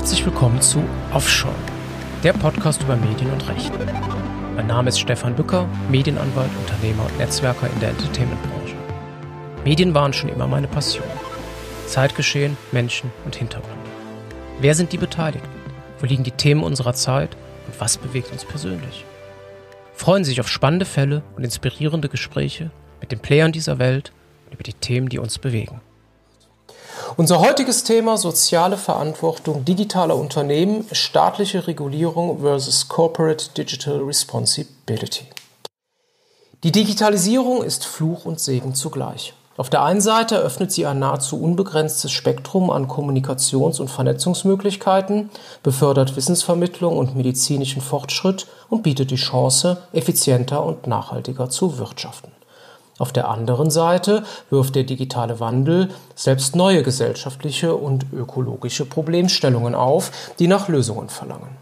Herzlich 0.00 0.24
willkommen 0.24 0.62
zu 0.62 0.82
Offshore, 1.12 1.54
der 2.24 2.32
Podcast 2.32 2.82
über 2.82 2.96
Medien 2.96 3.30
und 3.30 3.46
Recht. 3.50 3.70
Mein 4.56 4.66
Name 4.66 4.88
ist 4.88 4.98
Stefan 4.98 5.36
Bücker, 5.36 5.68
Medienanwalt, 5.90 6.48
Unternehmer 6.58 7.04
und 7.04 7.18
Netzwerker 7.18 7.68
in 7.70 7.80
der 7.80 7.90
Entertainment-Branche. 7.90 8.76
Medien 9.62 9.92
waren 9.92 10.14
schon 10.14 10.30
immer 10.30 10.46
meine 10.46 10.68
Passion. 10.68 11.04
Zeitgeschehen, 11.86 12.56
Menschen 12.72 13.12
und 13.26 13.36
Hintergründe. 13.36 13.76
Wer 14.58 14.74
sind 14.74 14.90
die 14.92 14.96
Beteiligten? 14.96 15.50
Wo 15.98 16.06
liegen 16.06 16.24
die 16.24 16.30
Themen 16.30 16.62
unserer 16.62 16.94
Zeit 16.94 17.36
und 17.66 17.78
was 17.78 17.98
bewegt 17.98 18.32
uns 18.32 18.46
persönlich? 18.46 19.04
Freuen 19.92 20.24
Sie 20.24 20.30
sich 20.30 20.40
auf 20.40 20.48
spannende 20.48 20.86
Fälle 20.86 21.22
und 21.36 21.44
inspirierende 21.44 22.08
Gespräche 22.08 22.70
mit 23.02 23.12
den 23.12 23.20
Playern 23.20 23.52
dieser 23.52 23.78
Welt 23.78 24.14
und 24.46 24.54
über 24.54 24.62
die 24.62 24.72
Themen, 24.72 25.10
die 25.10 25.18
uns 25.18 25.38
bewegen. 25.38 25.82
Unser 27.16 27.40
heutiges 27.40 27.82
Thema 27.82 28.16
soziale 28.16 28.76
Verantwortung 28.76 29.64
digitaler 29.64 30.16
Unternehmen, 30.16 30.86
staatliche 30.92 31.66
Regulierung 31.66 32.40
versus 32.40 32.88
Corporate 32.88 33.50
Digital 33.56 33.98
Responsibility. 33.98 35.24
Die 36.62 36.70
Digitalisierung 36.70 37.64
ist 37.64 37.84
Fluch 37.84 38.26
und 38.26 38.38
Segen 38.38 38.74
zugleich. 38.74 39.34
Auf 39.56 39.70
der 39.70 39.82
einen 39.82 40.00
Seite 40.00 40.36
eröffnet 40.36 40.72
sie 40.72 40.86
ein 40.86 41.00
nahezu 41.00 41.42
unbegrenztes 41.42 42.12
Spektrum 42.12 42.70
an 42.70 42.86
Kommunikations- 42.86 43.80
und 43.80 43.90
Vernetzungsmöglichkeiten, 43.90 45.30
befördert 45.62 46.16
Wissensvermittlung 46.16 46.96
und 46.96 47.16
medizinischen 47.16 47.82
Fortschritt 47.82 48.46
und 48.68 48.82
bietet 48.82 49.10
die 49.10 49.16
Chance, 49.16 49.82
effizienter 49.92 50.64
und 50.64 50.86
nachhaltiger 50.86 51.50
zu 51.50 51.78
wirtschaften. 51.78 52.30
Auf 53.00 53.14
der 53.14 53.30
anderen 53.30 53.70
Seite 53.70 54.24
wirft 54.50 54.74
der 54.74 54.84
digitale 54.84 55.40
Wandel 55.40 55.88
selbst 56.14 56.54
neue 56.54 56.82
gesellschaftliche 56.82 57.74
und 57.74 58.12
ökologische 58.12 58.84
Problemstellungen 58.84 59.74
auf, 59.74 60.10
die 60.38 60.46
nach 60.46 60.68
Lösungen 60.68 61.08
verlangen. 61.08 61.56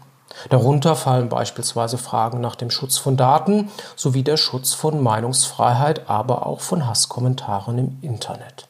Darunter 0.49 0.97
fallen 0.97 1.29
beispielsweise 1.29 1.97
Fragen 1.97 2.41
nach 2.41 2.55
dem 2.55 2.69
Schutz 2.69 2.97
von 2.97 3.15
Daten 3.15 3.69
sowie 3.95 4.23
der 4.23 4.35
Schutz 4.35 4.73
von 4.73 5.01
Meinungsfreiheit, 5.01 6.09
aber 6.09 6.45
auch 6.45 6.59
von 6.59 6.85
Hasskommentaren 6.85 7.77
im 7.77 7.97
Internet. 8.01 8.67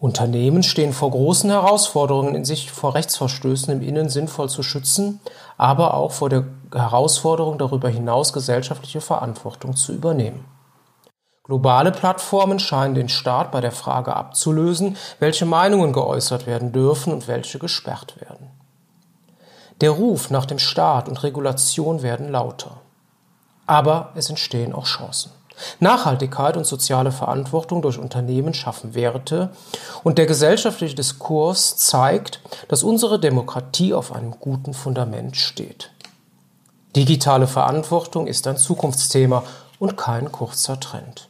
Unternehmen 0.00 0.64
stehen 0.64 0.92
vor 0.92 1.12
großen 1.12 1.50
Herausforderungen, 1.50 2.44
sich 2.44 2.72
vor 2.72 2.96
Rechtsverstößen 2.96 3.72
im 3.72 3.80
Innen 3.80 4.08
sinnvoll 4.08 4.48
zu 4.48 4.64
schützen, 4.64 5.20
aber 5.56 5.94
auch 5.94 6.10
vor 6.10 6.30
der 6.30 6.46
Herausforderung, 6.74 7.58
darüber 7.58 7.88
hinaus 7.88 8.32
gesellschaftliche 8.32 9.00
Verantwortung 9.00 9.76
zu 9.76 9.92
übernehmen. 9.92 10.44
Globale 11.46 11.92
Plattformen 11.92 12.58
scheinen 12.58 12.94
den 12.94 13.10
Staat 13.10 13.52
bei 13.52 13.60
der 13.60 13.70
Frage 13.70 14.16
abzulösen, 14.16 14.96
welche 15.18 15.44
Meinungen 15.44 15.92
geäußert 15.92 16.46
werden 16.46 16.72
dürfen 16.72 17.12
und 17.12 17.28
welche 17.28 17.58
gesperrt 17.58 18.18
werden. 18.18 18.48
Der 19.82 19.90
Ruf 19.90 20.30
nach 20.30 20.46
dem 20.46 20.58
Staat 20.58 21.06
und 21.06 21.22
Regulation 21.22 22.00
werden 22.00 22.30
lauter. 22.30 22.80
Aber 23.66 24.12
es 24.14 24.30
entstehen 24.30 24.72
auch 24.74 24.86
Chancen. 24.86 25.32
Nachhaltigkeit 25.80 26.56
und 26.56 26.66
soziale 26.66 27.12
Verantwortung 27.12 27.82
durch 27.82 27.98
Unternehmen 27.98 28.54
schaffen 28.54 28.94
Werte 28.94 29.50
und 30.02 30.16
der 30.16 30.24
gesellschaftliche 30.24 30.94
Diskurs 30.94 31.76
zeigt, 31.76 32.40
dass 32.68 32.82
unsere 32.82 33.20
Demokratie 33.20 33.92
auf 33.92 34.12
einem 34.12 34.30
guten 34.40 34.72
Fundament 34.72 35.36
steht. 35.36 35.90
Digitale 36.96 37.46
Verantwortung 37.46 38.26
ist 38.26 38.46
ein 38.46 38.56
Zukunftsthema 38.56 39.44
und 39.78 39.98
kein 39.98 40.32
kurzer 40.32 40.80
Trend. 40.80 41.28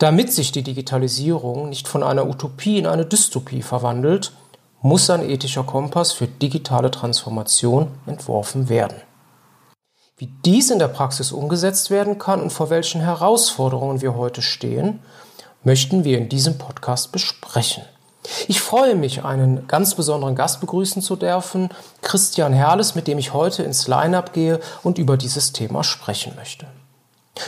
Damit 0.00 0.32
sich 0.32 0.50
die 0.50 0.62
Digitalisierung 0.62 1.68
nicht 1.68 1.86
von 1.86 2.02
einer 2.02 2.26
Utopie 2.26 2.78
in 2.78 2.86
eine 2.86 3.04
Dystopie 3.04 3.60
verwandelt, 3.60 4.32
muss 4.80 5.10
ein 5.10 5.28
ethischer 5.28 5.62
Kompass 5.62 6.12
für 6.12 6.26
digitale 6.26 6.90
Transformation 6.90 7.88
entworfen 8.06 8.70
werden. 8.70 8.96
Wie 10.16 10.32
dies 10.46 10.70
in 10.70 10.78
der 10.78 10.88
Praxis 10.88 11.32
umgesetzt 11.32 11.90
werden 11.90 12.16
kann 12.16 12.40
und 12.40 12.50
vor 12.50 12.70
welchen 12.70 13.02
Herausforderungen 13.02 14.00
wir 14.00 14.16
heute 14.16 14.40
stehen, 14.40 15.00
möchten 15.64 16.02
wir 16.02 16.16
in 16.16 16.30
diesem 16.30 16.56
Podcast 16.56 17.12
besprechen. 17.12 17.84
Ich 18.48 18.62
freue 18.62 18.94
mich, 18.94 19.22
einen 19.22 19.66
ganz 19.68 19.94
besonderen 19.94 20.34
Gast 20.34 20.62
begrüßen 20.62 21.02
zu 21.02 21.14
dürfen, 21.16 21.68
Christian 22.00 22.54
Herles, 22.54 22.94
mit 22.94 23.06
dem 23.06 23.18
ich 23.18 23.34
heute 23.34 23.64
ins 23.64 23.86
Line-up 23.86 24.32
gehe 24.32 24.60
und 24.82 24.96
über 24.96 25.18
dieses 25.18 25.52
Thema 25.52 25.84
sprechen 25.84 26.36
möchte. 26.36 26.66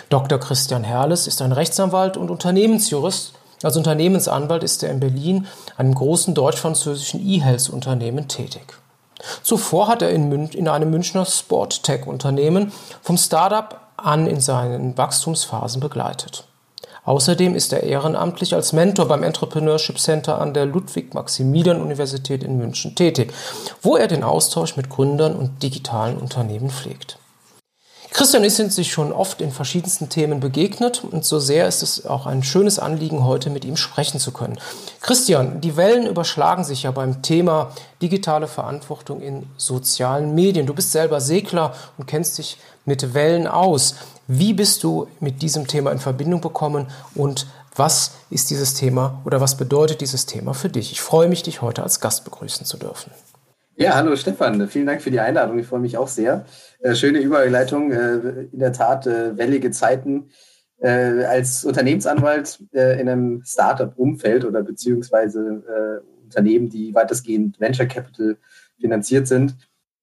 Dr. 0.08 0.38
Christian 0.38 0.84
Herles 0.84 1.26
ist 1.26 1.42
ein 1.42 1.52
Rechtsanwalt 1.52 2.16
und 2.16 2.30
Unternehmensjurist. 2.30 3.34
Als 3.62 3.76
Unternehmensanwalt 3.76 4.62
ist 4.62 4.82
er 4.82 4.90
in 4.90 5.00
Berlin, 5.00 5.46
einem 5.76 5.94
großen 5.94 6.34
deutsch-französischen 6.34 7.24
E-Health-Unternehmen, 7.26 8.28
tätig. 8.28 8.78
Zuvor 9.42 9.88
hat 9.88 10.02
er 10.02 10.10
in, 10.10 10.28
Mün 10.28 10.48
in 10.48 10.68
einem 10.68 10.90
Münchner 10.90 11.24
Sport-Tech-Unternehmen 11.24 12.72
vom 13.02 13.16
Startup 13.16 13.80
an 13.96 14.26
in 14.26 14.40
seinen 14.40 14.98
Wachstumsphasen 14.98 15.80
begleitet. 15.80 16.44
Außerdem 17.04 17.56
ist 17.56 17.72
er 17.72 17.82
ehrenamtlich 17.82 18.54
als 18.54 18.72
Mentor 18.72 19.06
beim 19.06 19.24
Entrepreneurship 19.24 19.98
Center 19.98 20.40
an 20.40 20.54
der 20.54 20.66
Ludwig-Maximilian-Universität 20.66 22.44
in 22.44 22.58
München 22.58 22.94
tätig, 22.94 23.32
wo 23.80 23.96
er 23.96 24.06
den 24.06 24.22
Austausch 24.22 24.76
mit 24.76 24.88
Gründern 24.88 25.34
und 25.34 25.62
digitalen 25.62 26.16
Unternehmen 26.16 26.70
pflegt. 26.70 27.18
Christian 28.12 28.44
ist 28.44 28.56
sich 28.56 28.92
schon 28.92 29.10
oft 29.10 29.40
in 29.40 29.50
verschiedensten 29.50 30.10
Themen 30.10 30.38
begegnet 30.38 31.02
und 31.02 31.24
so 31.24 31.38
sehr 31.38 31.66
ist 31.66 31.82
es 31.82 32.04
auch 32.04 32.26
ein 32.26 32.42
schönes 32.42 32.78
Anliegen, 32.78 33.24
heute 33.24 33.48
mit 33.48 33.64
ihm 33.64 33.78
sprechen 33.78 34.20
zu 34.20 34.32
können. 34.32 34.60
Christian, 35.00 35.62
die 35.62 35.78
Wellen 35.78 36.06
überschlagen 36.06 36.62
sich 36.62 36.82
ja 36.82 36.90
beim 36.90 37.22
Thema 37.22 37.70
digitale 38.02 38.48
Verantwortung 38.48 39.22
in 39.22 39.46
sozialen 39.56 40.34
Medien. 40.34 40.66
Du 40.66 40.74
bist 40.74 40.92
selber 40.92 41.22
Segler 41.22 41.74
und 41.96 42.06
kennst 42.06 42.36
dich 42.36 42.58
mit 42.84 43.14
Wellen 43.14 43.46
aus. 43.46 43.94
Wie 44.26 44.52
bist 44.52 44.84
du 44.84 45.08
mit 45.20 45.40
diesem 45.40 45.66
Thema 45.66 45.90
in 45.90 45.98
Verbindung 45.98 46.42
gekommen 46.42 46.88
und 47.14 47.46
was 47.76 48.12
ist 48.28 48.50
dieses 48.50 48.74
Thema 48.74 49.22
oder 49.24 49.40
was 49.40 49.56
bedeutet 49.56 50.02
dieses 50.02 50.26
Thema 50.26 50.52
für 50.52 50.68
dich? 50.68 50.92
Ich 50.92 51.00
freue 51.00 51.28
mich, 51.28 51.42
dich 51.42 51.62
heute 51.62 51.82
als 51.82 52.00
Gast 52.00 52.24
begrüßen 52.24 52.66
zu 52.66 52.76
dürfen. 52.76 53.10
Ja, 53.82 53.96
hallo 53.96 54.14
Stefan, 54.14 54.68
vielen 54.68 54.86
Dank 54.86 55.02
für 55.02 55.10
die 55.10 55.18
Einladung. 55.18 55.58
Ich 55.58 55.66
freue 55.66 55.80
mich 55.80 55.96
auch 55.96 56.06
sehr. 56.06 56.44
Äh, 56.78 56.94
schöne 56.94 57.18
Überleitung, 57.18 57.90
äh, 57.90 58.44
in 58.52 58.60
der 58.60 58.72
Tat 58.72 59.08
äh, 59.08 59.36
wellige 59.36 59.72
Zeiten. 59.72 60.28
Als 60.80 61.64
Unternehmensanwalt 61.64 62.58
in 62.72 63.08
einem 63.08 63.44
Startup-Umfeld 63.44 64.44
oder 64.44 64.64
beziehungsweise 64.64 66.02
Unternehmen, 66.24 66.70
die 66.70 66.92
weitestgehend 66.92 67.60
Venture 67.60 67.86
Capital 67.86 68.36
finanziert 68.80 69.28
sind, 69.28 69.54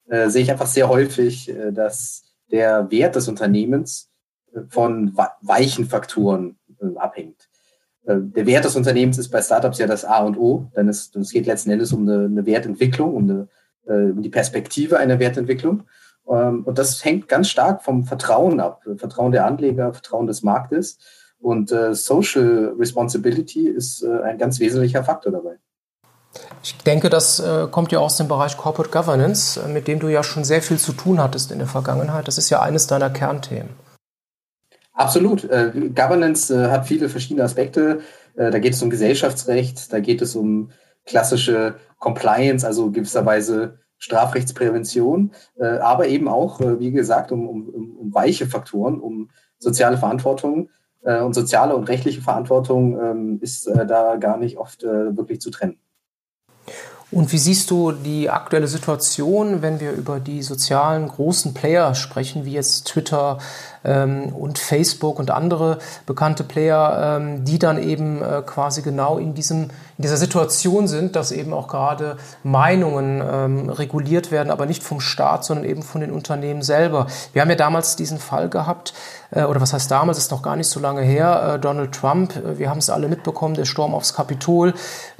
sehe 0.08 0.42
ich 0.42 0.50
einfach 0.50 0.68
sehr 0.68 0.88
häufig, 0.88 1.54
dass 1.74 2.24
der 2.50 2.90
Wert 2.92 3.18
des 3.18 3.28
Unternehmens 3.28 4.10
von 4.70 5.18
weichen 5.42 5.84
Faktoren 5.84 6.58
abhängt. 6.96 7.50
Der 8.06 8.46
Wert 8.46 8.64
des 8.64 8.78
Unternehmens 8.78 9.18
ist 9.18 9.32
bei 9.32 9.42
Startups 9.42 9.80
ja 9.80 9.86
das 9.86 10.06
A 10.06 10.24
und 10.24 10.38
O, 10.38 10.72
denn 10.78 10.88
es, 10.88 11.12
geht 11.12 11.46
letzten 11.46 11.72
Endes 11.72 11.92
um 11.92 12.08
eine, 12.08 12.46
Wertentwicklung, 12.46 13.16
um 13.16 13.30
eine 13.30 13.50
die 13.90 14.30
Perspektive 14.30 14.98
einer 14.98 15.20
Wertentwicklung. 15.20 15.84
Ähm, 16.30 16.64
und 16.64 16.78
das 16.78 17.04
hängt 17.04 17.28
ganz 17.28 17.50
stark 17.50 17.84
vom 17.84 18.06
Vertrauen 18.06 18.60
ab, 18.60 18.84
Vertrauen 18.98 19.32
der 19.32 19.46
Anleger, 19.46 19.94
Vertrauen 19.94 20.28
des 20.28 20.44
Marktes. 20.44 21.00
Und 21.40 21.72
äh, 21.72 21.96
Social 21.96 22.74
Responsibility 22.78 23.68
ist 23.68 24.04
äh, 24.04 24.22
ein 24.22 24.38
ganz 24.38 24.60
wesentlicher 24.60 25.04
Faktor 25.04 25.32
dabei. 25.32 25.58
Ich 26.62 26.78
denke, 26.78 27.10
das 27.10 27.42
kommt 27.72 27.92
ja 27.92 27.98
aus 27.98 28.18
dem 28.18 28.28
Bereich 28.28 28.56
Corporate 28.56 28.92
Governance, 28.92 29.60
mit 29.68 29.88
dem 29.88 29.98
du 29.98 30.10
ja 30.10 30.22
schon 30.22 30.44
sehr 30.44 30.62
viel 30.62 30.78
zu 30.78 30.94
tun 30.94 31.20
hattest 31.20 31.52
in 31.52 31.58
der 31.58 31.68
Vergangenheit. 31.68 32.28
Das 32.28 32.38
ist 32.38 32.52
ja 32.52 32.62
eines 32.62 32.86
deiner 32.86 33.10
Kernthemen. 33.10 33.72
Absolut. 34.94 35.42
Governance 35.50 36.72
hat 36.72 36.86
viele 36.86 37.10
verschiedene 37.10 37.44
Aspekte. 37.44 38.02
da 38.36 38.60
geht 38.60 38.74
es 38.74 38.84
um 38.84 38.92
Gesellschaftsrecht, 38.92 39.92
da 39.92 40.00
geht 40.02 40.22
es 40.22 40.36
um 40.36 40.70
klassische 41.04 41.76
Compliance, 42.00 42.66
also 42.66 42.92
gewisserweise 42.92 43.80
Strafrechtsprävention, 44.00 45.32
äh, 45.60 45.78
aber 45.80 46.08
eben 46.08 46.28
auch, 46.28 46.62
äh, 46.62 46.80
wie 46.80 46.92
gesagt, 46.92 47.32
um, 47.32 47.48
um, 47.48 47.98
um 47.98 48.14
weiche 48.14 48.48
Faktoren, 48.48 49.00
um 49.00 49.30
soziale 49.60 49.98
Verantwortung. 49.98 50.70
Äh, 51.04 51.22
und 51.22 51.34
soziale 51.34 51.76
und 51.76 51.84
rechtliche 51.84 52.22
Verantwortung 52.22 53.00
ähm, 53.00 53.40
ist 53.42 53.68
da 53.68 54.16
gar 54.16 54.38
nicht 54.38 54.58
oft 54.58 54.84
wirklich 54.84 55.42
zu 55.42 55.52
trennen. 55.52 55.78
Und 57.12 57.32
wie 57.32 57.40
siehst 57.40 57.72
du 57.72 57.92
die 57.92 58.30
aktuelle 58.30 58.68
Situation, 58.68 59.64
wenn 59.64 59.80
wir 59.80 59.94
über 59.94 60.20
die 60.20 60.44
sozialen 60.44 61.08
großen 61.08 61.56
Player 61.56 61.96
sprechen, 61.96 62.46
wie 62.46 62.54
jetzt 62.54 62.86
Twitter 62.88 63.40
und 63.84 64.60
Facebook 64.60 65.20
und 65.20 65.32
andere 65.32 65.80
bekannte 66.06 66.44
Player, 66.44 67.18
ähm, 67.18 67.46
die 67.46 67.60
dann 67.60 67.82
eben 67.82 68.22
äh, 68.22 68.42
quasi 68.46 68.82
genau 68.82 69.18
in, 69.18 69.34
diesem, 69.34 69.64
in 69.98 70.02
dieser 70.02 70.18
Situation 70.18 70.88
sind, 70.88 71.16
dass 71.16 71.32
eben 71.32 71.54
auch 71.54 71.68
gerade 71.68 72.18
Meinungen 72.44 73.22
ähm, 73.22 73.70
reguliert 73.70 74.32
werden, 74.32 74.52
aber 74.52 74.66
nicht 74.66 74.84
vom 74.84 75.00
Staat, 75.00 75.46
sondern 75.46 75.66
eben 75.66 75.84
von 75.84 76.02
den 76.02 76.12
Unternehmen 76.12 76.62
selber. 76.62 77.08
Wir 77.34 77.42
haben 77.42 77.50
ja 77.50 77.56
damals 77.56 77.96
diesen 77.96 78.20
Fall 78.20 78.50
gehabt, 78.50 78.94
äh, 79.32 79.44
oder 79.44 79.62
was 79.62 79.74
heißt 79.74 79.90
damals, 79.90 80.18
ist 80.18 80.32
noch 80.32 80.42
gar 80.42 80.56
nicht 80.56 80.68
so 80.68 80.80
lange 80.80 81.02
her, 81.02 81.54
äh, 81.56 81.60
Donald 81.60 81.94
Trump, 81.94 82.34
wir 82.58 82.70
haben 82.70 82.80
es 82.80 82.90
alle 82.90 83.08
mitbekommen, 83.08 83.56
der 83.56 83.66
Sturm 83.66 83.94
aufs 83.94 84.14
Kapitol, 84.14 84.74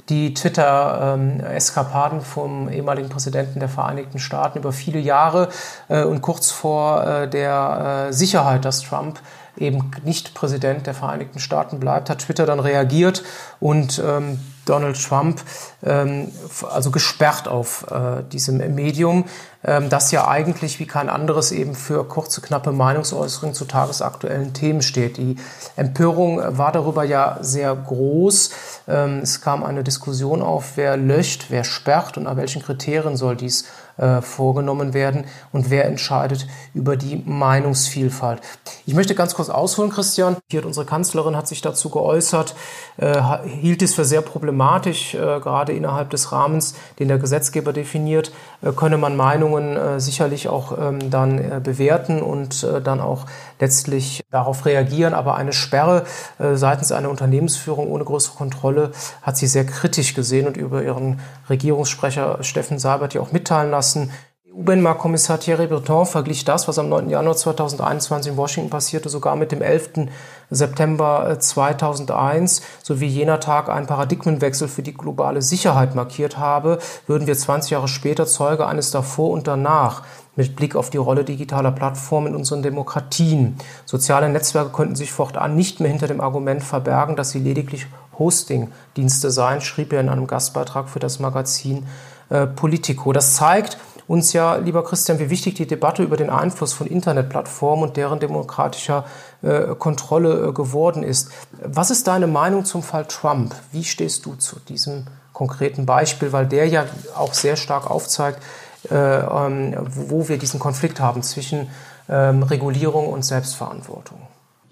die 0.08 0.34
Twitter-Eskapaden 0.34 2.20
vom 2.20 2.68
ehemaligen 2.68 3.08
Präsidenten 3.08 3.60
der 3.60 3.68
Vereinigten 3.68 4.18
Staaten 4.18 4.58
über 4.58 4.72
viele 4.72 4.98
Jahre 4.98 5.50
und 5.88 6.20
kurz 6.20 6.50
vor 6.50 7.28
der 7.28 8.08
äh, 8.08 8.12
Sicherheit, 8.50 8.64
dass 8.64 8.82
Trump 8.82 9.20
eben 9.56 9.90
nicht 10.04 10.34
Präsident 10.34 10.86
der 10.86 10.94
Vereinigten 10.94 11.38
Staaten 11.38 11.80
bleibt, 11.80 12.08
hat 12.08 12.20
Twitter 12.20 12.46
dann 12.46 12.60
reagiert 12.60 13.22
und 13.58 14.02
ähm, 14.04 14.38
Donald 14.64 15.02
Trump 15.02 15.40
ähm, 15.84 16.30
also 16.70 16.90
gesperrt 16.90 17.48
auf 17.48 17.86
äh, 17.90 18.22
diesem 18.32 18.58
Medium, 18.74 19.24
ähm, 19.64 19.88
das 19.88 20.12
ja 20.12 20.28
eigentlich 20.28 20.78
wie 20.78 20.86
kein 20.86 21.08
anderes 21.08 21.50
eben 21.50 21.74
für 21.74 22.04
kurze, 22.06 22.40
knappe 22.40 22.72
Meinungsäußerungen 22.72 23.54
zu 23.54 23.64
tagesaktuellen 23.64 24.52
Themen 24.52 24.82
steht. 24.82 25.16
Die 25.16 25.36
Empörung 25.76 26.40
war 26.56 26.72
darüber 26.72 27.04
ja 27.04 27.38
sehr 27.40 27.74
groß. 27.74 28.50
Ähm, 28.88 29.20
es 29.22 29.40
kam 29.40 29.64
eine 29.64 29.82
Diskussion 29.82 30.42
auf, 30.42 30.76
wer 30.76 30.96
löscht, 30.96 31.46
wer 31.48 31.64
sperrt 31.64 32.16
und 32.16 32.24
nach 32.24 32.36
welchen 32.36 32.62
Kriterien 32.62 33.16
soll 33.16 33.36
dies 33.36 33.64
äh, 34.00 34.22
vorgenommen 34.22 34.94
werden 34.94 35.24
und 35.52 35.68
wer 35.68 35.84
entscheidet 35.84 36.46
über 36.72 36.96
die 36.96 37.22
Meinungsvielfalt. 37.24 38.40
Ich 38.86 38.94
möchte 38.94 39.14
ganz 39.14 39.34
kurz 39.34 39.50
ausholen, 39.50 39.90
Christian. 39.90 40.36
Hier 40.50 40.60
hat 40.60 40.66
unsere 40.66 40.86
Kanzlerin 40.86 41.36
hat 41.36 41.46
sich 41.46 41.60
dazu 41.60 41.90
geäußert, 41.90 42.54
äh, 42.96 43.20
hielt 43.44 43.82
es 43.82 43.94
für 43.94 44.04
sehr 44.04 44.22
problematisch, 44.22 45.14
äh, 45.14 45.18
gerade 45.18 45.72
innerhalb 45.72 46.10
des 46.10 46.32
Rahmens, 46.32 46.74
den 46.98 47.08
der 47.08 47.18
Gesetzgeber 47.18 47.72
definiert, 47.72 48.32
äh, 48.62 48.72
könne 48.72 48.96
man 48.96 49.16
Meinungen 49.16 49.76
äh, 49.76 50.00
sicherlich 50.00 50.48
auch 50.48 50.76
ähm, 50.78 51.10
dann 51.10 51.62
bewerten 51.62 52.22
und 52.22 52.66
dann 52.84 53.00
auch 53.00 53.26
letztlich 53.60 54.24
darauf 54.30 54.66
reagieren. 54.66 55.14
Aber 55.14 55.36
eine 55.36 55.52
Sperre 55.52 56.04
seitens 56.38 56.92
einer 56.92 57.10
Unternehmensführung 57.10 57.90
ohne 57.90 58.04
größere 58.04 58.36
Kontrolle 58.36 58.92
hat 59.22 59.36
sie 59.36 59.46
sehr 59.46 59.66
kritisch 59.66 60.14
gesehen 60.14 60.46
und 60.46 60.56
über 60.56 60.82
ihren 60.82 61.20
Regierungssprecher 61.48 62.42
Steffen 62.42 62.78
Seibert 62.78 63.14
ja 63.14 63.20
auch 63.20 63.32
mitteilen 63.32 63.70
lassen. 63.70 64.10
EU-Binnenmarktkommissar 64.52 65.38
Thierry 65.38 65.68
Breton 65.68 66.06
verglich 66.06 66.44
das, 66.44 66.66
was 66.66 66.78
am 66.78 66.88
9. 66.88 67.08
Januar 67.08 67.36
2021 67.36 68.32
in 68.32 68.36
Washington 68.36 68.68
passierte, 68.68 69.08
sogar 69.08 69.36
mit 69.36 69.52
dem 69.52 69.62
11. 69.62 70.08
September 70.50 71.36
2001 71.38 72.60
sowie 72.82 73.06
jener 73.06 73.38
Tag 73.38 73.68
einen 73.68 73.86
Paradigmenwechsel 73.86 74.66
für 74.66 74.82
die 74.82 74.94
globale 74.94 75.40
Sicherheit 75.40 75.94
markiert 75.94 76.36
habe, 76.36 76.78
würden 77.06 77.28
wir 77.28 77.38
20 77.38 77.70
Jahre 77.70 77.86
später 77.86 78.26
Zeuge 78.26 78.66
eines 78.66 78.90
davor 78.90 79.30
und 79.30 79.46
danach 79.46 80.02
mit 80.36 80.56
Blick 80.56 80.76
auf 80.76 80.90
die 80.90 80.96
Rolle 80.96 81.24
digitaler 81.24 81.72
Plattformen 81.72 82.28
in 82.28 82.36
unseren 82.36 82.62
Demokratien. 82.62 83.56
Soziale 83.84 84.28
Netzwerke 84.28 84.70
könnten 84.70 84.96
sich 84.96 85.12
fortan 85.12 85.56
nicht 85.56 85.80
mehr 85.80 85.90
hinter 85.90 86.06
dem 86.06 86.20
Argument 86.20 86.62
verbergen, 86.62 87.16
dass 87.16 87.30
sie 87.30 87.40
lediglich 87.40 87.86
Hosting-Dienste 88.18 89.30
seien, 89.30 89.60
schrieb 89.60 89.92
er 89.92 90.00
in 90.00 90.08
einem 90.08 90.26
Gastbeitrag 90.26 90.88
für 90.88 90.98
das 90.98 91.18
Magazin 91.18 91.86
äh, 92.28 92.46
Politico. 92.46 93.12
Das 93.12 93.34
zeigt, 93.34 93.78
uns 94.10 94.32
ja, 94.32 94.56
lieber 94.56 94.82
Christian, 94.82 95.20
wie 95.20 95.30
wichtig 95.30 95.54
die 95.54 95.68
Debatte 95.68 96.02
über 96.02 96.16
den 96.16 96.30
Einfluss 96.30 96.72
von 96.72 96.88
Internetplattformen 96.88 97.88
und 97.88 97.96
deren 97.96 98.18
demokratischer 98.18 99.04
äh, 99.42 99.74
Kontrolle 99.78 100.48
äh, 100.48 100.52
geworden 100.52 101.04
ist. 101.04 101.30
Was 101.64 101.90
ist 101.90 102.08
deine 102.08 102.26
Meinung 102.26 102.64
zum 102.64 102.82
Fall 102.82 103.06
Trump? 103.06 103.54
Wie 103.70 103.84
stehst 103.84 104.26
du 104.26 104.34
zu 104.34 104.58
diesem 104.58 105.06
konkreten 105.32 105.86
Beispiel, 105.86 106.32
weil 106.32 106.46
der 106.46 106.66
ja 106.66 106.86
auch 107.16 107.34
sehr 107.34 107.54
stark 107.54 107.88
aufzeigt, 107.88 108.42
wo 108.88 110.28
wir 110.28 110.38
diesen 110.38 110.60
Konflikt 110.60 111.00
haben 111.00 111.22
zwischen 111.22 111.68
ähm, 112.08 112.42
Regulierung 112.42 113.08
und 113.08 113.24
Selbstverantwortung? 113.24 114.20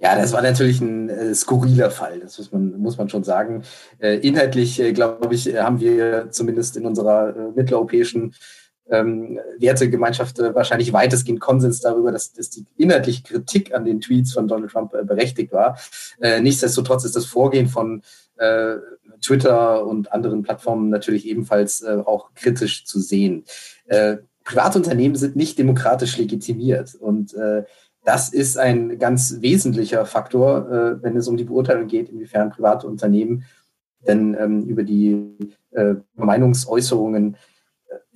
Ja, 0.00 0.14
das 0.14 0.32
war 0.32 0.42
natürlich 0.42 0.80
ein 0.80 1.08
äh, 1.08 1.34
skurriler 1.34 1.90
Fall, 1.90 2.20
das 2.20 2.38
muss 2.38 2.52
man, 2.52 2.78
muss 2.78 2.98
man 2.98 3.08
schon 3.08 3.24
sagen. 3.24 3.64
Äh, 3.98 4.18
inhaltlich, 4.18 4.80
äh, 4.80 4.92
glaube 4.92 5.34
ich, 5.34 5.46
haben 5.56 5.80
wir 5.80 6.30
zumindest 6.30 6.76
in 6.76 6.86
unserer 6.86 7.30
äh, 7.30 7.50
mitteleuropäischen 7.56 8.34
ähm, 8.90 9.40
Wertegemeinschaft 9.58 10.38
äh, 10.38 10.54
wahrscheinlich 10.54 10.92
weitestgehend 10.92 11.40
Konsens 11.40 11.80
darüber, 11.80 12.12
dass, 12.12 12.32
dass 12.32 12.48
die 12.48 12.64
inhaltliche 12.76 13.24
Kritik 13.24 13.74
an 13.74 13.84
den 13.84 14.00
Tweets 14.00 14.32
von 14.32 14.46
Donald 14.46 14.70
Trump 14.70 14.94
äh, 14.94 15.02
berechtigt 15.04 15.52
war. 15.52 15.78
Äh, 16.20 16.40
nichtsdestotrotz 16.40 17.04
ist 17.04 17.16
das 17.16 17.26
Vorgehen 17.26 17.66
von 17.66 18.02
äh, 18.36 18.76
Twitter 19.20 19.86
und 19.86 20.12
anderen 20.12 20.42
Plattformen 20.42 20.90
natürlich 20.90 21.26
ebenfalls 21.26 21.82
äh, 21.82 22.02
auch 22.04 22.34
kritisch 22.34 22.84
zu 22.84 23.00
sehen. 23.00 23.44
Äh, 23.86 24.18
Privatunternehmen 24.44 25.16
sind 25.16 25.36
nicht 25.36 25.58
demokratisch 25.58 26.16
legitimiert 26.16 26.94
und 26.94 27.34
äh, 27.34 27.64
das 28.04 28.30
ist 28.30 28.56
ein 28.56 28.98
ganz 28.98 29.36
wesentlicher 29.40 30.06
Faktor, 30.06 30.70
äh, 30.70 31.02
wenn 31.02 31.16
es 31.16 31.28
um 31.28 31.36
die 31.36 31.44
Beurteilung 31.44 31.88
geht, 31.88 32.08
inwiefern 32.08 32.50
private 32.50 32.86
Unternehmen 32.86 33.44
denn 34.06 34.36
ähm, 34.38 34.62
über 34.62 34.84
die 34.84 35.36
äh, 35.72 35.96
Meinungsäußerungen 36.14 37.36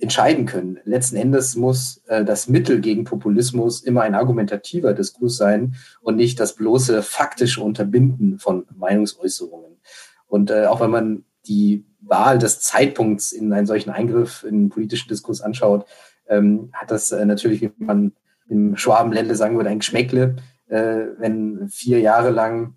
entscheiden 0.03 0.45
können. 0.45 0.79
Letzten 0.83 1.15
Endes 1.15 1.55
muss 1.55 2.01
äh, 2.07 2.23
das 2.25 2.47
Mittel 2.47 2.81
gegen 2.81 3.05
Populismus 3.05 3.81
immer 3.81 4.01
ein 4.01 4.15
argumentativer 4.15 4.93
Diskurs 4.93 5.37
sein 5.37 5.75
und 6.01 6.17
nicht 6.17 6.39
das 6.39 6.55
bloße 6.55 7.01
faktische 7.01 7.61
Unterbinden 7.61 8.37
von 8.37 8.65
Meinungsäußerungen. 8.75 9.72
Und 10.33 10.49
äh, 10.49 10.65
auch 10.65 10.81
wenn 10.81 10.89
man 10.89 11.25
die 11.45 11.85
Wahl 12.01 12.39
des 12.39 12.59
Zeitpunkts 12.59 13.33
in 13.33 13.53
einen 13.53 13.67
solchen 13.67 13.91
Eingriff 13.91 14.43
in 14.43 14.61
den 14.61 14.69
politischen 14.69 15.07
Diskurs 15.07 15.41
anschaut, 15.41 15.85
ähm, 16.27 16.71
hat 16.73 16.89
das 16.89 17.11
äh, 17.11 17.23
natürlich, 17.23 17.61
wie 17.61 17.71
man 17.77 18.13
im 18.49 18.75
Schwabenländle 18.75 19.35
sagen 19.35 19.57
würde, 19.57 19.69
ein 19.69 19.77
Geschmäckle, 19.77 20.37
äh, 20.69 21.01
wenn 21.19 21.69
vier 21.69 21.99
Jahre 21.99 22.31
lang 22.31 22.73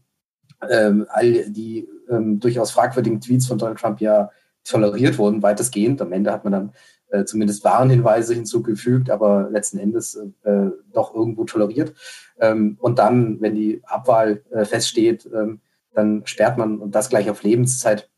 ähm, 0.70 1.06
all 1.08 1.50
die 1.50 1.88
ähm, 2.11 2.41
durchaus 2.41 2.73
fragwürdigen 2.73 3.23
Tweets 3.23 3.47
von 3.47 3.56
Donald 3.56 3.79
Trump 3.79 4.02
ja 4.02 4.31
toleriert 4.62 5.17
wurden, 5.17 5.43
weitestgehend. 5.43 6.02
Am 6.02 6.12
Ende 6.12 6.32
hat 6.32 6.44
man 6.44 6.52
dann 6.52 6.73
äh, 7.09 7.25
zumindest 7.25 7.64
Warnhinweise 7.64 8.35
hinzugefügt, 8.35 9.09
aber 9.09 9.49
letzten 9.50 9.79
Endes 9.79 10.20
äh, 10.43 10.67
doch 10.93 11.14
irgendwo 11.14 11.44
toleriert. 11.44 11.94
Ähm, 12.38 12.76
und 12.81 12.99
dann, 12.99 13.41
wenn 13.41 13.55
die 13.55 13.81
Abwahl 13.87 14.43
äh, 14.50 14.67
feststeht, 14.67 15.26
ähm, 15.35 15.62
dann 15.97 16.23
sperrt 16.27 16.59
man 16.59 16.79
und 16.79 16.95
das 16.95 17.09
gleich 17.09 17.31
auf 17.31 17.43
Lebenszeit. 17.43 18.09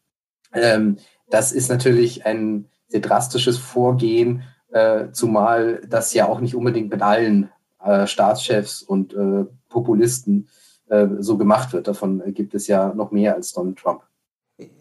Ähm, 0.53 0.99
das 1.31 1.53
ist 1.53 1.69
natürlich 1.69 2.27
ein 2.27 2.67
sehr 2.89 3.01
drastisches 3.01 3.57
Vorgehen, 3.59 4.43
äh, 4.71 5.11
zumal 5.13 5.81
das 5.89 6.13
ja 6.13 6.27
auch 6.29 6.41
nicht 6.41 6.55
unbedingt 6.55 6.91
mit 6.91 7.03
allen 7.03 7.51
äh, 7.83 8.07
Staatschefs 8.07 8.83
und 8.83 9.15
äh, 9.15 9.45
Populisten 9.69 10.49
äh, 10.89 11.07
so 11.19 11.39
gemacht 11.39 11.73
wird. 11.73 11.87
Davon 11.87 12.35
gibt 12.35 12.55
es 12.55 12.67
ja 12.67 12.93
noch 12.95 13.13
mehr 13.13 13.35
als 13.35 13.53
Donald 13.53 13.79
Trump. 13.79 14.03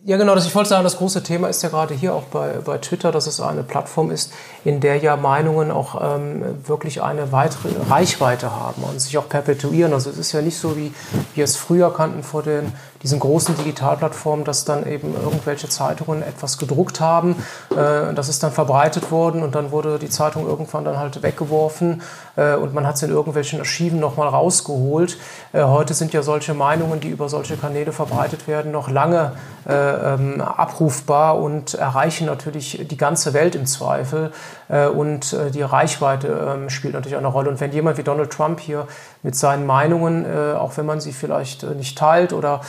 Ja, 0.05 0.17
genau. 0.17 0.34
Das, 0.34 0.48
ich 0.48 0.55
wollte 0.55 0.69
sagen, 0.69 0.84
das 0.84 0.98
große 0.98 1.22
Thema 1.22 1.50
ist 1.50 1.62
ja 1.62 1.69
gerade 1.69 1.93
hier 1.93 2.15
auch 2.15 2.24
bei, 2.24 2.53
bei 2.65 2.79
Twitter, 2.79 3.12
dass 3.12 3.27
es 3.27 3.39
eine 3.39 3.62
Plattform 3.62 4.10
ist, 4.10 4.34
in 4.65 4.79
der 4.79 4.98
ja 4.98 5.15
Meinungen 5.17 5.69
auch 5.69 6.01
ähm, 6.01 6.43
wirklich 6.65 7.03
eine 7.03 7.31
weitere 7.31 7.69
Reichweite 7.88 8.50
haben 8.50 8.81
und 8.81 9.00
sich 9.00 9.19
auch 9.19 9.29
perpetuieren. 9.29 9.93
Also 9.93 10.10
es 10.10 10.17
ist 10.17 10.31
ja 10.31 10.41
nicht 10.41 10.57
so, 10.57 10.77
wie 10.77 10.93
wir 11.36 11.43
es 11.43 11.57
früher 11.57 11.93
kannten 11.93 12.24
vor 12.24 12.41
den 12.41 12.74
diesen 13.04 13.20
großen 13.20 13.56
Digitalplattformen, 13.58 14.46
dass 14.46 14.66
dann 14.66 14.86
eben 14.88 15.13
irgendwelche 15.13 15.70
Zeitungen 15.70 16.24
etwas 16.24 16.58
gedruckt 16.58 17.00
haben. 17.00 17.36
Äh, 17.72 18.13
das 18.13 18.30
ist 18.30 18.44
dann 18.44 18.51
verbreitet 18.51 19.12
worden 19.12 19.44
und 19.44 19.56
dann 19.56 19.72
wurde 19.72 20.00
die 20.00 20.10
Zeitung 20.10 20.48
irgendwann 20.48 20.86
dann 20.86 20.98
halt 20.98 21.22
weggeworfen 21.24 22.01
äh, 22.36 22.56
und 22.56 22.74
man 22.74 22.88
hat 22.88 22.96
es 22.96 23.04
in 23.04 23.12
irgendwelchen 23.12 23.60
Archiven 23.60 24.00
nochmal 24.00 24.27
rausgeholt. 24.27 25.18
Äh, 25.54 25.63
heute 25.63 25.94
sind 25.94 26.13
ja 26.13 26.22
solche 26.22 26.54
Meinungen, 26.54 27.00
die 27.00 27.10
über 27.10 27.30
solche 27.30 27.58
Kanäle 27.58 27.92
verbreitet 27.92 28.48
werden, 28.48 28.72
noch 28.72 28.89
lange 28.89 29.34
äh, 29.68 29.74
ähm, 29.74 30.42
abrufbar 30.42 31.38
und 31.39 31.74
erreichen 31.74 32.25
natürlich 32.25 32.86
die 32.89 32.98
ganze 32.98 33.34
Welt 33.34 33.56
im 33.56 33.66
Zweifel. 33.66 34.32
Äh, 34.69 34.88
und 34.88 35.33
äh, 35.33 35.51
die 35.51 35.62
Reichweite 35.62 36.27
ähm, 36.27 36.69
spielt 36.69 36.93
natürlich 36.93 37.17
eine 37.17 37.27
Rolle. 37.27 37.50
Und 37.50 37.59
wenn 37.59 37.71
jemand 37.71 37.97
wie 37.97 38.03
Donald 38.03 38.31
Trump 38.31 38.59
hier 38.59 38.88
mit 39.24 39.36
seinen 39.36 39.65
Meinungen, 39.65 40.25
auch 40.55 40.77
wenn 40.77 40.86
man 40.86 41.01
sie 41.01 41.12
vielleicht 41.12 41.63
nicht 41.63 41.97
teilt 41.97 42.31
oder 42.31 42.62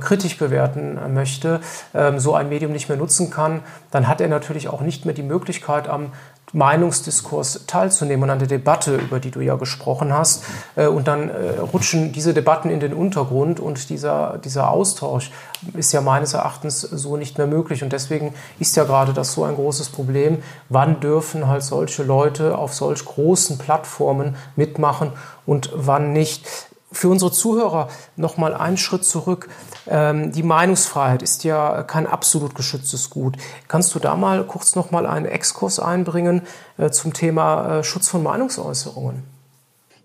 kritisch 0.00 0.38
bewerten 0.38 0.98
möchte, 1.12 1.60
ähm, 1.94 2.18
so 2.18 2.34
ein 2.34 2.48
Medium 2.48 2.72
nicht 2.72 2.88
mehr 2.88 2.98
nutzen 2.98 3.30
kann, 3.30 3.60
dann 3.90 4.08
hat 4.08 4.20
er 4.20 4.28
natürlich 4.28 4.68
auch 4.68 4.80
nicht 4.80 5.04
mehr 5.04 5.14
die 5.14 5.22
Möglichkeit, 5.22 5.88
am 5.88 6.12
Meinungsdiskurs 6.52 7.64
teilzunehmen 7.66 8.24
und 8.24 8.30
an 8.30 8.38
der 8.38 8.48
Debatte, 8.48 8.96
über 8.96 9.20
die 9.20 9.30
du 9.30 9.40
ja 9.40 9.56
gesprochen 9.56 10.12
hast. 10.12 10.44
Äh, 10.76 10.86
und 10.86 11.08
dann 11.08 11.28
äh, 11.28 11.58
rutschen 11.72 12.12
diese 12.12 12.34
Debatten 12.34 12.70
in 12.70 12.80
den 12.80 12.92
Untergrund 12.92 13.60
und 13.60 13.90
dieser, 13.90 14.38
dieser 14.38 14.70
Austausch 14.70 15.30
ist 15.74 15.92
ja 15.92 16.00
meines 16.00 16.34
Erachtens 16.34 16.80
so 16.80 17.16
nicht 17.16 17.38
mehr 17.38 17.46
möglich. 17.46 17.82
Und 17.82 17.92
deswegen 17.92 18.34
ist 18.58 18.76
ja 18.76 18.84
gerade 18.84 19.12
das 19.12 19.32
so 19.32 19.44
ein 19.44 19.54
großes 19.54 19.90
Problem. 19.90 20.42
Wann 20.68 21.00
dürfen 21.00 21.46
halt 21.46 21.62
solche 21.62 22.02
Leute 22.02 22.58
auf 22.58 22.74
solch 22.74 23.04
großen 23.04 23.58
Plattformen 23.58 24.36
mitmachen 24.56 25.12
und 25.46 25.70
wann 25.74 26.12
nicht? 26.12 26.46
Für 26.92 27.08
unsere 27.08 27.30
Zuhörer 27.30 27.86
noch 28.16 28.36
mal 28.36 28.52
einen 28.52 28.76
Schritt 28.76 29.04
zurück. 29.04 29.48
Ähm, 29.90 30.30
die 30.30 30.44
Meinungsfreiheit 30.44 31.20
ist 31.20 31.42
ja 31.42 31.82
kein 31.82 32.06
absolut 32.06 32.54
geschütztes 32.54 33.10
Gut. 33.10 33.36
Kannst 33.66 33.92
du 33.94 33.98
da 33.98 34.14
mal 34.14 34.44
kurz 34.44 34.76
noch 34.76 34.92
mal 34.92 35.04
einen 35.04 35.26
Exkurs 35.26 35.80
einbringen 35.80 36.42
äh, 36.78 36.90
zum 36.90 37.12
Thema 37.12 37.80
äh, 37.80 37.84
Schutz 37.84 38.08
von 38.08 38.22
Meinungsäußerungen? 38.22 39.24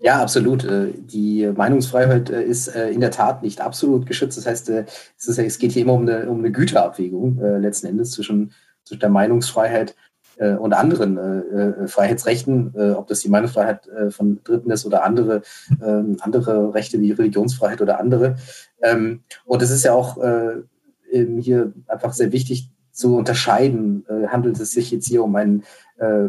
Ja, 0.00 0.20
absolut. 0.20 0.64
Äh, 0.64 0.88
die 0.92 1.48
Meinungsfreiheit 1.54 2.30
ist 2.30 2.66
in 2.66 3.00
der 3.00 3.12
Tat 3.12 3.44
nicht 3.44 3.60
absolut 3.60 4.06
geschützt. 4.06 4.36
Das 4.36 4.46
heißt, 4.46 4.70
es, 4.70 5.58
geht 5.58 5.72
hier 5.72 5.82
immer 5.82 5.94
um 5.94 6.02
eine, 6.02 6.28
um 6.28 6.40
eine 6.40 6.50
Güterabwägung 6.50 7.38
letzten 7.60 7.86
Endes 7.86 8.10
zwischen, 8.10 8.52
zwischen 8.84 9.00
der 9.00 9.08
Meinungsfreiheit 9.08 9.94
und 10.38 10.74
anderen 10.74 11.88
Freiheitsrechten, 11.88 12.74
ob 12.94 13.06
das 13.06 13.20
die 13.20 13.30
Meinungsfreiheit 13.30 13.88
von 14.10 14.40
Dritten 14.44 14.70
ist 14.70 14.84
oder 14.84 15.02
andere, 15.02 15.40
ähm, 15.82 16.18
andere 16.20 16.74
Rechte 16.74 17.00
wie 17.00 17.12
Religionsfreiheit 17.12 17.80
oder 17.80 17.98
andere. 17.98 18.36
Ähm, 18.82 19.22
und 19.44 19.62
es 19.62 19.70
ist 19.70 19.84
ja 19.84 19.92
auch 19.92 20.18
hier 21.40 21.72
einfach 21.86 22.12
sehr 22.12 22.32
wichtig 22.32 22.70
zu 22.90 23.16
unterscheiden, 23.16 24.04
handelt 24.28 24.58
es 24.60 24.72
sich 24.72 24.90
jetzt 24.90 25.06
hier 25.06 25.22
um 25.22 25.34
ein 25.36 25.62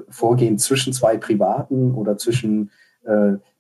Vorgehen 0.09 0.57
zwischen 0.57 0.93
zwei 0.93 1.17
Privaten 1.17 1.93
oder 1.93 2.17
zwischen 2.17 2.69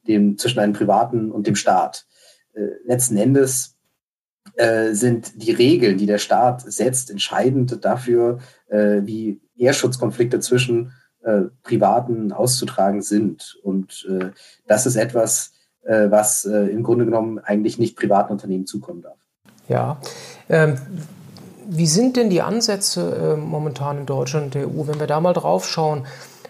dem, 0.07 0.37
zwischen 0.37 0.59
einem 0.59 0.73
Privaten 0.73 1.31
und 1.31 1.47
dem 1.47 1.55
Staat. 1.55 2.07
Äh, 2.53 2.69
letzten 2.85 3.17
Endes 3.17 3.75
äh, 4.55 4.93
sind 4.93 5.41
die 5.41 5.51
Regeln, 5.51 5.97
die 5.97 6.05
der 6.05 6.17
Staat 6.17 6.61
setzt, 6.61 7.11
entscheidend 7.11 7.83
dafür, 7.83 8.39
äh, 8.67 9.01
wie 9.03 9.41
Ehrschutzkonflikte 9.57 10.39
zwischen 10.39 10.93
äh, 11.23 11.43
Privaten 11.63 12.31
auszutragen 12.31 13.01
sind. 13.01 13.59
Und 13.63 14.07
äh, 14.09 14.31
das 14.65 14.85
ist 14.85 14.95
etwas, 14.95 15.53
äh, 15.87 16.11
was 16.11 16.45
im 16.45 16.83
Grunde 16.83 17.05
genommen 17.05 17.39
eigentlich 17.39 17.79
nicht 17.79 17.95
privaten 17.95 18.31
Unternehmen 18.31 18.67
zukommen 18.67 19.01
darf. 19.01 19.17
Ja. 19.67 19.97
Ähm 20.49 20.77
wie 21.69 21.87
sind 21.87 22.15
denn 22.15 22.29
die 22.29 22.41
Ansätze 22.41 23.37
momentan 23.37 23.97
in 23.97 24.05
Deutschland 24.05 24.45
und 24.45 24.55
der 24.55 24.67
EU, 24.69 24.87
wenn 24.87 25.01
wir 25.01 25.07
da 25.07 25.19
mal 25.19 25.33
drauf 25.33 25.67
schauen? 25.67 26.05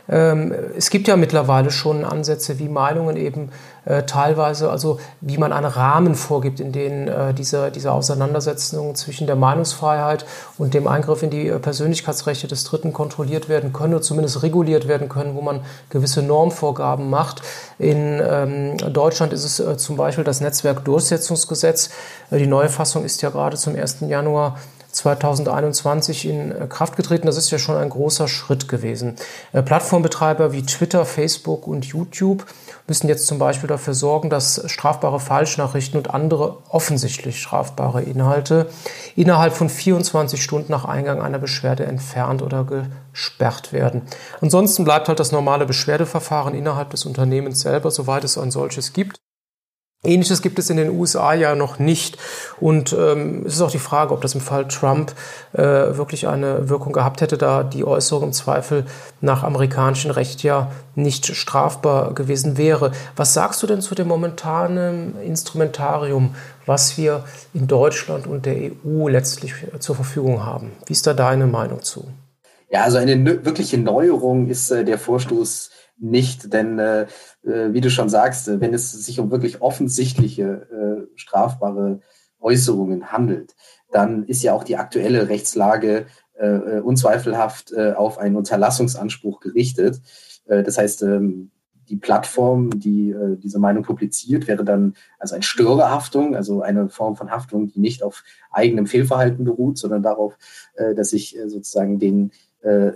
Ähm, 0.10 0.54
es 0.76 0.90
gibt 0.90 1.08
ja 1.08 1.18
mittlerweile 1.18 1.72
schon 1.72 2.06
Ansätze, 2.06 2.60
wie 2.60 2.70
Meinungen 2.70 3.18
eben 3.18 3.50
äh, 3.86 4.04
teilweise, 4.04 4.70
also 4.70 5.00
wie 5.22 5.38
man 5.38 5.54
einen 5.54 5.66
Rahmen 5.66 6.16
vorgibt, 6.16 6.60
in 6.60 6.72
dem 6.72 7.08
äh, 7.08 7.34
diese, 7.34 7.72
diese 7.72 7.92
Auseinandersetzungen 7.92 8.96
zwischen 8.96 9.28
der 9.28 9.36
Meinungsfreiheit 9.36 10.26
und 10.58 10.74
dem 10.74 10.88
Eingriff 10.88 11.24
in 11.24 11.30
die 11.30 11.48
äh, 11.48 11.60
Persönlichkeitsrechte 11.60 12.48
des 12.48 12.64
Dritten 12.64 12.94
kontrolliert 12.94 13.50
werden 13.50 13.74
können 13.74 13.94
oder 13.94 14.02
zumindest 14.02 14.44
reguliert 14.44 14.88
werden 14.88 15.10
können, 15.10 15.36
wo 15.36 15.42
man 15.42 15.62
gewisse 15.90 16.22
Normvorgaben 16.22 17.10
macht. 17.10 17.42
In 17.80 18.22
ähm, 18.22 18.78
Deutschland 18.78 19.34
ist 19.34 19.44
es 19.44 19.60
äh, 19.60 19.78
zum 19.78 19.98
Beispiel 19.98 20.24
das 20.24 20.42
Netzwerkdurchsetzungsgesetz. 20.42 21.90
Äh, 22.32 22.40
die 22.40 22.48
neue 22.48 22.70
Fassung 22.70 23.04
ist 23.04 23.22
ja 23.22 23.30
gerade 23.30 23.58
zum 23.58 23.76
1. 23.76 23.98
Januar 24.02 24.58
2021 24.92 26.28
in 26.28 26.52
äh, 26.52 26.68
Kraft 26.68 26.96
getreten. 26.96 27.28
Das 27.28 27.38
ist 27.38 27.52
ja 27.52 27.60
schon 27.60 27.78
ein 27.78 27.90
großer 27.90 28.28
Schritt 28.28 28.68
gewesen. 28.68 29.16
Äh, 29.54 29.62
Plattformbetreiber 29.62 30.52
wie 30.52 30.66
Twitter, 30.66 31.06
Facebook 31.06 31.68
und 31.68 31.86
YouTube 31.86 32.46
müssen 32.88 33.08
jetzt 33.08 33.28
zum 33.28 33.38
Beispiel 33.38 33.68
dafür 33.68 33.94
sorgen, 33.94 34.30
dass 34.30 34.64
strafbare 34.66 35.20
Falschnachrichten 35.20 35.98
und 35.98 36.14
andere 36.14 36.58
offensichtlich 36.70 37.42
strafbare 37.42 38.02
Inhalte 38.02 38.70
innerhalb 39.16 39.54
von 39.54 39.70
24 39.70 40.42
Stunden 40.42 40.72
nach 40.72 40.86
Eingang 40.86 41.22
einer 41.22 41.40
Beschwerde 41.40 41.86
entfernt 41.86 42.42
oder 42.42 42.64
gesperrt 42.64 43.74
werden. 43.74 44.04
Ansonsten 44.42 44.86
bleibt 44.86 45.10
halt 45.10 45.20
das 45.20 45.32
normale 45.32 45.66
Beschwerdeverfahren 45.66 46.56
innerhalb 46.56 46.92
des 46.92 47.06
Unternehmens 47.06 47.62
selber, 47.62 47.92
soweit 47.92 48.24
es 48.24 48.38
ein 48.38 48.52
solches 48.52 48.94
gibt. 48.94 49.18
Ähnliches 50.04 50.44
gibt 50.44 50.60
es 50.60 50.70
in 50.70 50.78
den 50.78 50.92
USA 50.92 51.34
ja 51.34 51.56
noch 51.56 51.80
nicht. 51.80 52.18
Und 52.60 52.96
ähm, 52.98 53.44
es 53.46 53.56
ist 53.56 53.62
auch 53.62 53.72
die 53.72 53.80
Frage, 53.80 54.14
ob 54.14 54.22
das 54.22 54.36
im 54.36 54.42
Fall 54.42 54.68
Trump 54.68 55.14
äh, 55.54 55.62
wirklich 55.62 56.28
eine 56.28 56.70
Wirkung 56.70 56.94
gehabt 56.94 57.22
hätte, 57.22 57.38
da 57.38 57.64
die 57.64 57.84
Äußerung 57.84 58.26
im 58.26 58.34
Zweifel 58.34 58.86
nach 59.22 59.44
amerikanischem 59.44 60.12
Recht 60.12 60.44
ja 60.44 60.72
nicht 60.94 61.36
strafbar 61.36 62.14
gewesen 62.14 62.58
wäre. 62.58 62.92
Was 63.16 63.34
sagst 63.34 63.62
du 63.64 63.68
denn 63.68 63.82
zu 63.82 63.96
dem 63.96 64.08
momentanen 64.08 65.20
Instrumentarium, 65.22 66.36
was 66.68 66.98
wir 66.98 67.24
in 67.54 67.68
Deutschland 67.68 68.28
und 68.28 68.46
der 68.46 68.72
EU 68.86 69.08
letztlich 69.08 69.54
zur 69.80 69.96
Verfügung 69.96 70.46
haben? 70.46 70.74
Wie 70.86 70.94
ist 70.94 71.08
da 71.08 71.16
deine 71.16 71.48
Meinung 71.48 71.82
zu? 71.82 72.08
Ja, 72.70 72.84
also 72.84 72.98
eine 72.98 73.26
wirkliche 73.46 73.78
Neuerung 73.78 74.48
ist 74.48 74.70
äh, 74.72 74.84
der 74.84 75.00
Vorstoß 75.00 75.72
nicht, 76.00 76.54
denn 76.54 76.80
äh, 76.80 77.08
wie 77.74 77.82
du 77.82 77.90
schon 77.90 78.10
sagst, 78.10 78.48
äh, 78.48 78.60
wenn 78.62 78.74
es 78.74 78.92
sich 78.92 79.20
um 79.20 79.32
wirklich 79.32 79.62
offensichtliche 79.62 81.08
äh, 81.08 81.08
strafbare 81.16 82.02
Äußerungen 82.40 83.12
handelt, 83.12 83.56
dann 83.92 84.26
ist 84.26 84.44
ja 84.44 84.54
auch 84.54 84.64
die 84.64 84.78
aktuelle 84.78 85.30
Rechtslage 85.30 86.06
äh, 86.38 86.48
äh 86.48 86.80
unzweifelhaft 86.82 87.72
äh, 87.72 87.94
auf 87.94 88.18
einen 88.18 88.36
Unterlassungsanspruch 88.36 89.40
gerichtet. 89.40 90.02
Äh, 90.46 90.64
das 90.64 90.78
heißt, 90.78 91.04
ähm, 91.04 91.52
die 91.90 91.96
Plattform, 91.96 92.70
die 92.80 93.12
äh, 93.12 93.38
diese 93.38 93.60
Meinung 93.60 93.84
publiziert, 93.84 94.48
wäre 94.48 94.66
dann 94.66 94.96
also 95.20 95.36
eine 95.36 95.44
Störerhaftung, 95.44 96.36
also 96.36 96.62
eine 96.62 96.90
Form 96.90 97.16
von 97.16 97.32
Haftung, 97.32 97.68
die 97.68 97.80
nicht 97.80 98.04
auf 98.04 98.24
eigenem 98.52 98.88
Fehlverhalten 98.88 99.46
beruht, 99.46 99.78
sondern 99.78 100.04
darauf, 100.04 100.38
äh, 100.76 100.94
dass 100.96 101.14
ich 101.14 101.38
äh, 101.38 101.50
sozusagen 101.50 102.00
den 102.00 102.32
äh, 102.62 102.92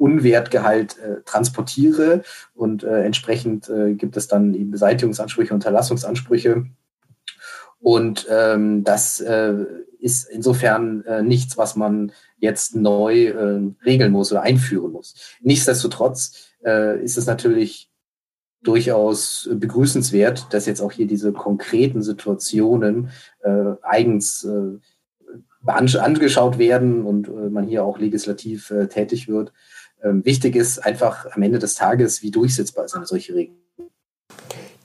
Unwertgehalt 0.00 0.98
äh, 0.98 1.20
transportiere 1.24 2.22
und 2.54 2.82
äh, 2.82 3.02
entsprechend 3.04 3.68
äh, 3.68 3.94
gibt 3.94 4.16
es 4.16 4.28
dann 4.28 4.54
eben 4.54 4.70
Beseitigungsansprüche, 4.70 5.52
Unterlassungsansprüche. 5.52 6.64
Und 7.80 8.26
ähm, 8.30 8.84
das 8.84 9.20
äh, 9.20 9.54
ist 9.98 10.28
insofern 10.30 11.04
äh, 11.04 11.22
nichts, 11.22 11.56
was 11.56 11.76
man 11.76 12.12
jetzt 12.38 12.76
neu 12.76 13.26
äh, 13.26 13.60
regeln 13.84 14.12
muss 14.12 14.30
oder 14.32 14.42
einführen 14.42 14.92
muss. 14.92 15.14
Nichtsdestotrotz 15.40 16.46
ist 17.02 17.16
es 17.16 17.24
natürlich 17.24 17.90
durchaus 18.62 19.48
begrüßenswert, 19.50 20.52
dass 20.52 20.66
jetzt 20.66 20.82
auch 20.82 20.92
hier 20.92 21.06
diese 21.06 21.32
konkreten 21.32 22.02
Situationen 22.02 23.08
eigens 23.80 24.46
angeschaut 25.64 26.58
werden 26.58 27.06
und 27.06 27.50
man 27.50 27.66
hier 27.66 27.82
auch 27.82 27.98
legislativ 27.98 28.70
tätig 28.90 29.26
wird. 29.26 29.54
Ähm, 30.02 30.24
wichtig 30.24 30.56
ist 30.56 30.78
einfach 30.78 31.26
am 31.32 31.42
Ende 31.42 31.58
des 31.58 31.74
Tages, 31.74 32.22
wie 32.22 32.30
durchsetzbar 32.30 32.84
ist 32.84 32.94
eine 32.94 33.06
solche 33.06 33.34
Regelung. 33.34 33.60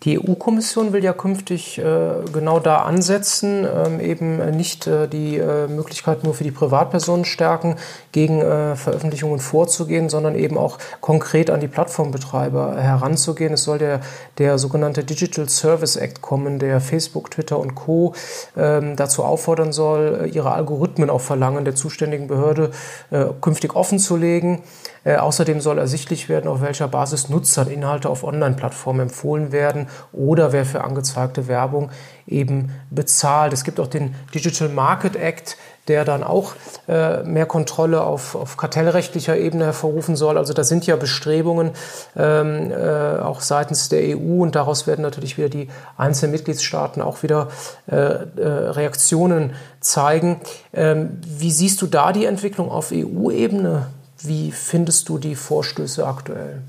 Die 0.05 0.19
EU-Kommission 0.19 0.93
will 0.93 1.03
ja 1.03 1.13
künftig 1.13 1.79
äh, 1.79 1.83
genau 2.31 2.59
da 2.59 2.83
ansetzen, 2.83 3.65
ähm, 3.65 3.99
eben 3.99 4.55
nicht 4.55 4.85
äh, 4.85 5.07
die 5.07 5.37
äh, 5.37 5.67
Möglichkeit 5.67 6.23
nur 6.23 6.35
für 6.35 6.43
die 6.43 6.51
Privatpersonen 6.51 7.25
stärken, 7.25 7.75
gegen 8.11 8.39
äh, 8.39 8.75
Veröffentlichungen 8.75 9.39
vorzugehen, 9.39 10.09
sondern 10.09 10.35
eben 10.35 10.59
auch 10.59 10.77
konkret 11.01 11.49
an 11.49 11.59
die 11.59 11.67
Plattformbetreiber 11.67 12.77
heranzugehen. 12.77 13.53
Es 13.53 13.63
soll 13.63 13.79
der, 13.79 14.01
der 14.37 14.59
sogenannte 14.59 15.03
Digital 15.03 15.49
Service 15.49 15.95
Act 15.95 16.21
kommen, 16.21 16.59
der 16.59 16.81
Facebook, 16.81 17.31
Twitter 17.31 17.57
und 17.57 17.73
Co. 17.73 18.13
Ähm, 18.55 18.95
dazu 18.95 19.23
auffordern 19.23 19.73
soll, 19.73 20.29
ihre 20.31 20.51
Algorithmen 20.51 21.09
auf 21.09 21.23
Verlangen 21.23 21.65
der 21.65 21.73
zuständigen 21.73 22.27
Behörde 22.27 22.69
äh, 23.09 23.25
künftig 23.41 23.75
offenzulegen. 23.75 24.61
Äh, 25.05 25.17
außerdem 25.17 25.61
soll 25.61 25.77
ersichtlich 25.77 26.29
werden, 26.29 26.47
auf 26.47 26.61
welcher 26.61 26.87
Basis 26.87 27.29
Nutzern 27.29 27.69
Inhalte 27.69 28.09
auf 28.09 28.23
Online-Plattformen 28.23 29.01
empfohlen 29.01 29.51
werden 29.51 29.87
oder 30.11 30.51
wer 30.51 30.65
für 30.65 30.83
angezeigte 30.83 31.47
Werbung 31.47 31.91
eben 32.25 32.71
bezahlt. 32.89 33.53
Es 33.53 33.63
gibt 33.63 33.79
auch 33.79 33.87
den 33.87 34.15
Digital 34.33 34.67
Market 34.67 35.15
Act, 35.15 35.57
der 35.87 36.05
dann 36.05 36.23
auch 36.23 36.53
äh, 36.87 37.21
mehr 37.21 37.45
Kontrolle 37.45 38.01
auf, 38.01 38.33
auf 38.33 38.57
kartellrechtlicher 38.57 39.37
Ebene 39.37 39.65
hervorrufen 39.65 40.15
soll. 40.15 40.39
Also 40.39 40.53
da 40.53 40.63
sind 40.63 40.87
ja 40.87 40.95
Bestrebungen 40.95 41.71
ähm, 42.17 42.71
äh, 42.71 43.19
auch 43.19 43.41
seitens 43.41 43.89
der 43.89 44.17
EU 44.17 44.41
und 44.41 44.55
daraus 44.55 44.87
werden 44.87 45.03
natürlich 45.03 45.37
wieder 45.37 45.49
die 45.49 45.69
einzelnen 45.97 46.31
Mitgliedstaaten 46.31 47.03
auch 47.03 47.21
wieder 47.21 47.49
äh, 47.91 47.95
äh 47.95 48.25
Reaktionen 48.71 49.53
zeigen. 49.79 50.41
Ähm, 50.73 51.19
wie 51.21 51.51
siehst 51.51 51.83
du 51.83 51.85
da 51.85 52.11
die 52.11 52.25
Entwicklung 52.25 52.71
auf 52.71 52.91
EU-Ebene? 52.91 53.85
Wie 54.21 54.51
findest 54.51 55.09
du 55.09 55.17
die 55.17 55.35
Vorstöße 55.35 56.05
aktuell? 56.05 56.61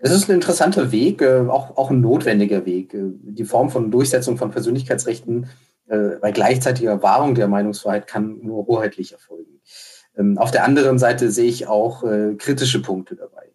Es 0.00 0.12
ist 0.12 0.28
ein 0.28 0.34
interessanter 0.34 0.92
Weg, 0.92 1.22
äh, 1.22 1.40
auch, 1.48 1.76
auch 1.76 1.90
ein 1.90 2.00
notwendiger 2.00 2.64
Weg. 2.64 2.94
Äh, 2.94 3.10
die 3.22 3.44
Form 3.44 3.70
von 3.70 3.90
Durchsetzung 3.90 4.38
von 4.38 4.50
Persönlichkeitsrechten 4.50 5.48
äh, 5.88 6.10
bei 6.20 6.30
gleichzeitiger 6.30 7.02
Wahrung 7.02 7.34
der 7.34 7.48
Meinungsfreiheit 7.48 8.06
kann 8.06 8.38
nur 8.42 8.66
hoheitlich 8.66 9.12
erfolgen. 9.12 9.60
Ähm, 10.16 10.38
auf 10.38 10.52
der 10.52 10.64
anderen 10.64 10.98
Seite 10.98 11.30
sehe 11.30 11.48
ich 11.48 11.66
auch 11.66 12.02
kritische 12.38 12.80
Punkte 12.80 13.16
dabei. 13.16 13.50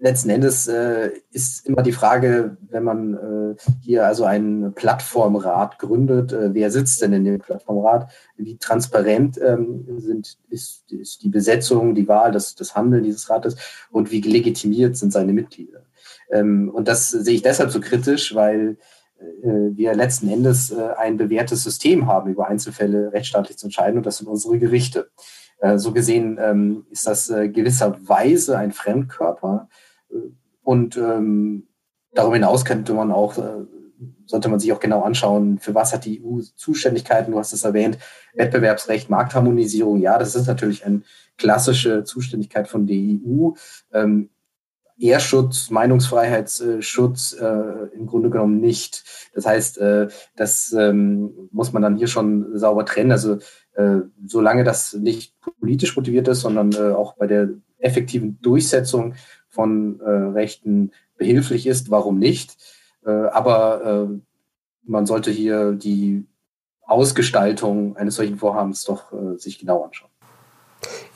Letzten 0.00 0.30
Endes 0.30 0.68
äh, 0.68 1.10
ist 1.32 1.66
immer 1.66 1.82
die 1.82 1.92
Frage, 1.92 2.56
wenn 2.70 2.84
man 2.84 3.14
äh, 3.14 3.56
hier 3.80 4.06
also 4.06 4.24
einen 4.24 4.72
Plattformrat 4.72 5.80
gründet, 5.80 6.32
äh, 6.32 6.54
wer 6.54 6.70
sitzt 6.70 7.02
denn 7.02 7.12
in 7.12 7.24
dem 7.24 7.40
Plattformrat? 7.40 8.10
Wie 8.36 8.58
transparent 8.58 9.40
ähm, 9.44 9.84
sind, 9.98 10.38
ist, 10.50 10.92
ist 10.92 11.24
die 11.24 11.28
Besetzung, 11.28 11.96
die 11.96 12.06
Wahl, 12.06 12.30
das, 12.30 12.54
das 12.54 12.76
Handeln 12.76 13.02
dieses 13.02 13.28
Rates 13.28 13.56
und 13.90 14.12
wie 14.12 14.20
legitimiert 14.20 14.96
sind 14.96 15.12
seine 15.12 15.32
Mitglieder? 15.32 15.82
Ähm, 16.30 16.70
und 16.72 16.86
das 16.86 17.10
sehe 17.10 17.34
ich 17.34 17.42
deshalb 17.42 17.70
so 17.70 17.80
kritisch, 17.80 18.34
weil 18.36 18.76
äh, 19.20 19.76
wir 19.76 19.94
letzten 19.94 20.28
Endes 20.28 20.70
äh, 20.70 20.90
ein 20.96 21.16
bewährtes 21.16 21.64
System 21.64 22.06
haben, 22.06 22.30
über 22.30 22.48
Einzelfälle 22.48 23.12
rechtsstaatlich 23.12 23.58
zu 23.58 23.66
entscheiden 23.66 23.98
und 23.98 24.06
das 24.06 24.18
sind 24.18 24.28
unsere 24.28 24.58
Gerichte. 24.58 25.10
Äh, 25.58 25.78
so 25.78 25.92
gesehen 25.92 26.38
ähm, 26.40 26.86
ist 26.90 27.06
das 27.06 27.26
gewisserweise 27.26 28.58
ein 28.58 28.72
Fremdkörper, 28.72 29.68
und 30.62 30.96
ähm, 30.96 31.66
darüber 32.12 32.34
hinaus 32.34 32.64
könnte 32.64 32.94
man 32.94 33.12
auch, 33.12 33.36
sollte 34.26 34.48
man 34.48 34.60
sich 34.60 34.72
auch 34.72 34.80
genau 34.80 35.02
anschauen, 35.02 35.58
für 35.58 35.74
was 35.74 35.92
hat 35.92 36.04
die 36.04 36.22
EU 36.22 36.40
Zuständigkeiten, 36.56 37.32
du 37.32 37.38
hast 37.38 37.52
es 37.52 37.64
erwähnt, 37.64 37.98
Wettbewerbsrecht, 38.34 39.10
Marktharmonisierung, 39.10 40.00
ja, 40.00 40.18
das 40.18 40.34
ist 40.34 40.46
natürlich 40.46 40.84
eine 40.84 41.02
klassische 41.36 42.04
Zuständigkeit 42.04 42.68
von 42.68 42.86
der 42.86 42.96
EU. 42.96 43.50
Ähm, 43.92 44.30
Ehrschutz, 45.00 45.70
Meinungsfreiheitsschutz 45.70 47.36
äh, 47.40 47.94
im 47.94 48.06
Grunde 48.06 48.30
genommen 48.30 48.60
nicht. 48.60 49.04
Das 49.32 49.46
heißt, 49.46 49.78
äh, 49.78 50.08
das 50.36 50.74
ähm, 50.76 51.48
muss 51.52 51.72
man 51.72 51.82
dann 51.82 51.96
hier 51.96 52.08
schon 52.08 52.58
sauber 52.58 52.84
trennen. 52.84 53.12
Also 53.12 53.38
äh, 53.74 54.00
solange 54.26 54.64
das 54.64 54.94
nicht 54.94 55.34
politisch 55.60 55.96
motiviert 55.96 56.26
ist, 56.26 56.40
sondern 56.40 56.72
äh, 56.72 56.94
auch 56.94 57.14
bei 57.14 57.28
der 57.28 57.50
effektiven 57.78 58.40
Durchsetzung 58.40 59.14
von 59.48 60.00
äh, 60.00 60.08
Rechten 60.08 60.92
behilflich 61.16 61.66
ist, 61.66 61.90
warum 61.90 62.18
nicht? 62.18 62.56
Äh, 63.04 63.10
aber 63.10 64.08
äh, 64.08 64.20
man 64.84 65.06
sollte 65.06 65.30
hier 65.30 65.72
die 65.72 66.26
Ausgestaltung 66.82 67.96
eines 67.96 68.16
solchen 68.16 68.38
Vorhabens 68.38 68.84
doch 68.84 69.12
äh, 69.12 69.36
sich 69.36 69.58
genau 69.58 69.84
anschauen. 69.84 70.10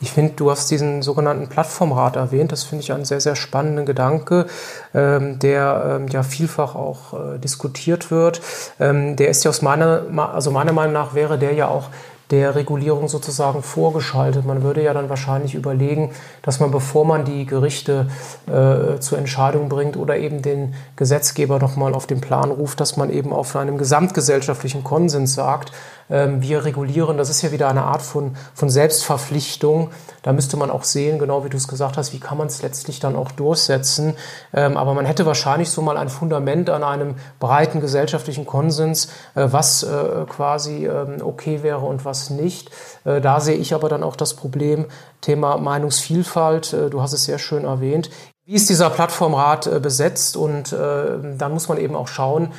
Ich 0.01 0.11
finde, 0.11 0.33
du 0.33 0.51
hast 0.51 0.69
diesen 0.69 1.01
sogenannten 1.01 1.47
Plattformrat 1.47 2.17
erwähnt. 2.17 2.51
Das 2.51 2.63
finde 2.63 2.83
ich 2.83 2.91
einen 2.91 3.05
sehr, 3.05 3.21
sehr 3.21 3.37
spannenden 3.37 3.85
Gedanke, 3.85 4.47
ähm, 4.93 5.39
der 5.39 5.99
ähm, 6.01 6.07
ja 6.09 6.23
vielfach 6.23 6.75
auch 6.75 7.13
äh, 7.13 7.39
diskutiert 7.39 8.11
wird. 8.11 8.41
Ähm, 8.79 9.15
der 9.15 9.29
ist 9.29 9.45
ja 9.45 9.49
aus 9.49 9.61
meiner, 9.61 10.05
also 10.33 10.51
meiner 10.51 10.73
Meinung 10.73 10.93
nach 10.93 11.15
wäre 11.15 11.39
der 11.39 11.53
ja 11.53 11.69
auch 11.69 11.89
der 12.33 12.55
Regulierung 12.55 13.07
sozusagen 13.09 13.61
vorgeschaltet. 13.61 14.43
Man 14.43 14.63
würde 14.63 14.81
ja 14.81 14.91
dann 14.91 15.07
wahrscheinlich 15.07 15.53
überlegen, 15.53 16.09
dass 16.41 16.59
man, 16.59 16.71
bevor 16.71 17.05
man 17.05 17.25
die 17.25 17.45
Gerichte 17.45 18.07
äh, 18.47 18.99
zur 18.99 19.19
Entscheidung 19.19 19.69
bringt 19.69 19.97
oder 19.97 20.17
eben 20.17 20.41
den 20.41 20.73
Gesetzgeber 20.95 21.59
nochmal 21.59 21.93
auf 21.93 22.07
den 22.07 22.21
Plan 22.21 22.49
ruft, 22.49 22.79
dass 22.79 22.97
man 22.97 23.11
eben 23.11 23.31
auf 23.31 23.55
einem 23.55 23.77
gesamtgesellschaftlichen 23.77 24.83
Konsens 24.83 25.35
sagt, 25.35 25.73
wir 26.09 26.65
regulieren. 26.65 27.17
Das 27.17 27.29
ist 27.29 27.41
ja 27.41 27.51
wieder 27.51 27.69
eine 27.69 27.83
Art 27.83 28.01
von, 28.01 28.35
von 28.53 28.69
Selbstverpflichtung. 28.69 29.89
Da 30.23 30.31
müsste 30.31 30.57
man 30.57 30.71
auch 30.71 30.83
sehen, 30.83 31.19
genau 31.19 31.43
wie 31.43 31.49
du 31.49 31.57
es 31.57 31.67
gesagt 31.67 31.97
hast, 31.97 32.13
wie 32.13 32.19
kann 32.19 32.37
man 32.37 32.47
es 32.47 32.61
letztlich 32.61 32.99
dann 32.99 33.15
auch 33.15 33.31
durchsetzen. 33.31 34.15
Ähm, 34.53 34.77
aber 34.77 34.93
man 34.93 35.05
hätte 35.05 35.25
wahrscheinlich 35.25 35.69
so 35.69 35.81
mal 35.81 35.97
ein 35.97 36.09
Fundament 36.09 36.69
an 36.69 36.83
einem 36.83 37.15
breiten 37.39 37.81
gesellschaftlichen 37.81 38.45
Konsens, 38.45 39.07
äh, 39.35 39.47
was 39.51 39.83
äh, 39.83 40.25
quasi 40.29 40.85
ähm, 40.87 41.17
okay 41.21 41.61
wäre 41.61 41.79
und 41.79 42.05
was 42.05 42.29
nicht. 42.29 42.71
Äh, 43.03 43.19
da 43.19 43.41
sehe 43.41 43.57
ich 43.57 43.73
aber 43.73 43.89
dann 43.89 44.01
auch 44.01 44.15
das 44.15 44.33
Problem, 44.33 44.85
Thema 45.21 45.57
Meinungsvielfalt. 45.57 46.75
Du 46.91 47.01
hast 47.01 47.13
es 47.13 47.23
sehr 47.23 47.39
schön 47.39 47.63
erwähnt. 47.63 48.09
Wie 48.45 48.55
ist 48.55 48.69
dieser 48.69 48.89
Plattformrat 48.89 49.81
besetzt? 49.81 50.35
Und 50.35 50.73
dann 50.73 51.53
muss 51.53 51.69
man 51.69 51.77
eben 51.77 51.95
auch 51.95 52.09
schauen, 52.09 52.51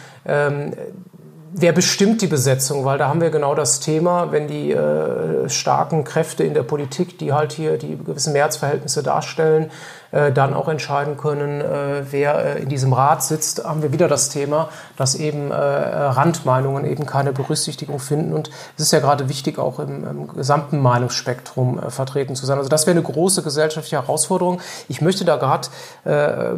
wer 1.57 1.73
bestimmt 1.73 2.21
die 2.21 2.27
Besetzung? 2.27 2.85
Weil 2.85 2.99
da 2.99 3.09
haben 3.09 3.21
wir 3.21 3.31
genau 3.31 3.55
das 3.55 3.81
Thema, 3.81 4.33
wenn 4.33 4.49
die 4.49 4.73
äh, 4.73 5.49
starken 5.49 6.05
Kräfte 6.05 6.43
in 6.43 6.53
der 6.53 6.65
Politik, 6.65 7.19
die 7.19 7.33
halt 7.33 7.53
hier 7.53 7.79
die 7.79 7.97
gewissen 7.97 8.33
Mehrheitsverhältnisse 8.33 9.03
darstellen, 9.03 9.71
äh, 10.15 10.31
dann 10.31 10.55
auch 10.55 10.69
entscheiden 10.69 11.17
können, 11.17 11.61
äh, 11.61 12.05
wer 12.09 12.37
äh, 12.37 12.63
in 12.63 12.69
diesem 12.69 12.93
Rat 12.93 13.25
sitzt, 13.25 13.65
haben 13.65 13.83
wir 13.83 13.93
wieder 13.93 14.07
das 14.07 14.29
Thema, 14.29 14.69
dass 14.97 15.17
eben 15.17 15.51
Randmeinungen 15.51 16.85
eben 16.85 17.05
keine 17.05 17.33
Berücksichtigung 17.33 17.99
finden. 17.99 18.33
Und 18.33 18.51
es 18.77 18.85
ist 18.85 18.93
ja 18.93 19.01
gerade 19.01 19.29
wichtig, 19.29 19.59
auch 19.59 19.81
im, 19.81 20.07
im 20.07 20.29
gesamten 20.29 20.79
Meinungsspektrum 20.79 21.81
vertreten 21.91 22.37
zu 22.37 22.47
sein. 22.47 22.59
Also 22.59 22.69
das 22.69 22.87
wäre 22.87 22.97
eine 22.97 23.05
große 23.05 23.43
gesellschaftliche 23.43 23.97
Herausforderung. 23.97 24.61
Ich 24.89 25.01
möchte 25.01 25.25
da 25.25 25.37
gerade 25.37 25.69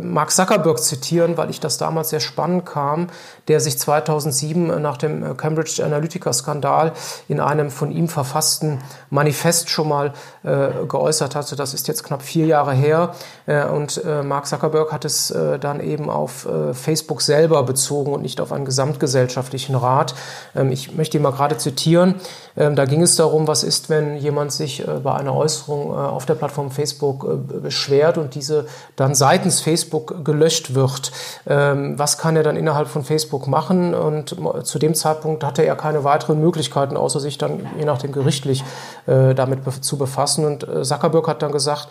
Mark 0.02 0.30
Zuckerberg 0.30 0.78
zitieren, 0.78 1.36
weil 1.36 1.50
ich 1.50 1.60
das 1.60 1.78
damals 1.78 2.10
sehr 2.10 2.20
spannend 2.20 2.66
kam, 2.66 3.08
der 3.48 3.60
sich 3.60 3.78
2007 3.78 4.82
nach 4.82 4.96
dem 4.96 5.36
Cambridge 5.36 5.82
Analytica-Skandal 5.84 6.92
in 7.28 7.40
einem 7.40 7.70
von 7.70 7.90
ihm 7.90 8.08
verfassten 8.08 8.80
Manifest 9.10 9.70
schon 9.70 9.88
mal 9.88 10.12
geäußert 10.42 11.34
hatte. 11.34 11.56
Das 11.56 11.74
ist 11.74 11.88
jetzt 11.88 12.04
knapp 12.04 12.22
vier 12.22 12.46
Jahre 12.46 12.74
her. 12.74 13.14
Äh, 13.46 13.66
und 13.66 14.02
äh, 14.04 14.22
Mark 14.22 14.46
Zuckerberg 14.46 14.92
hat 14.92 15.04
es 15.04 15.30
äh, 15.30 15.58
dann 15.58 15.80
eben 15.80 16.10
auf 16.10 16.46
Facebook 16.72 17.22
selber 17.22 17.62
bezogen 17.62 18.12
und 18.12 18.22
nicht 18.22 18.40
auf 18.40 18.52
einen 18.52 18.64
gesamtgesellschaftlichen 18.64 19.74
Rat. 19.74 20.14
Ähm, 20.54 20.70
ich 20.70 20.94
möchte 20.94 21.16
ihn 21.16 21.22
mal 21.22 21.32
gerade 21.32 21.56
zitieren. 21.56 22.16
Ähm, 22.56 22.76
da 22.76 22.84
ging 22.84 23.02
es 23.02 23.16
darum, 23.16 23.46
was 23.46 23.62
ist, 23.62 23.88
wenn 23.88 24.16
jemand 24.16 24.52
sich 24.52 24.84
bei 25.02 25.12
einer 25.14 25.34
Äußerung 25.34 25.94
auf 25.94 26.26
der 26.26 26.34
Plattform 26.34 26.70
Facebook 26.70 27.26
beschwert 27.62 28.18
und 28.18 28.34
diese 28.34 28.66
dann 28.96 29.14
seitens 29.14 29.60
Facebook 29.60 30.24
gelöscht 30.24 30.74
wird. 30.74 31.12
Ähm, 31.46 31.98
was 31.98 32.18
kann 32.18 32.36
er 32.36 32.42
dann 32.42 32.56
innerhalb 32.56 32.88
von 32.88 33.04
Facebook 33.04 33.46
machen? 33.46 33.94
Und 33.94 34.36
zu 34.64 34.78
dem 34.78 34.94
Zeitpunkt 34.94 35.44
hatte 35.44 35.62
er 35.62 35.76
keine 35.76 36.04
weiteren 36.04 36.40
Möglichkeiten, 36.40 36.96
außer 36.96 37.20
sich 37.20 37.38
dann 37.38 37.66
je 37.78 37.84
nachdem 37.84 38.12
gerichtlich 38.12 38.64
damit 39.06 39.60
zu 39.82 39.98
befassen. 39.98 40.44
Und 40.44 40.66
Zuckerberg 40.86 41.28
hat 41.28 41.42
dann 41.42 41.52
gesagt, 41.52 41.88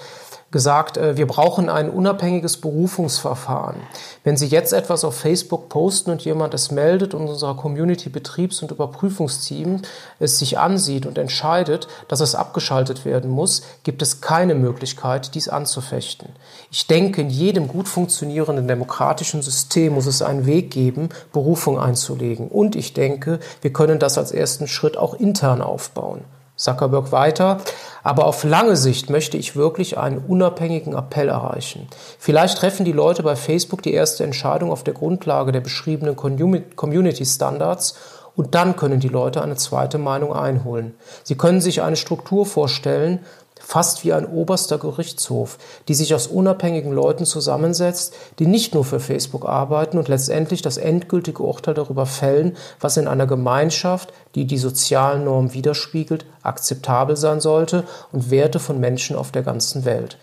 gesagt, 0.55 0.95
äh, 0.95 1.17
wir 1.17 1.27
brauchen 1.27 1.67
ein 1.67 1.89
unabhängiges 1.89 2.61
Berufungsverfahren. 2.61 3.75
Wenn 4.23 4.37
Sie 4.37 4.47
jetzt 4.47 4.71
etwas 4.71 5.03
auf 5.03 5.13
Facebook 5.13 5.67
posten 5.67 6.11
und 6.11 6.23
jemand 6.23 6.53
es 6.53 6.71
meldet 6.71 7.13
und 7.13 7.27
unser 7.27 7.55
Community-Betriebs- 7.55 8.61
und 8.61 8.71
Überprüfungsteam 8.71 9.81
es 10.17 10.39
sich 10.39 10.57
ansieht 10.57 11.05
und 11.05 11.17
entscheidet, 11.17 11.89
dass 12.07 12.21
es 12.21 12.35
abgeschaltet 12.35 13.03
werden 13.03 13.31
muss, 13.31 13.63
gibt 13.83 14.01
es 14.01 14.21
keine 14.21 14.55
Möglichkeit, 14.55 15.35
dies 15.35 15.49
anzufechten. 15.49 16.29
Ich 16.71 16.87
denke, 16.87 17.19
in 17.19 17.29
jedem 17.29 17.67
gut 17.67 17.89
funktionierenden 17.89 18.65
demokratischen 18.65 19.41
System 19.41 19.95
muss 19.95 20.05
es 20.05 20.21
einen 20.21 20.45
Weg 20.45 20.71
geben, 20.71 21.09
Berufung 21.33 21.77
einzulegen. 21.77 22.47
Und 22.47 22.77
ich 22.77 22.93
denke, 22.93 23.41
wir 23.59 23.73
können 23.73 23.99
das 23.99 24.17
als 24.17 24.31
ersten 24.31 24.69
Schritt 24.69 24.95
auch 24.95 25.15
intern 25.15 25.61
aufbauen. 25.61 26.23
Zuckerberg 26.55 27.11
weiter. 27.11 27.57
Aber 28.03 28.25
auf 28.25 28.43
lange 28.43 28.75
Sicht 28.75 29.09
möchte 29.09 29.37
ich 29.37 29.55
wirklich 29.55 29.97
einen 29.97 30.19
unabhängigen 30.19 30.93
Appell 30.93 31.29
erreichen. 31.29 31.87
Vielleicht 32.19 32.57
treffen 32.57 32.85
die 32.85 32.91
Leute 32.91 33.23
bei 33.23 33.35
Facebook 33.35 33.81
die 33.81 33.93
erste 33.93 34.23
Entscheidung 34.23 34.71
auf 34.71 34.83
der 34.83 34.93
Grundlage 34.93 35.51
der 35.51 35.61
beschriebenen 35.61 36.15
Community 36.15 37.25
Standards 37.25 37.95
und 38.35 38.53
dann 38.53 38.75
können 38.75 38.99
die 38.99 39.07
Leute 39.07 39.41
eine 39.41 39.55
zweite 39.55 39.97
Meinung 39.97 40.33
einholen. 40.33 40.93
Sie 41.23 41.35
können 41.35 41.61
sich 41.61 41.81
eine 41.81 41.95
Struktur 41.95 42.45
vorstellen, 42.45 43.19
fast 43.65 44.04
wie 44.04 44.13
ein 44.13 44.28
oberster 44.28 44.78
Gerichtshof, 44.78 45.58
die 45.88 45.95
sich 45.95 46.13
aus 46.13 46.28
unabhängigen 46.28 46.91
Leuten 46.91 47.25
zusammensetzt, 47.25 48.13
die 48.38 48.45
nicht 48.45 48.75
nur 48.75 48.86
für 48.86 48.99
Facebook 48.99 49.45
arbeiten 49.45 49.97
und 49.97 50.08
letztendlich 50.08 50.62
das 50.62 50.78
endgültige 50.78 51.41
Urteil 51.41 51.73
darüber 51.73 52.06
fällen, 52.06 52.56
was 52.80 52.97
in 52.97 53.08
einer 53.08 53.25
Gemeinschaft, 53.25 54.13
die 54.36 54.45
die 54.45 54.60
sozialen 54.60 55.25
Normen 55.25 55.54
widerspiegelt, 55.54 56.25
akzeptabel 56.43 57.17
sein 57.17 57.41
sollte 57.41 57.86
und 58.12 58.30
Werte 58.30 58.60
von 58.60 58.80
Menschen 58.80 59.15
auf 59.15 59.32
der 59.32 59.41
ganzen 59.41 59.84
Welt. 59.84 60.19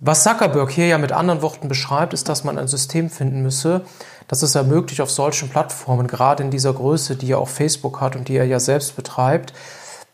Was 0.00 0.24
Zuckerberg 0.24 0.72
hier 0.72 0.88
ja 0.88 0.98
mit 0.98 1.12
anderen 1.12 1.42
Worten 1.42 1.68
beschreibt, 1.68 2.12
ist, 2.12 2.28
dass 2.28 2.42
man 2.42 2.58
ein 2.58 2.66
System 2.66 3.08
finden 3.08 3.42
müsse, 3.42 3.82
das 4.26 4.42
es 4.42 4.56
ermöglicht, 4.56 5.00
auf 5.00 5.12
solchen 5.12 5.48
Plattformen, 5.48 6.08
gerade 6.08 6.42
in 6.42 6.50
dieser 6.50 6.72
Größe, 6.72 7.14
die 7.14 7.30
er 7.30 7.38
auch 7.38 7.48
Facebook 7.48 8.00
hat 8.00 8.16
und 8.16 8.26
die 8.26 8.36
er 8.36 8.44
ja 8.44 8.58
selbst 8.58 8.96
betreibt, 8.96 9.52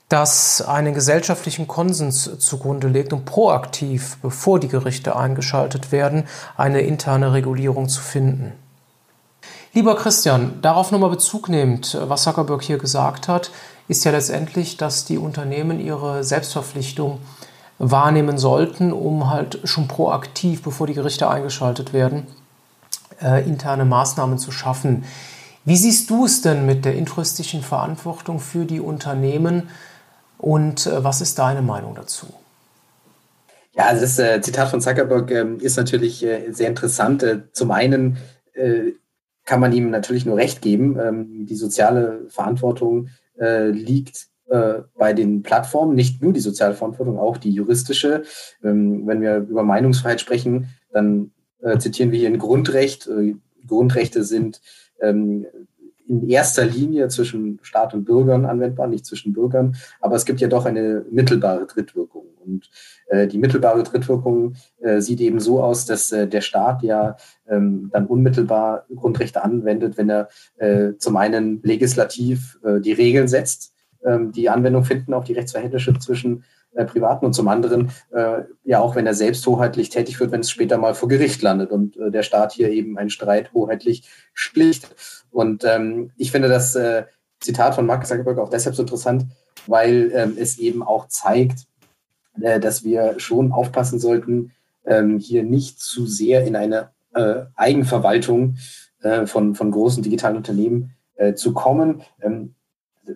das 0.08 0.62
einen 0.62 0.94
gesellschaftlichen 0.94 1.68
Konsens 1.68 2.38
zugrunde 2.38 2.88
legt 2.88 3.12
und 3.12 3.26
proaktiv, 3.26 4.16
bevor 4.22 4.58
die 4.58 4.68
Gerichte 4.68 5.16
eingeschaltet 5.16 5.92
werden, 5.92 6.24
eine 6.56 6.80
interne 6.80 7.34
Regulierung 7.34 7.88
zu 7.88 8.00
finden. 8.00 8.52
Lieber 9.74 9.96
Christian, 9.96 10.60
darauf 10.62 10.90
nochmal 10.90 11.10
Bezug 11.10 11.50
nehmend, 11.50 11.96
was 12.00 12.22
Zuckerberg 12.22 12.62
hier 12.62 12.78
gesagt 12.78 13.28
hat, 13.28 13.50
ist 13.86 14.04
ja 14.04 14.10
letztendlich, 14.10 14.78
dass 14.78 15.04
die 15.04 15.18
Unternehmen 15.18 15.78
ihre 15.78 16.24
Selbstverpflichtung 16.24 17.18
wahrnehmen 17.78 18.38
sollten, 18.38 18.92
um 18.92 19.30
halt 19.30 19.60
schon 19.64 19.88
proaktiv, 19.88 20.62
bevor 20.62 20.86
die 20.86 20.94
Gerichte 20.94 21.28
eingeschaltet 21.28 21.92
werden, 21.92 22.26
äh, 23.22 23.46
interne 23.46 23.84
Maßnahmen 23.84 24.38
zu 24.38 24.50
schaffen. 24.50 25.04
Wie 25.64 25.76
siehst 25.76 26.08
du 26.10 26.24
es 26.24 26.40
denn 26.40 26.66
mit 26.66 26.84
der 26.84 26.96
interistischen 26.96 27.62
Verantwortung 27.62 28.40
für 28.40 28.64
die 28.64 28.80
Unternehmen, 28.80 29.68
und 30.38 30.86
äh, 30.86 31.04
was 31.04 31.20
ist 31.20 31.38
deine 31.38 31.62
Meinung 31.62 31.94
dazu? 31.94 32.26
Ja, 33.78 33.86
also 33.86 34.00
das 34.00 34.18
äh, 34.18 34.40
Zitat 34.40 34.68
von 34.68 34.80
Zuckerberg 34.80 35.30
äh, 35.30 35.54
ist 35.60 35.76
natürlich 35.76 36.24
äh, 36.24 36.50
sehr 36.50 36.68
interessant. 36.68 37.22
Äh, 37.22 37.52
zum 37.52 37.70
einen 37.70 38.16
äh, 38.54 38.92
kann 39.44 39.60
man 39.60 39.72
ihm 39.72 39.90
natürlich 39.90 40.26
nur 40.26 40.36
recht 40.36 40.62
geben. 40.62 40.98
Ähm, 40.98 41.46
die 41.46 41.54
soziale 41.54 42.26
Verantwortung 42.28 43.08
liegt 43.40 44.26
bei 44.48 45.12
den 45.12 45.44
Plattformen, 45.44 45.94
nicht 45.94 46.20
nur 46.22 46.32
die 46.32 46.40
soziale 46.40 46.74
Verantwortung, 46.74 47.20
auch 47.20 47.36
die 47.36 47.52
juristische. 47.52 48.24
Ähm, 48.64 49.06
wenn 49.06 49.20
wir 49.20 49.36
über 49.36 49.62
Meinungsfreiheit 49.62 50.20
sprechen, 50.20 50.70
dann 50.90 51.30
zitieren 51.78 52.10
wir 52.10 52.18
hier 52.18 52.30
ein 52.30 52.38
Grundrecht. 52.38 53.08
Grundrechte 53.64 54.24
sind 54.24 54.60
ähm, 55.00 55.46
in 56.08 56.28
erster 56.28 56.64
Linie 56.64 57.08
zwischen 57.08 57.58
Staat 57.62 57.94
und 57.94 58.04
Bürgern 58.04 58.46
anwendbar, 58.46 58.86
nicht 58.86 59.06
zwischen 59.06 59.32
Bürgern. 59.32 59.76
Aber 60.00 60.16
es 60.16 60.24
gibt 60.24 60.40
ja 60.40 60.48
doch 60.48 60.64
eine 60.64 61.04
mittelbare 61.10 61.66
Drittwirkung. 61.66 62.24
Und 62.44 62.70
äh, 63.08 63.26
die 63.26 63.38
mittelbare 63.38 63.82
Drittwirkung 63.82 64.54
äh, 64.80 65.00
sieht 65.00 65.20
eben 65.20 65.38
so 65.38 65.62
aus, 65.62 65.84
dass 65.84 66.10
äh, 66.12 66.26
der 66.26 66.40
Staat 66.40 66.82
ja 66.82 67.16
ähm, 67.46 67.90
dann 67.92 68.06
unmittelbar 68.06 68.86
Grundrechte 68.94 69.44
anwendet, 69.44 69.98
wenn 69.98 70.08
er 70.08 70.28
äh, 70.56 70.94
zum 70.98 71.16
einen 71.16 71.60
legislativ 71.62 72.58
äh, 72.64 72.80
die 72.80 72.92
Regeln 72.92 73.28
setzt, 73.28 73.74
ähm, 74.04 74.32
die 74.32 74.48
Anwendung 74.48 74.84
finden 74.84 75.12
auf 75.12 75.24
die 75.24 75.34
Rechtsverhältnisse 75.34 75.98
zwischen 75.98 76.44
äh, 76.74 76.84
Privaten 76.84 77.26
und 77.26 77.32
zum 77.32 77.48
anderen 77.48 77.90
äh, 78.10 78.42
ja 78.64 78.80
auch, 78.80 78.94
wenn 78.94 79.06
er 79.06 79.14
selbst 79.14 79.46
hoheitlich 79.46 79.88
tätig 79.88 80.20
wird, 80.20 80.30
wenn 80.30 80.40
es 80.40 80.50
später 80.50 80.78
mal 80.78 80.94
vor 80.94 81.08
Gericht 81.08 81.42
landet 81.42 81.70
und 81.70 81.96
äh, 81.96 82.10
der 82.10 82.22
Staat 82.22 82.52
hier 82.52 82.70
eben 82.70 82.98
einen 82.98 83.10
Streit 83.10 83.52
hoheitlich 83.52 84.08
schlichtet. 84.34 84.94
Und 85.30 85.64
ähm, 85.64 86.10
ich 86.16 86.30
finde 86.30 86.48
das 86.48 86.74
äh, 86.74 87.04
Zitat 87.40 87.74
von 87.74 87.86
Mark 87.86 88.06
Zuckerberg 88.06 88.38
auch 88.38 88.50
deshalb 88.50 88.74
so 88.74 88.82
interessant, 88.82 89.26
weil 89.66 90.10
ähm, 90.14 90.36
es 90.38 90.58
eben 90.58 90.82
auch 90.82 91.08
zeigt, 91.08 91.66
äh, 92.40 92.60
dass 92.60 92.84
wir 92.84 93.18
schon 93.18 93.52
aufpassen 93.52 93.98
sollten, 93.98 94.52
ähm, 94.84 95.18
hier 95.18 95.44
nicht 95.44 95.80
zu 95.80 96.06
sehr 96.06 96.46
in 96.46 96.56
eine 96.56 96.90
äh, 97.14 97.42
Eigenverwaltung 97.54 98.56
äh, 99.02 99.26
von, 99.26 99.54
von 99.54 99.70
großen 99.70 100.02
digitalen 100.02 100.36
Unternehmen 100.36 100.94
äh, 101.14 101.34
zu 101.34 101.52
kommen. 101.52 102.02
Ähm, 102.20 102.54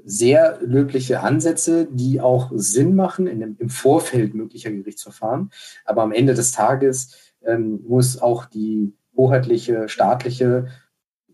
sehr 0.04 0.58
löbliche 0.62 1.20
Ansätze, 1.20 1.88
die 1.90 2.20
auch 2.20 2.50
Sinn 2.54 2.94
machen 2.94 3.26
dem, 3.26 3.56
im 3.58 3.68
Vorfeld 3.68 4.34
möglicher 4.34 4.70
Gerichtsverfahren. 4.70 5.50
Aber 5.84 6.02
am 6.02 6.12
Ende 6.12 6.34
des 6.34 6.52
Tages 6.52 7.34
ähm, 7.44 7.80
muss 7.86 8.20
auch 8.20 8.46
die 8.46 8.92
hoheitliche, 9.16 9.88
staatliche, 9.88 10.66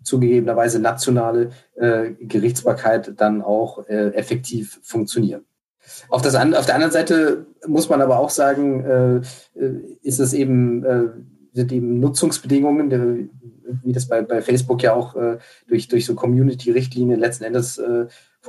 zugegebenerweise 0.02 0.80
nationale 0.80 1.50
äh, 1.74 2.12
Gerichtsbarkeit 2.20 3.20
dann 3.20 3.42
auch 3.42 3.86
äh, 3.88 4.14
effektiv 4.14 4.80
funktionieren. 4.82 5.44
Auf, 6.08 6.22
das, 6.22 6.34
auf 6.34 6.66
der 6.66 6.74
anderen 6.74 6.92
Seite 6.92 7.46
muss 7.66 7.88
man 7.88 8.00
aber 8.00 8.18
auch 8.18 8.30
sagen, 8.30 8.84
äh, 8.84 9.16
äh 9.58 9.98
ist 10.02 10.18
es 10.18 10.32
eben, 10.32 10.84
äh, 10.84 11.04
sind 11.52 11.72
eben 11.72 12.00
Nutzungsbedingungen, 12.00 12.90
der, 12.90 13.16
wie 13.82 13.92
das 13.92 14.06
bei, 14.06 14.22
bei 14.22 14.42
Facebook 14.42 14.82
ja 14.82 14.94
auch 14.94 15.16
äh, 15.16 15.38
durch, 15.66 15.88
durch 15.88 16.06
so 16.06 16.14
Community-Richtlinien 16.14 17.18
letzten 17.18 17.44
Endes 17.44 17.80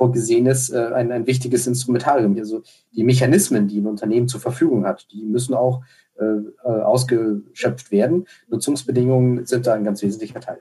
vorgesehen 0.00 0.46
ist, 0.46 0.70
äh, 0.70 0.92
ein, 0.94 1.12
ein 1.12 1.26
wichtiges 1.26 1.66
Instrumentarium. 1.66 2.36
Also 2.38 2.62
die 2.96 3.04
Mechanismen, 3.04 3.68
die 3.68 3.80
ein 3.80 3.86
Unternehmen 3.86 4.28
zur 4.28 4.40
Verfügung 4.40 4.86
hat, 4.86 5.06
die 5.12 5.24
müssen 5.24 5.54
auch 5.54 5.82
äh, 6.18 6.24
äh, 6.24 6.82
ausgeschöpft 6.82 7.90
werden. 7.90 8.26
Nutzungsbedingungen 8.48 9.44
sind 9.46 9.66
da 9.66 9.74
ein 9.74 9.84
ganz 9.84 10.02
wesentlicher 10.02 10.40
Teil. 10.40 10.60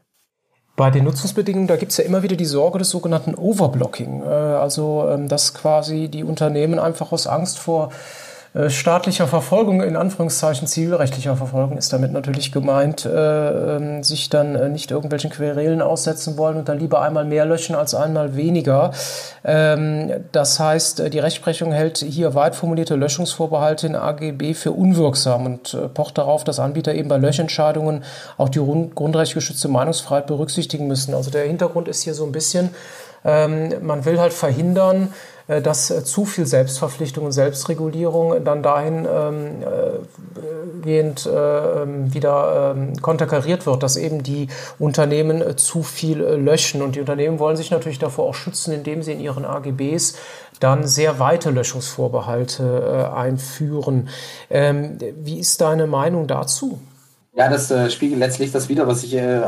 Bei 0.76 0.90
den 0.92 1.04
Nutzungsbedingungen, 1.06 1.68
da 1.68 1.76
gibt 1.76 1.92
es 1.92 1.98
ja 1.98 2.06
immer 2.06 2.24
wieder 2.24 2.38
die 2.38 2.46
Sorge 2.46 2.80
des 2.80 2.90
sogenannten 2.90 3.36
Overblocking. 3.36 4.24
Also, 4.24 5.08
ähm, 5.10 5.28
dass 5.28 5.54
quasi 5.54 6.08
die 6.08 6.24
Unternehmen 6.24 6.80
einfach 6.80 7.12
aus 7.12 7.28
Angst 7.28 7.60
vor 7.60 7.88
äh, 7.88 8.29
staatlicher 8.68 9.28
Verfolgung, 9.28 9.84
in 9.84 9.96
Anführungszeichen 9.96 10.68
zivilrechtlicher 10.68 11.36
Verfolgung 11.36 11.78
ist 11.78 11.94
damit 11.94 12.12
natürlich 12.12 12.52
gemeint, 12.52 13.06
äh, 13.06 13.76
ähm, 13.76 14.04
sich 14.04 14.30
dann 14.30 14.56
äh, 14.56 14.70
nicht 14.70 14.90
irgendwelchen 14.90 15.30
Querelen 15.30 15.84
aussetzen 15.84 16.36
wollen 16.36 16.58
und 16.58 16.68
dann 16.68 16.80
lieber 16.80 17.02
einmal 17.02 17.26
mehr 17.26 17.46
löschen 17.46 17.76
als 17.76 17.94
einmal 17.94 18.36
weniger. 18.36 18.92
Ähm, 19.44 20.12
das 20.32 20.60
heißt, 20.60 21.00
äh, 21.00 21.10
die 21.12 21.20
Rechtsprechung 21.20 21.72
hält 21.72 22.00
hier 22.00 22.34
weit 22.34 22.56
formulierte 22.56 22.96
Löschungsvorbehalte 22.96 23.86
in 23.86 23.96
AGB 23.96 24.56
für 24.56 24.72
unwirksam 24.72 25.46
und 25.46 25.76
äh, 25.76 25.88
pocht 25.88 26.18
darauf, 26.18 26.44
dass 26.44 26.60
Anbieter 26.60 26.96
eben 26.96 27.08
bei 27.08 27.18
Löschentscheidungen 27.18 28.04
auch 28.38 28.50
die 28.50 28.60
grundrechtgeschützte 28.60 29.68
Meinungsfreiheit 29.68 30.26
berücksichtigen 30.26 30.88
müssen. 30.88 31.14
Also 31.14 31.30
der 31.30 31.44
Hintergrund 31.44 31.88
ist 31.88 32.02
hier 32.02 32.16
so 32.16 32.26
ein 32.26 32.32
bisschen, 32.32 32.72
ähm, 33.24 33.74
man 33.82 34.06
will 34.06 34.20
halt 34.20 34.34
verhindern, 34.34 35.14
äh, 35.14 35.39
dass 35.50 35.90
äh, 35.90 36.04
zu 36.04 36.26
viel 36.26 36.46
Selbstverpflichtung 36.46 37.26
und 37.26 37.32
Selbstregulierung 37.32 38.44
dann 38.44 38.62
dahin 38.62 39.08
ähm, 39.12 39.64
äh, 39.64 40.82
gehend 40.84 41.26
äh, 41.26 41.82
ähm, 41.82 42.14
wieder 42.14 42.76
ähm, 42.76 42.94
konterkariert 43.02 43.66
wird, 43.66 43.82
dass 43.82 43.98
eben 43.98 44.22
die 44.22 44.48
Unternehmen 44.78 45.42
äh, 45.42 45.56
zu 45.56 45.82
viel 45.82 46.24
äh, 46.24 46.36
löschen. 46.36 46.84
Und 46.84 46.96
die 46.96 47.00
Unternehmen 47.00 47.40
wollen 47.40 47.58
sich 47.58 47.72
natürlich 47.72 47.98
davor 47.98 48.26
auch 48.26 48.36
schützen, 48.36 48.74
indem 48.74 49.02
sie 49.02 49.14
in 49.14 49.20
ihren 49.20 49.44
AGBs 49.44 50.16
dann 50.60 50.86
sehr 50.86 51.20
weite 51.20 51.50
Löschungsvorbehalte 51.50 53.14
einführen. 53.16 54.10
Ähm, 54.50 54.98
wie 55.22 55.40
ist 55.40 55.62
deine 55.62 55.88
Meinung 55.88 56.28
dazu? 56.28 56.80
Ja, 57.34 57.50
das 57.50 57.72
äh, 57.72 57.90
spiegelt 57.90 58.20
letztlich 58.20 58.52
das 58.52 58.68
wieder, 58.68 58.86
was 58.86 59.04
ich 59.04 59.16
äh, 59.16 59.42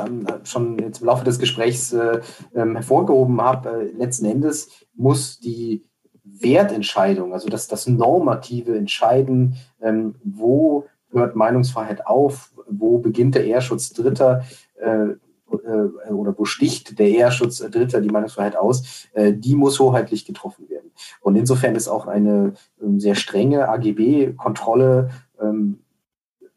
schon 0.46 0.80
jetzt 0.80 1.02
im 1.02 1.08
Laufe 1.08 1.26
des 1.26 1.38
Gesprächs 1.38 1.92
äh, 1.92 2.22
hervorgehoben 2.54 3.42
habe. 3.42 3.90
letzten 3.98 4.26
Endes 4.26 4.70
muss 4.96 5.40
die 5.40 5.84
Wertentscheidung, 6.24 7.34
also 7.34 7.50
das, 7.50 7.68
das 7.68 7.88
normative 7.88 8.78
Entscheiden, 8.78 9.56
ähm, 9.82 10.16
wo 10.24 10.86
hört 11.12 11.36
Meinungsfreiheit 11.36 12.06
auf, 12.08 12.54
wo 12.70 13.00
beginnt 13.00 13.36
der 13.36 13.46
Ehrschutz 13.46 13.92
Dritter 13.92 14.44
äh, 14.80 15.16
äh, 15.52 16.12
oder 16.12 16.38
wo 16.38 16.46
sticht 16.46 16.98
der 17.00 17.10
Ehrschutz 17.10 17.58
Dritter 17.58 18.02
die 18.02 18.10
Meinungsfreiheit 18.10 18.56
aus, 18.56 19.08
äh, 19.14 19.34
die 19.34 19.56
muss 19.56 19.80
hoheitlich 19.80 20.26
getroffen 20.26 20.70
werden. 20.70 20.92
Und 21.22 21.36
insofern 21.36 21.76
ist 21.76 21.88
auch 21.88 22.08
eine 22.08 22.54
ähm, 22.82 23.00
sehr 23.00 23.16
strenge 23.16 23.68
AGB-Kontrolle 23.68 25.10
ähm, 25.42 25.80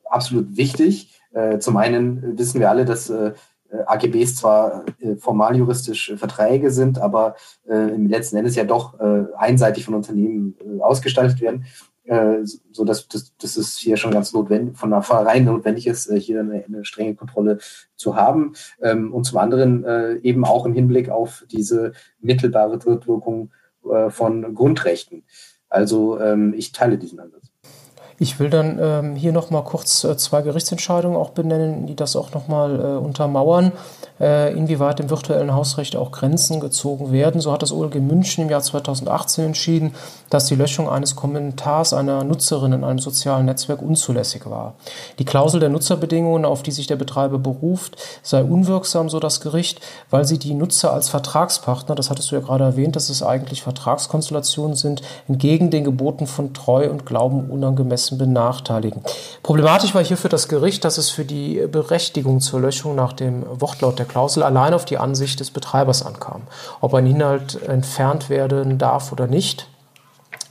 absolut 0.05 0.57
wichtig. 0.57 1.21
Äh, 1.33 1.59
zum 1.59 1.77
einen 1.77 2.39
wissen 2.39 2.61
wir 2.61 2.71
alle, 2.71 2.85
dass 2.85 3.11
äh, 3.11 3.33
AGBs 3.87 4.37
zwar 4.37 4.85
äh, 5.01 5.17
formal 5.17 5.57
juristisch 5.57 6.11
äh, 6.11 6.17
Verträge 6.17 6.71
sind, 6.71 6.99
aber 6.99 7.37
im 7.67 8.09
letzten 8.09 8.37
Endes 8.37 8.57
ja 8.57 8.65
doch 8.65 8.99
einseitig 9.39 9.87
von 9.87 9.95
Unternehmen 9.95 10.55
ausgestaltet 10.81 11.41
werden, 11.41 11.65
so 12.73 12.85
dass 12.85 13.09
das, 13.09 13.33
das 13.39 13.57
ist 13.57 13.79
hier 13.79 13.97
schon 13.97 14.11
ganz 14.11 14.35
notwendig, 14.35 14.77
von 14.77 14.91
der 14.91 15.01
vornherein 15.01 15.47
notwendig 15.47 15.87
ist, 15.87 16.13
hier 16.13 16.41
eine, 16.41 16.63
eine, 16.67 16.85
strenge 16.85 17.15
Kontrolle 17.15 17.59
zu 17.97 18.17
haben. 18.17 18.53
Ähm, 18.83 19.15
und 19.15 19.25
zum 19.25 19.39
anderen 19.39 19.85
eben 20.23 20.45
auch 20.45 20.67
im 20.67 20.75
Hinblick 20.75 21.09
auf 21.09 21.45
diese 21.51 21.93
mittelbare 22.21 22.79
Drittwirkung 22.79 23.51
von 24.11 24.55
Grundrechten. 24.55 25.25
Also 25.75 26.21
ähm, 26.21 26.55
ich 26.57 26.73
teile 26.73 26.99
diesen 26.99 27.19
Ansatz. 27.19 27.44
Ich 28.25 28.41
will 28.41 28.49
dann 28.49 28.79
ähm, 28.81 29.17
hier 29.17 29.33
noch 29.33 29.51
mal 29.51 29.61
kurz 29.61 30.03
äh, 30.03 30.17
zwei 30.17 30.41
Gerichtsentscheidungen 30.41 31.15
auch 31.15 31.29
benennen, 31.29 31.87
die 31.87 31.95
das 31.95 32.17
auch 32.17 32.33
noch 32.33 32.49
mal 32.49 32.81
äh, 32.81 32.87
untermauern, 32.97 33.71
äh, 34.19 34.51
inwieweit 34.55 34.99
im 34.99 35.11
virtuellen 35.11 35.53
Hausrecht 35.53 35.95
auch 35.95 36.11
Grenzen 36.11 36.59
gezogen 36.59 37.13
werden. 37.13 37.43
So 37.43 37.53
hat 37.53 37.61
das 37.61 37.71
OLG 37.71 37.97
München 37.97 38.45
im 38.45 38.51
Jahr 38.51 38.63
2018 38.63 39.45
entschieden, 39.45 39.95
dass 40.31 40.47
die 40.47 40.55
Löschung 40.55 40.89
eines 40.89 41.17
Kommentars 41.17 41.93
einer 41.93 42.25
Nutzerin 42.25 42.73
in 42.73 42.83
einem 42.83 42.99
sozialen 42.99 43.45
Netzwerk 43.45 43.83
unzulässig 43.83 44.49
war. 44.49 44.73
Die 45.19 45.27
Klausel 45.27 45.61
der 45.61 45.69
Nutzerbedingungen, 45.69 46.47
auf 46.47 46.63
die 46.63 46.73
sich 46.73 46.87
der 46.87 46.97
Betreiber 46.97 47.39
beruft, 47.39 47.99
sei 48.23 48.43
unwirksam, 48.43 49.11
so 49.11 49.21
das 49.21 49.43
Gericht, 49.43 49.83
weil 50.09 50.25
sie 50.25 50.39
die 50.39 50.55
Nutzer 50.55 50.95
als 50.95 51.11
Vertragspartner, 51.11 51.95
das 51.95 52.09
hattest 52.09 52.31
du 52.31 52.37
ja 52.37 52.41
gerade 52.41 52.65
erwähnt, 52.65 52.97
dass 52.97 53.11
es 53.11 53.23
eigentlich 53.23 53.63
Vertragskonstellationen 53.63 54.77
sind, 54.77 55.03
entgegen 55.29 55.71
den 55.71 55.85
Geboten 55.85 56.27
von 56.27 56.55
Treu 56.55 56.89
und 56.89 57.05
Glauben 57.05 57.51
unangemessen 57.51 58.14
Interessen 58.15 58.19
benachteiligen. 58.19 59.03
Problematisch 59.43 59.95
war 59.95 60.05
hierfür 60.05 60.31
das 60.31 60.49
Gericht, 60.49 60.85
dass 60.85 60.99
es 60.99 61.11
für 61.11 61.25
die 61.25 61.67
Berechtigung 61.71 62.41
zur 62.41 62.61
Löschung 62.61 62.95
nach 62.95 63.13
dem 63.13 63.45
Wortlaut 63.61 63.99
der 63.99 64.07
Klausel 64.07 64.43
allein 64.43 64.75
auf 64.75 64.85
die 64.85 64.99
Ansicht 64.99 65.41
des 65.41 65.51
Betreibers 65.51 66.05
ankam. 66.05 66.43
Ob 66.81 66.95
ein 66.95 67.07
Inhalt 67.07 67.63
entfernt 67.63 68.31
werden 68.31 68.79
darf 68.79 69.13
oder 69.13 69.27
nicht. 69.27 69.69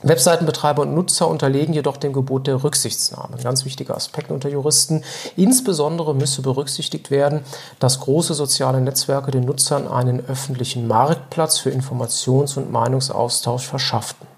Webseitenbetreiber 0.02 0.82
und 0.82 0.94
Nutzer 0.94 1.28
unterlegen 1.28 1.72
jedoch 1.72 1.96
dem 1.96 2.12
Gebot 2.12 2.46
der 2.46 2.62
Rücksichtsnahme. 2.62 3.36
Ein 3.38 3.42
ganz 3.42 3.64
wichtiger 3.64 3.96
Aspekt 3.96 4.30
unter 4.30 4.50
Juristen. 4.50 5.02
Insbesondere 5.34 6.14
müsse 6.14 6.42
berücksichtigt 6.42 7.10
werden, 7.10 7.40
dass 7.78 8.00
große 8.00 8.34
soziale 8.34 8.82
Netzwerke 8.82 9.30
den 9.30 9.46
Nutzern 9.46 9.88
einen 9.88 10.22
öffentlichen 10.28 10.86
Marktplatz 10.86 11.58
für 11.58 11.70
Informations- 11.70 12.58
und 12.58 12.70
Meinungsaustausch 12.70 13.66
verschafften. 13.66 14.33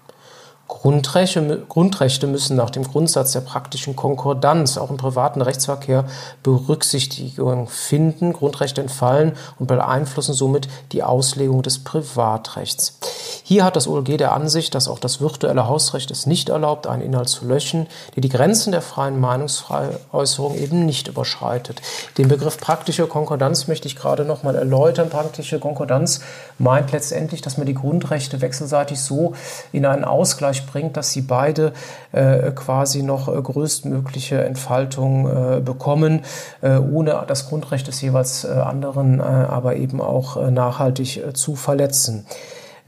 Grundrechte, 0.67 1.63
Grundrechte 1.69 2.27
müssen 2.27 2.57
nach 2.57 2.69
dem 2.69 2.83
Grundsatz 2.83 3.31
der 3.31 3.39
praktischen 3.41 3.95
Konkordanz 3.95 4.77
auch 4.77 4.89
im 4.89 4.97
privaten 4.97 5.41
Rechtsverkehr 5.41 6.05
Berücksichtigung 6.43 7.67
finden. 7.67 8.33
Grundrechte 8.33 8.81
entfallen 8.81 9.33
und 9.59 9.67
beeinflussen 9.67 10.33
somit 10.33 10.67
die 10.91 11.03
Auslegung 11.03 11.63
des 11.63 11.79
Privatrechts. 11.83 12.99
Hier 13.43 13.63
hat 13.63 13.77
das 13.77 13.87
OLG 13.87 14.17
der 14.17 14.33
Ansicht, 14.33 14.75
dass 14.75 14.89
auch 14.89 14.99
das 14.99 15.21
virtuelle 15.21 15.67
Hausrecht 15.67 16.11
es 16.11 16.25
nicht 16.25 16.49
erlaubt, 16.49 16.85
einen 16.85 17.01
Inhalt 17.01 17.29
zu 17.29 17.45
löschen, 17.45 17.87
der 18.15 18.21
die 18.21 18.27
Grenzen 18.27 18.73
der 18.73 18.81
freien 18.81 19.21
Meinungsäußerung 19.21 20.55
eben 20.57 20.85
nicht 20.85 21.07
überschreitet. 21.07 21.81
Den 22.17 22.27
Begriff 22.27 22.57
praktische 22.59 23.07
Konkordanz 23.07 23.67
möchte 23.67 23.87
ich 23.87 23.95
gerade 23.95 24.25
noch 24.25 24.43
mal 24.43 24.55
erläutern. 24.55 25.09
Praktische 25.09 25.59
Konkordanz 25.59 26.19
meint 26.57 26.91
letztendlich, 26.91 27.41
dass 27.41 27.57
man 27.57 27.67
die 27.67 27.73
Grundrechte 27.73 28.41
wechselseitig 28.41 28.99
so 28.99 29.33
in 29.71 29.85
einen 29.85 30.03
Ausgleich 30.03 30.56
Bereich 30.57 30.65
bringt, 30.65 30.97
dass 30.97 31.11
sie 31.11 31.21
beide 31.21 31.73
äh, 32.11 32.51
quasi 32.51 33.03
noch 33.03 33.27
äh, 33.27 33.41
größtmögliche 33.41 34.43
Entfaltung 34.43 35.27
äh, 35.27 35.59
bekommen, 35.59 36.21
äh, 36.61 36.77
ohne 36.77 37.23
das 37.27 37.49
Grundrecht 37.49 37.87
des 37.87 38.01
jeweils 38.01 38.43
äh, 38.43 38.49
anderen 38.49 39.19
äh, 39.19 39.23
aber 39.23 39.75
eben 39.75 40.01
auch 40.01 40.49
nachhaltig 40.49 41.23
zu 41.33 41.55
verletzen. 41.55 42.25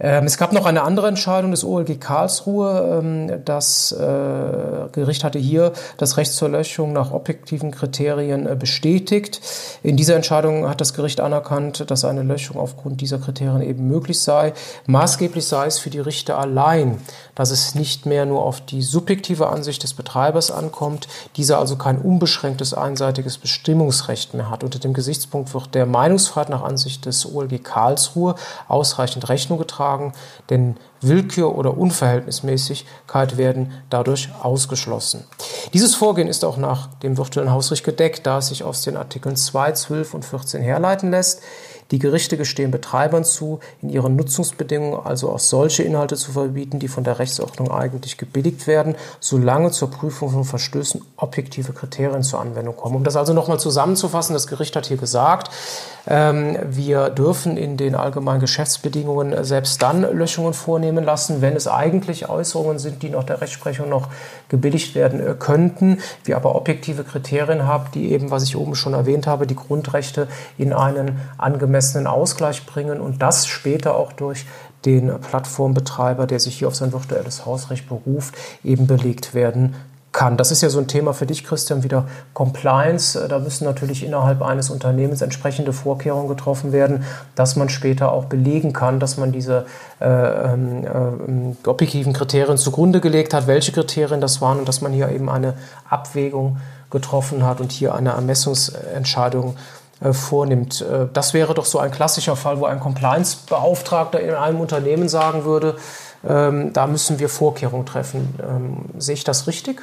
Ähm, 0.02 0.26
es 0.26 0.38
gab 0.38 0.54
noch 0.54 0.66
eine 0.66 0.84
andere 0.84 1.08
Entscheidung 1.08 1.52
des 1.52 1.66
OLG 1.66 2.00
Karlsruhe. 2.00 3.02
Ähm, 3.02 3.42
das 3.44 3.92
äh, 3.92 4.88
Gericht 4.94 5.24
hatte 5.26 5.40
hier 5.40 5.74
das 5.98 6.16
Recht 6.16 6.32
zur 6.32 6.50
Löschung 6.50 6.94
nach 6.94 7.12
objektiven 7.12 7.72
Kriterien 7.72 8.48
äh, 8.48 8.56
bestätigt. 8.56 9.42
In 9.84 9.98
dieser 9.98 10.16
Entscheidung 10.16 10.70
hat 10.70 10.80
das 10.80 10.94
Gericht 10.94 11.20
anerkannt, 11.20 11.92
dass 11.92 12.06
eine 12.06 12.24
Löschung 12.24 12.58
aufgrund 12.58 13.02
dieser 13.02 13.18
Kriterien 13.18 13.62
eben 13.62 13.88
möglich 13.88 14.22
sei. 14.22 14.54
Maßgeblich 14.86 15.46
sei 15.46 15.66
es 15.66 15.80
für 15.80 15.90
die 15.90 16.00
Richter 16.00 16.40
allein, 16.40 16.98
dass 17.36 17.52
es 17.52 17.76
nicht 17.76 18.06
mehr 18.06 18.26
nur 18.26 18.44
auf 18.44 18.62
die 18.62 18.82
subjektive 18.82 19.48
Ansicht 19.50 19.84
des 19.84 19.94
Betreibers 19.94 20.50
ankommt, 20.50 21.10
dieser 21.36 21.60
also 21.60 21.76
kein 21.76 22.00
unbeschränktes 22.00 22.74
einseitiges 22.74 23.38
Bestimmungsrecht 23.38 24.34
mehr 24.34 24.50
hat. 24.50 24.64
Unter 24.64 24.80
dem 24.80 24.94
Gesichtspunkt 24.94 25.54
wird 25.54 25.76
der 25.76 25.86
Meinungsfreiheit 25.86 26.50
nach 26.50 26.64
Ansicht 26.64 27.06
des 27.06 27.30
OLG 27.34 27.62
Karlsruhe 27.64 28.36
ausreichend 28.70 29.28
Rechnung 29.28 29.60
getragen 29.60 29.89
tragen, 29.90 30.14
denn 30.50 30.76
Willkür 31.02 31.56
oder 31.56 31.78
Unverhältnismäßigkeit 31.78 33.38
werden 33.38 33.72
dadurch 33.90 34.30
ausgeschlossen. 34.42 35.24
Dieses 35.74 35.96
Vorgehen 35.96 36.28
ist 36.28 36.44
auch 36.44 36.58
nach 36.58 36.88
dem 36.96 37.18
virtuellen 37.18 37.52
Hausrecht 37.52 37.86
gedeckt, 37.86 38.26
da 38.28 38.40
es 38.40 38.48
sich 38.48 38.64
aus 38.64 38.82
den 38.82 38.98
Artikeln 38.98 39.36
2, 39.36 39.72
12 39.72 40.14
und 40.14 40.26
14 40.26 40.62
herleiten 40.62 41.12
lässt. 41.12 41.42
Die 41.92 42.00
Gerichte 42.00 42.38
gestehen 42.38 42.70
Betreibern 42.70 43.24
zu, 43.24 43.62
in 43.82 43.90
ihren 43.90 44.16
Nutzungsbedingungen 44.16 45.00
also 45.04 45.32
auch 45.32 45.40
solche 45.40 45.82
Inhalte 45.82 46.18
zu 46.18 46.34
verbieten, 46.34 46.78
die 46.78 46.88
von 46.88 47.04
der 47.04 47.18
Rechtsordnung 47.18 47.72
eigentlich 47.72 48.18
gebilligt 48.18 48.68
werden, 48.68 48.96
solange 49.20 49.72
zur 49.72 49.90
Prüfung 49.90 50.30
von 50.30 50.44
Verstößen 50.44 51.02
objektive 51.16 51.74
Kriterien 51.74 52.22
zur 52.22 52.42
Anwendung 52.42 52.76
kommen. 52.76 52.98
Um 52.98 53.04
das 53.04 53.16
also 53.16 53.34
nochmal 53.34 53.60
zusammenzufassen, 53.60 54.34
das 54.34 54.46
Gericht 54.46 54.76
hat 54.76 54.86
hier 54.86 54.98
gesagt, 54.98 55.50
wir 56.06 57.10
dürfen 57.10 57.58
in 57.58 57.78
den 57.78 57.96
allgemeinen 57.96 58.40
Geschäftsbedingungen 58.40 59.44
selbst 59.44 59.82
dann 59.82 60.02
Löschungen 60.02 60.54
vornehmen 60.54 61.04
lassen, 61.04 61.42
wenn 61.42 61.56
es 61.56 61.68
eigentlich 61.68 62.30
Äußerungen 62.30 62.80
sind, 62.80 63.04
die 63.04 63.10
nach 63.10 63.24
der 63.24 63.42
Rechtsprechung 63.42 63.90
noch 63.90 64.10
gebilligt 64.50 64.96
werden 64.96 65.20
äh, 65.20 65.36
könnten, 65.38 66.00
wir 66.24 66.36
aber 66.36 66.56
objektive 66.56 67.04
Kriterien 67.04 67.66
haben, 67.66 67.86
die 67.94 68.12
eben, 68.12 68.32
was 68.32 68.44
ich 68.44 68.58
oben 68.58 68.76
schon 68.76 68.94
erwähnt 68.94 69.28
habe, 69.28 69.48
die 69.48 69.56
Grundrechte 69.56 70.28
in 70.58 70.74
einen 70.74 71.20
angemessenen 71.38 72.08
Ausgleich 72.08 72.66
bringen 72.66 73.00
und 73.00 73.22
das 73.22 73.48
später 73.48 73.96
auch 73.96 74.14
durch 74.14 74.46
den 74.86 75.20
Plattformbetreiber, 75.20 76.26
der 76.26 76.40
sich 76.40 76.60
hier 76.60 76.68
auf 76.68 76.76
sein 76.76 76.94
virtuelles 76.94 77.46
Hausrecht 77.46 77.90
beruft, 77.90 78.34
eben 78.64 78.88
belegt 78.88 79.34
werden 79.34 79.76
kann. 80.12 80.38
Das 80.38 80.52
ist 80.52 80.62
ja 80.62 80.70
so 80.70 80.80
ein 80.80 80.88
Thema 80.88 81.14
für 81.14 81.26
dich, 81.26 81.44
Christian, 81.44 81.84
wieder 81.84 82.06
Compliance. 82.34 83.28
Da 83.28 83.40
müssen 83.40 83.66
natürlich 83.66 84.04
innerhalb 84.04 84.42
eines 84.42 84.70
Unternehmens 84.70 85.22
entsprechende 85.22 85.72
Vorkehrungen 85.72 86.28
getroffen 86.28 86.72
werden, 86.72 87.04
dass 87.36 87.56
man 87.56 87.70
später 87.70 88.12
auch 88.12 88.26
belegen 88.26 88.74
kann, 88.74 89.00
dass 89.00 89.18
man 89.18 89.32
diese 89.32 89.66
äh, 90.00 90.08
ähm, 90.08 91.56
äh, 91.64 91.68
objektiven 91.68 92.14
Kriterien 92.14 92.58
zugrunde 92.58 93.02
gelegt 93.02 93.34
hat, 93.34 93.48
welche 93.48 93.72
Kriterien 93.72 94.22
das 94.22 94.42
waren 94.42 94.60
und 94.60 94.68
dass 94.68 94.82
man 94.82 94.94
hier 94.94 95.10
eben 95.10 95.30
eine 95.30 95.54
Abwägung 95.90 96.58
getroffen 96.90 97.46
hat 97.46 97.62
und 97.62 97.72
hier 97.72 97.94
eine 97.94 98.12
Ermessungsentscheidung 98.12 99.56
äh, 100.02 100.14
vornimmt. 100.14 100.82
Äh, 100.82 101.08
das 101.14 101.34
wäre 101.34 101.54
doch 101.54 101.66
so 101.66 101.78
ein 101.78 101.92
klassischer 101.92 102.36
Fall, 102.36 102.60
wo 102.60 102.66
ein 102.66 102.80
Compliance-Beauftragter 102.80 104.20
in 104.20 104.34
einem 104.34 104.60
Unternehmen 104.60 105.08
sagen 105.08 105.46
würde, 105.46 105.76
ähm, 106.28 106.74
da 106.74 106.88
müssen 106.88 107.20
wir 107.20 107.30
Vorkehrungen 107.30 107.86
treffen. 107.86 108.36
Ähm, 108.42 108.78
sehe 108.98 109.14
ich 109.14 109.24
das 109.24 109.48
richtig? 109.48 109.82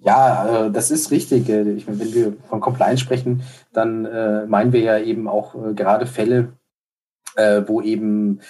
Ja, 0.00 0.66
äh, 0.66 0.70
das 0.70 0.90
ist 0.90 1.10
richtig. 1.10 1.48
Äh, 1.48 1.72
ich 1.72 1.86
meine, 1.86 2.00
wenn 2.00 2.14
wir 2.14 2.32
von 2.48 2.60
Compliance 2.60 3.02
sprechen, 3.02 3.42
dann 3.72 4.04
äh, 4.04 4.46
meinen 4.46 4.72
wir 4.72 4.80
ja 4.80 4.98
eben 4.98 5.28
auch 5.28 5.54
gerade 5.74 6.06
Fälle, 6.06 6.52
wo 7.66 7.80
eben 7.82 8.40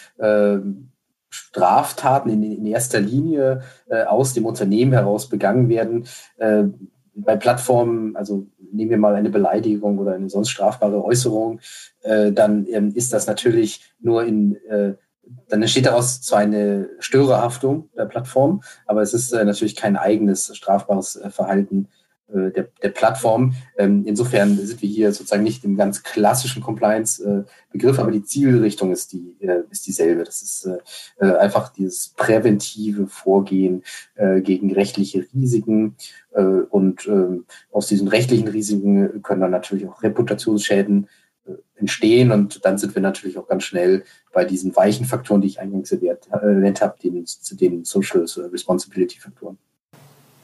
Straftaten 1.28 2.30
in, 2.30 2.42
in, 2.42 2.64
erster 2.64 3.00
Linie 3.00 3.60
aus 4.06 4.32
dem 4.32 4.46
Unternehmen 4.46 4.92
heraus 4.92 5.28
begangen 5.28 5.68
werden. 5.68 6.06
bei 7.14 7.36
Plattformen, 7.36 8.16
also 8.16 8.46
nehmen 8.72 8.88
wir 8.88 8.96
mal 8.96 9.14
eine 9.14 9.28
Beleidigung 9.28 9.98
oder 9.98 10.14
eine 10.14 10.30
sonst 10.30 10.48
strafbare 10.48 11.04
Äußerung, 11.04 11.60
dann 12.02 12.66
ähm, 12.70 12.92
ist 12.94 13.12
das 13.12 13.26
natürlich 13.26 13.92
nur 14.00 14.24
in 14.24 14.56
dann 15.48 15.62
entsteht 15.62 15.86
daraus 15.86 16.20
zwar 16.20 16.40
eine 16.40 16.90
Störerhaftung 16.98 17.88
der 17.96 18.06
Plattform, 18.06 18.62
aber 18.86 19.02
es 19.02 19.14
ist 19.14 19.32
äh, 19.32 19.44
natürlich 19.44 19.76
kein 19.76 19.96
eigenes 19.96 20.54
strafbares 20.56 21.16
äh, 21.16 21.30
Verhalten 21.30 21.88
äh, 22.28 22.50
der, 22.50 22.68
der 22.82 22.90
Plattform. 22.90 23.54
Ähm, 23.78 24.04
insofern 24.06 24.58
sind 24.58 24.82
wir 24.82 24.88
hier 24.88 25.12
sozusagen 25.12 25.42
nicht 25.42 25.64
im 25.64 25.78
ganz 25.78 26.02
klassischen 26.02 26.62
Compliance-Begriff, 26.62 27.98
aber 27.98 28.10
die 28.10 28.22
Zielrichtung 28.22 28.92
ist, 28.92 29.12
die, 29.12 29.34
äh, 29.40 29.62
ist 29.70 29.86
dieselbe. 29.86 30.24
Das 30.24 30.42
ist 30.42 30.66
äh, 30.66 30.78
äh, 31.24 31.36
einfach 31.36 31.70
dieses 31.70 32.10
präventive 32.10 33.06
Vorgehen 33.06 33.82
gegen 34.42 34.72
rechtliche 34.72 35.26
Risiken. 35.32 35.96
und 36.70 37.06
ähm, 37.06 37.46
aus 37.70 37.86
diesen 37.86 38.08
rechtlichen 38.08 38.48
Risiken 38.48 39.22
können 39.22 39.40
dann 39.40 39.50
natürlich 39.50 39.86
auch 39.86 40.02
Reputationsschäden 40.02 41.08
entstehen. 41.76 42.32
Und 42.32 42.64
dann 42.64 42.78
sind 42.78 42.94
wir 42.94 43.02
natürlich 43.02 43.38
auch 43.38 43.48
ganz 43.48 43.64
schnell 43.64 44.04
bei 44.32 44.44
diesen 44.44 44.74
weichen 44.76 45.06
Faktoren, 45.06 45.40
die 45.40 45.48
ich 45.48 45.60
eingangs 45.60 45.92
erwähnt 45.92 46.80
habe, 46.80 46.94
den, 47.02 47.24
den 47.52 47.84
Social 47.84 48.26
Responsibility 48.52 49.18
Faktoren. 49.18 49.58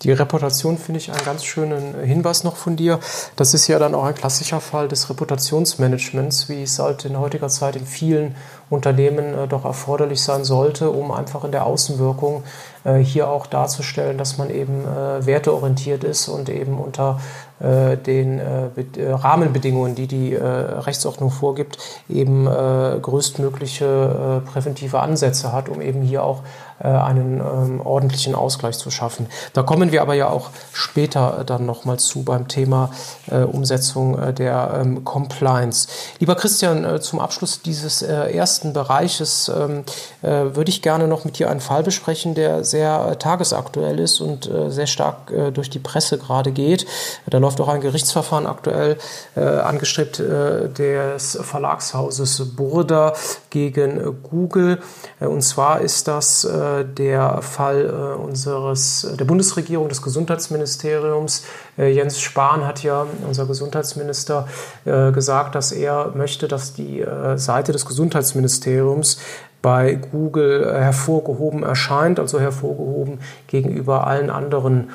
Die 0.03 0.13
Reputation 0.13 0.77
finde 0.77 0.99
ich 0.99 1.11
einen 1.11 1.25
ganz 1.25 1.45
schönen 1.45 1.99
Hinweis 2.05 2.45
noch 2.45 2.57
von 2.57 2.77
dir. 2.77 3.01
Das 3.37 3.55
ist 3.55 3.69
ja 3.69 3.79
dann 3.79 3.95
auch 3.95 4.05
ein 4.05 4.15
klassischer 4.15 4.61
Fall 4.61 4.87
des 4.87 5.09
Reputationsmanagements, 5.09 6.51
wie 6.51 6.63
es 6.63 6.79
halt 6.79 7.07
in 7.07 7.19
heutiger 7.19 7.49
Zeit 7.49 7.75
in 7.75 7.87
vielen 7.87 8.35
Unternehmen 8.69 9.35
äh, 9.35 9.49
doch 9.49 9.65
erforderlich 9.65 10.21
sein 10.21 10.45
sollte, 10.45 10.91
um 10.91 11.11
einfach 11.11 11.45
in 11.45 11.53
der 11.53 11.65
Außenwirkung 11.65 12.43
äh, 12.43 12.74
hier 13.03 13.29
auch 13.29 13.47
darzustellen, 13.47 14.19
dass 14.19 14.37
man 14.37 14.51
eben 14.51 14.85
äh, 14.85 15.25
werteorientiert 15.25 16.05
ist 16.05 16.29
und 16.29 16.49
eben 16.51 16.79
unter 16.79 17.19
äh, 17.61 17.97
den 17.97 18.41
äh, 18.41 18.69
äh, 18.97 19.13
Rahmenbedingungen, 19.13 19.95
die 19.95 20.07
die 20.07 20.35
Rechtsordnung 20.35 21.31
vorgibt, 21.31 21.79
eben 22.09 22.45
größtmögliche 22.45 24.43
präventive 24.45 25.01
Ansätze 25.01 25.53
hat, 25.53 25.69
um 25.69 25.81
eben 25.81 26.03
hier 26.03 26.25
auch 26.25 26.43
einen 26.79 27.41
ähm, 27.41 27.81
ordentlichen 27.81 28.35
Ausgleich 28.35 28.79
zu 28.79 28.91
schaffen. 28.91 29.27
Da 29.53 29.63
kommen 29.63 29.93
wir 29.93 30.03
aber 30.03 30.15
ja 30.15 30.29
auch 30.29 30.51
später 30.73 31.45
dann 31.47 31.67
nochmal 31.67 31.99
zu 31.99 32.23
beim 32.25 32.49
Thema 32.49 32.91
Umsetzung 33.31 34.35
der 34.35 34.81
ähm, 34.81 35.05
Compliance. 35.05 35.89
Lieber 36.19 36.35
Christian, 36.35 37.01
zum 37.01 37.21
Abschluss 37.21 37.63
dieses 37.63 38.03
ersten 38.03 38.73
Bereiches 38.73 39.51
ähm, 39.55 39.85
würde 40.23 40.71
ich 40.71 40.83
gerne 40.83 41.07
noch 41.09 41.25
mit 41.25 41.39
dir 41.39 41.51
einen 41.51 41.61
Fall 41.61 41.83
besprechen, 41.83 42.35
der 42.35 42.65
sehr 42.65 43.19
tagesaktuell 43.19 43.99
ist 43.99 44.21
und 44.21 44.51
sehr 44.69 44.87
stark 44.87 45.33
durch 45.53 45.71
die 45.71 45.79
Presse 45.79 46.19
gerade 46.19 46.53
geht. 46.53 46.87
Da 47.27 47.39
läuft 47.39 47.61
auch 47.61 47.69
ein 47.69 47.81
Gerichtsverfahren 47.81 48.47
aktuell 48.47 48.99
äh, 49.37 49.41
angestrebt 49.41 50.21
äh, 50.21 50.69
des 50.69 51.39
Verlagshauses 51.43 52.55
Burda 52.57 53.15
gegen 53.51 54.23
Google. 54.23 54.81
Äh, 55.21 55.27
und 55.27 55.43
zwar 55.43 55.81
ist 55.81 56.09
das 56.09 56.45
äh, 56.65 56.85
der 56.85 57.43
Fall 57.43 57.87
äh, 57.87 58.21
unseres 58.21 59.15
der 59.19 59.25
Bundesregierung 59.25 59.89
des 59.89 60.03
Gesundheitsministeriums. 60.03 61.45
Äh, 61.79 61.93
Jens 61.93 62.21
Spahn 62.21 62.67
hat 62.67 62.83
ja 62.83 63.07
unser 63.27 63.47
Gesundheitsminister 63.47 64.49
gesagt, 64.85 65.55
dass 65.55 65.73
er 65.73 66.13
möchte, 66.15 66.49
dass 66.49 66.75
die 66.75 67.05
Seite 67.37 67.73
des 67.73 67.87
Gesundheitsministeriums 67.87 69.19
bei 69.63 69.95
Google 69.95 70.75
hervorgehoben 70.75 71.63
erscheint, 71.63 72.21
also 72.21 72.39
hervorgehoben 72.39 73.21
gegenüber 73.47 74.07
allen 74.07 74.31
anderen 74.31 74.91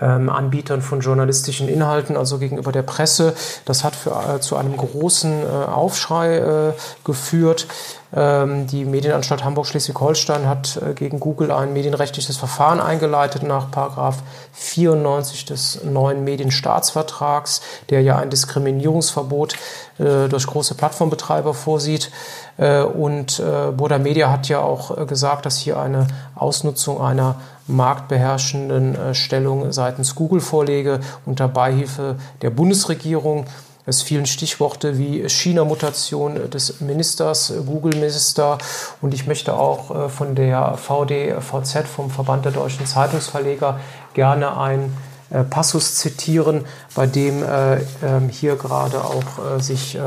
ähm, 0.00 0.30
Anbietern 0.30 0.82
von 0.82 1.00
journalistischen 1.00 1.68
Inhalten, 1.68 2.16
also 2.16 2.38
gegenüber 2.38 2.72
der 2.72 2.82
Presse. 2.82 3.34
Das 3.64 3.84
hat 3.84 3.94
für, 3.94 4.10
äh, 4.10 4.40
zu 4.40 4.56
einem 4.56 4.76
großen 4.76 5.42
äh, 5.42 5.46
Aufschrei 5.46 6.38
äh, 6.38 6.72
geführt. 7.04 7.66
Ähm, 8.14 8.66
die 8.66 8.84
Medienanstalt 8.84 9.42
Hamburg-Schleswig-Holstein 9.42 10.46
hat 10.46 10.78
äh, 10.82 10.92
gegen 10.92 11.18
Google 11.18 11.50
ein 11.50 11.72
medienrechtliches 11.72 12.36
Verfahren 12.36 12.80
eingeleitet 12.80 13.42
nach 13.42 13.70
Paragraph 13.70 14.22
94 14.52 15.46
des 15.46 15.84
neuen 15.84 16.22
Medienstaatsvertrags, 16.24 17.62
der 17.88 18.02
ja 18.02 18.16
ein 18.16 18.28
Diskriminierungsverbot 18.28 19.54
äh, 19.98 20.28
durch 20.28 20.46
große 20.46 20.74
Plattformbetreiber 20.74 21.54
vorsieht. 21.54 22.10
Äh, 22.58 22.82
und 22.82 23.42
Boda 23.76 23.98
Media 23.98 24.30
hat 24.30 24.48
ja 24.48 24.60
auch 24.60 25.06
gesagt, 25.06 25.46
dass 25.46 25.56
hier 25.56 25.78
eine 25.78 26.06
Ausnutzung 26.34 27.00
einer 27.00 27.36
marktbeherrschenden 27.66 29.14
Stellung 29.14 29.72
seitens 29.72 30.14
Google 30.14 30.40
vorlege 30.40 31.00
unter 31.26 31.48
Beihilfe 31.48 32.16
der 32.42 32.50
Bundesregierung. 32.50 33.46
Es 33.84 34.00
fielen 34.00 34.26
Stichworte 34.26 34.96
wie 34.96 35.28
China-Mutation 35.28 36.50
des 36.50 36.80
Ministers, 36.80 37.52
Google-Minister 37.66 38.58
und 39.00 39.12
ich 39.12 39.26
möchte 39.26 39.54
auch 39.54 39.90
äh, 39.90 40.08
von 40.08 40.36
der 40.36 40.76
VDVZ, 40.76 41.88
vom 41.88 42.08
Verband 42.08 42.44
der 42.44 42.52
deutschen 42.52 42.86
Zeitungsverleger, 42.86 43.80
gerne 44.14 44.56
ein 44.56 44.96
äh, 45.30 45.42
Passus 45.42 45.96
zitieren, 45.96 46.64
bei 46.94 47.08
dem 47.08 47.42
äh, 47.42 47.78
ähm, 48.04 48.28
hier 48.30 48.54
gerade 48.54 49.02
auch 49.04 49.58
sich 49.58 49.98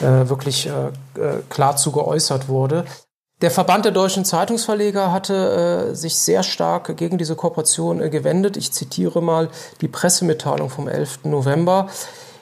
wirklich 0.00 0.68
klar 1.48 1.76
zu 1.76 1.92
geäußert 1.92 2.48
wurde. 2.48 2.84
Der 3.42 3.50
Verband 3.50 3.84
der 3.84 3.92
deutschen 3.92 4.24
Zeitungsverleger 4.24 5.12
hatte 5.12 5.90
äh, 5.90 5.94
sich 5.94 6.18
sehr 6.18 6.42
stark 6.42 6.96
gegen 6.96 7.18
diese 7.18 7.36
Kooperation 7.36 8.00
äh, 8.00 8.08
gewendet. 8.08 8.56
Ich 8.56 8.72
zitiere 8.72 9.20
mal 9.20 9.50
die 9.82 9.88
Pressemitteilung 9.88 10.70
vom 10.70 10.88
11. 10.88 11.24
November. 11.24 11.88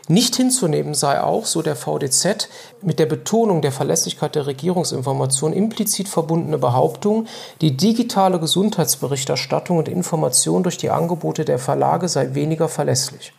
Nicht 0.07 0.37
hinzunehmen 0.37 0.95
sei 0.95 1.21
auch, 1.21 1.47
so 1.47 1.63
der 1.63 1.75
VDZ, 1.75 2.49
mit 2.81 3.01
der 3.01 3.07
Betonung 3.07 3.61
der 3.61 3.73
Verlässlichkeit 3.73 4.37
der 4.37 4.47
Regierungsinformation 4.47 5.53
implizit 5.53 6.09
verbundene 6.09 6.59
Behauptung, 6.59 7.27
die 7.61 7.77
digitale 7.77 8.39
Gesundheitsberichterstattung 8.39 9.79
und 9.79 9.89
Information 9.89 10.63
durch 10.63 10.79
die 10.79 10.91
Angebote 10.91 11.45
der 11.45 11.59
Verlage 11.59 12.07
sei 12.07 12.35
weniger 12.35 12.69
verlässlich. 12.69 13.33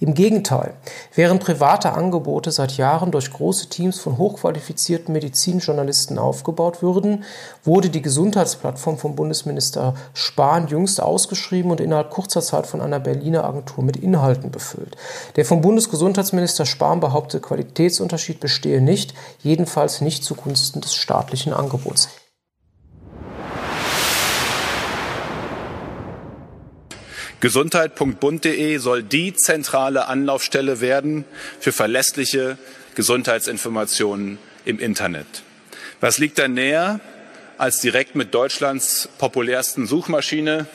Im 0.00 0.14
Gegenteil, 0.14 0.74
während 1.14 1.42
private 1.42 1.92
Angebote 1.92 2.50
seit 2.50 2.76
Jahren 2.76 3.10
durch 3.10 3.32
große 3.32 3.68
Teams 3.68 3.98
von 3.98 4.18
hochqualifizierten 4.18 5.12
Medizinjournalisten 5.12 6.18
aufgebaut 6.18 6.82
würden, 6.82 7.24
wurde 7.64 7.90
die 7.90 8.02
Gesundheitsplattform 8.02 8.98
vom 8.98 9.16
Bundesminister 9.16 9.94
Spahn 10.14 10.68
jüngst 10.68 11.02
ausgeschrieben 11.02 11.70
und 11.70 11.80
innerhalb 11.80 12.10
kurzer 12.10 12.42
Zeit 12.42 12.66
von 12.66 12.80
einer 12.80 13.00
Berliner 13.00 13.44
Agentur 13.44 13.82
mit 13.84 13.96
Inhalten 13.96 14.50
befüllt. 14.50 14.96
Der 15.36 15.44
vom 15.44 15.60
Bundesgesundheitsminister 15.60 16.66
Spahn 16.66 17.00
behauptete 17.00 17.40
Qualitätsunterschied 17.40 18.40
bestehe 18.40 18.80
nicht, 18.80 19.14
jedenfalls 19.42 20.00
nicht 20.00 20.24
zugunsten 20.24 20.80
des 20.80 20.94
staatlichen 20.94 21.52
Angebots. 21.52 22.08
Gesundheit.bund.de 27.40 28.78
soll 28.78 29.02
die 29.02 29.34
zentrale 29.34 30.06
Anlaufstelle 30.08 30.80
werden 30.80 31.24
für 31.60 31.72
verlässliche 31.72 32.56
Gesundheitsinformationen 32.94 34.38
im 34.64 34.78
Internet. 34.78 35.26
Was 36.00 36.18
liegt 36.18 36.38
da 36.38 36.48
näher, 36.48 37.00
als 37.58 37.80
direkt 37.80 38.14
mit 38.14 38.34
Deutschlands 38.34 39.08
populärsten 39.18 39.86
Suchmaschine 39.86 40.66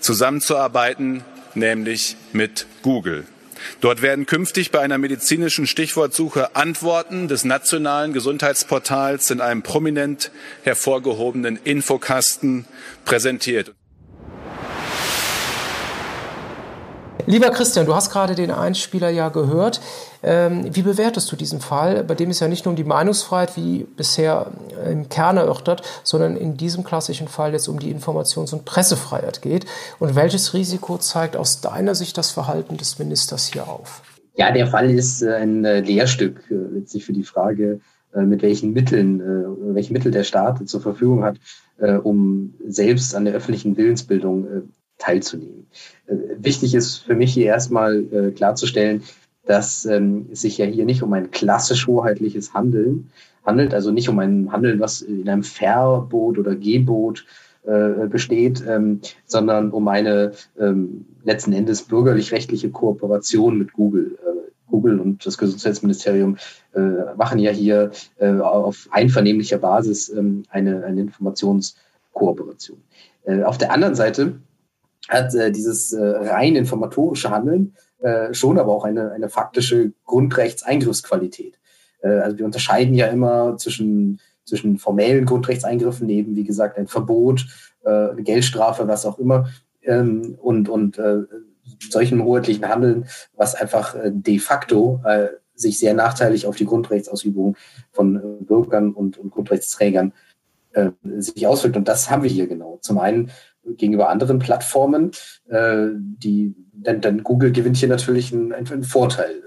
zusammenzuarbeiten, 0.00 1.24
nämlich 1.54 2.16
mit 2.32 2.66
Google. 2.82 3.24
Dort 3.80 4.02
werden 4.02 4.26
künftig 4.26 4.70
bei 4.70 4.80
einer 4.80 4.98
medizinischen 4.98 5.66
Stichwortsuche 5.66 6.54
Antworten 6.54 7.28
des 7.28 7.44
nationalen 7.44 8.12
Gesundheitsportals 8.12 9.30
in 9.30 9.40
einem 9.40 9.62
prominent 9.62 10.30
hervorgehobenen 10.62 11.58
Infokasten 11.64 12.66
präsentiert. 13.04 13.74
Lieber 17.28 17.50
Christian, 17.50 17.84
du 17.84 17.94
hast 17.94 18.10
gerade 18.10 18.34
den 18.34 18.50
Einspieler 18.50 19.10
ja 19.10 19.28
gehört. 19.28 19.82
Ähm, 20.22 20.74
wie 20.74 20.80
bewertest 20.80 21.30
du 21.30 21.36
diesen 21.36 21.60
Fall, 21.60 22.02
bei 22.02 22.14
dem 22.14 22.30
es 22.30 22.40
ja 22.40 22.48
nicht 22.48 22.64
nur 22.64 22.72
um 22.72 22.76
die 22.76 22.84
Meinungsfreiheit 22.84 23.54
wie 23.54 23.86
bisher 23.98 24.50
im 24.90 25.10
Kern 25.10 25.36
erörtert, 25.36 25.82
sondern 26.04 26.38
in 26.38 26.56
diesem 26.56 26.84
klassischen 26.84 27.28
Fall 27.28 27.52
jetzt 27.52 27.68
um 27.68 27.78
die 27.78 27.94
Informations- 27.94 28.54
und 28.54 28.64
Pressefreiheit 28.64 29.42
geht? 29.42 29.66
Und 29.98 30.14
welches 30.14 30.54
Risiko 30.54 30.96
zeigt 30.96 31.36
aus 31.36 31.60
deiner 31.60 31.94
Sicht 31.94 32.16
das 32.16 32.30
Verhalten 32.30 32.78
des 32.78 32.98
Ministers 32.98 33.52
hier 33.52 33.68
auf? 33.68 34.00
Ja, 34.36 34.50
der 34.50 34.66
Fall 34.66 34.88
ist 34.90 35.20
äh, 35.20 35.34
ein 35.34 35.66
äh, 35.66 35.80
Lehrstück 35.80 36.40
äh, 36.50 36.54
letztlich 36.54 37.04
für 37.04 37.12
die 37.12 37.24
Frage, 37.24 37.80
mit 38.14 38.40
welchen 38.40 38.72
Mitteln, 38.72 39.20
welche 39.74 39.92
Mittel 39.92 40.10
der 40.10 40.24
Staat 40.24 40.66
zur 40.66 40.80
Verfügung 40.80 41.24
hat, 41.24 41.36
um 42.04 42.54
selbst 42.66 43.14
an 43.14 43.26
der 43.26 43.34
öffentlichen 43.34 43.76
Willensbildung 43.76 44.70
teilzunehmen. 44.98 45.66
Äh, 46.06 46.14
wichtig 46.38 46.74
ist 46.74 46.98
für 46.98 47.14
mich 47.14 47.32
hier 47.32 47.46
erstmal 47.46 48.04
äh, 48.12 48.30
klarzustellen, 48.32 49.02
dass 49.46 49.86
ähm, 49.86 50.26
es 50.32 50.42
sich 50.42 50.58
ja 50.58 50.66
hier 50.66 50.84
nicht 50.84 51.02
um 51.02 51.12
ein 51.12 51.30
klassisch 51.30 51.86
hoheitliches 51.86 52.52
Handeln 52.52 53.10
handelt, 53.44 53.72
also 53.72 53.90
nicht 53.90 54.08
um 54.08 54.18
ein 54.18 54.52
Handeln, 54.52 54.78
was 54.78 55.00
in 55.00 55.28
einem 55.28 55.42
Verbot 55.42 56.38
oder 56.38 56.54
Gebot 56.54 57.24
äh, 57.64 58.06
besteht, 58.08 58.62
ähm, 58.68 59.00
sondern 59.24 59.70
um 59.70 59.88
eine 59.88 60.32
ähm, 60.58 61.06
letzten 61.24 61.52
Endes 61.52 61.82
bürgerlich-rechtliche 61.82 62.70
Kooperation 62.70 63.58
mit 63.58 63.72
Google. 63.72 64.18
Google 64.70 65.00
und 65.00 65.24
das 65.24 65.38
Gesundheitsministerium 65.38 66.36
äh, 66.74 67.14
machen 67.16 67.38
ja 67.38 67.50
hier 67.50 67.90
äh, 68.18 68.32
auf 68.32 68.86
einvernehmlicher 68.90 69.58
Basis 69.58 70.08
ähm, 70.10 70.44
eine, 70.50 70.84
eine 70.84 71.00
Informationskooperation. 71.00 72.78
Äh, 73.24 73.42
auf 73.42 73.58
der 73.58 73.72
anderen 73.72 73.94
Seite 73.94 74.34
hat 75.08 75.34
äh, 75.34 75.50
dieses 75.50 75.92
äh, 75.92 76.02
rein 76.02 76.56
informatorische 76.56 77.30
Handeln 77.30 77.74
äh, 78.00 78.32
schon 78.32 78.58
aber 78.58 78.72
auch 78.72 78.84
eine, 78.84 79.12
eine 79.12 79.28
faktische 79.28 79.92
Grundrechtseingriffsqualität. 80.04 81.58
Äh, 82.00 82.08
also 82.08 82.38
wir 82.38 82.44
unterscheiden 82.44 82.94
ja 82.94 83.06
immer 83.06 83.56
zwischen, 83.56 84.20
zwischen 84.44 84.78
formellen 84.78 85.26
Grundrechtseingriffen, 85.26 86.08
eben 86.08 86.36
wie 86.36 86.44
gesagt 86.44 86.78
ein 86.78 86.86
Verbot, 86.86 87.46
äh, 87.84 88.10
eine 88.10 88.22
Geldstrafe, 88.22 88.86
was 88.86 89.04
auch 89.04 89.18
immer, 89.18 89.48
ähm, 89.82 90.38
und, 90.40 90.68
und 90.68 90.98
äh, 90.98 91.22
solchen 91.90 92.22
hoheitlichen 92.22 92.68
Handeln, 92.68 93.06
was 93.34 93.54
einfach 93.54 93.94
äh, 93.94 94.10
de 94.12 94.38
facto 94.38 95.00
äh, 95.04 95.28
sich 95.54 95.78
sehr 95.78 95.94
nachteilig 95.94 96.46
auf 96.46 96.56
die 96.56 96.66
Grundrechtsausübung 96.66 97.56
von 97.90 98.16
äh, 98.16 98.44
Bürgern 98.44 98.92
und, 98.92 99.18
und 99.18 99.30
Grundrechtsträgern 99.30 100.12
äh, 100.72 100.90
sich 101.18 101.46
auswirkt. 101.46 101.76
Und 101.76 101.88
das 101.88 102.10
haben 102.10 102.22
wir 102.22 102.30
hier 102.30 102.46
genau. 102.46 102.78
Zum 102.80 102.98
einen 102.98 103.30
gegenüber 103.76 104.08
anderen 104.08 104.38
Plattformen. 104.38 105.10
Äh, 105.48 105.88
die, 105.94 106.54
denn, 106.72 107.00
denn 107.00 107.22
Google 107.22 107.52
gewinnt 107.52 107.76
hier 107.76 107.88
natürlich 107.88 108.32
einen, 108.32 108.52
einen 108.52 108.84
Vorteil. 108.84 109.42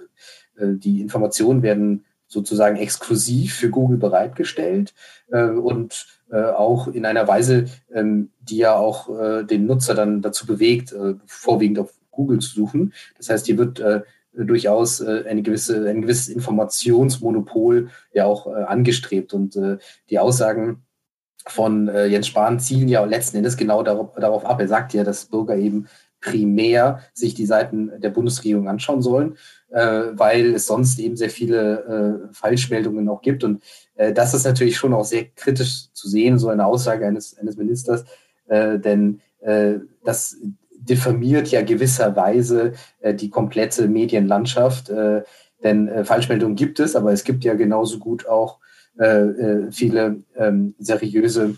Äh, 0.57 0.75
die 0.75 1.01
Informationen 1.01 1.63
werden 1.63 2.05
sozusagen 2.27 2.77
exklusiv 2.77 3.55
für 3.55 3.69
Google 3.69 3.97
bereitgestellt 3.97 4.93
äh, 5.31 5.47
und 5.47 6.07
äh, 6.31 6.41
auch 6.41 6.87
in 6.87 7.05
einer 7.05 7.27
Weise, 7.27 7.65
ähm, 7.93 8.29
die 8.39 8.57
ja 8.57 8.75
auch 8.75 9.09
äh, 9.19 9.43
den 9.43 9.65
Nutzer 9.65 9.95
dann 9.95 10.21
dazu 10.21 10.45
bewegt, 10.45 10.93
äh, 10.93 11.15
vorwiegend 11.25 11.79
auf 11.79 11.93
Google 12.09 12.39
zu 12.39 12.55
suchen. 12.55 12.93
Das 13.17 13.29
heißt, 13.29 13.45
hier 13.45 13.57
wird 13.57 13.81
äh, 13.81 14.01
durchaus 14.33 15.01
äh, 15.01 15.25
eine 15.27 15.41
gewisse, 15.41 15.89
ein 15.89 16.01
gewisses 16.01 16.29
Informationsmonopol 16.29 17.89
ja 18.13 18.25
auch 18.25 18.47
angestrebt 18.47 19.33
und 19.33 19.59
die 20.09 20.19
Aussagen 20.19 20.83
von 21.47 21.87
äh, 21.87 22.05
Jens 22.05 22.27
Spahn 22.27 22.59
zielen 22.59 22.87
ja 22.87 23.03
letzten 23.03 23.37
Endes 23.37 23.57
genau 23.57 23.83
darauf, 23.83 24.13
darauf 24.15 24.45
ab. 24.45 24.59
Er 24.59 24.67
sagt 24.67 24.93
ja, 24.93 25.03
dass 25.03 25.25
Bürger 25.25 25.55
eben 25.55 25.87
primär 26.21 27.01
sich 27.13 27.33
die 27.33 27.45
Seiten 27.45 27.91
der 27.99 28.11
Bundesregierung 28.11 28.69
anschauen 28.69 29.01
sollen, 29.01 29.37
äh, 29.69 30.03
weil 30.11 30.53
es 30.53 30.67
sonst 30.67 30.99
eben 30.99 31.17
sehr 31.17 31.31
viele 31.31 32.29
äh, 32.29 32.33
Falschmeldungen 32.33 33.09
auch 33.09 33.21
gibt. 33.21 33.43
Und 33.43 33.63
äh, 33.95 34.13
das 34.13 34.33
ist 34.33 34.45
natürlich 34.45 34.77
schon 34.77 34.93
auch 34.93 35.03
sehr 35.05 35.25
kritisch 35.35 35.91
zu 35.93 36.07
sehen, 36.07 36.37
so 36.37 36.49
eine 36.49 36.65
Aussage 36.65 37.07
eines, 37.07 37.37
eines 37.37 37.57
Ministers, 37.57 38.05
äh, 38.47 38.77
denn 38.77 39.21
äh, 39.39 39.79
das 40.03 40.37
diffamiert 40.81 41.47
ja 41.49 41.61
gewisserweise 41.61 42.73
äh, 42.99 43.13
die 43.13 43.29
komplette 43.29 43.87
Medienlandschaft. 43.87 44.89
Äh, 44.89 45.23
denn 45.63 45.87
äh, 45.87 46.03
Falschmeldungen 46.05 46.55
gibt 46.55 46.79
es, 46.79 46.95
aber 46.95 47.11
es 47.11 47.23
gibt 47.23 47.43
ja 47.43 47.53
genauso 47.53 47.99
gut 47.99 48.27
auch 48.27 48.59
viele 49.71 50.23
ähm, 50.35 50.75
seriöse 50.77 51.55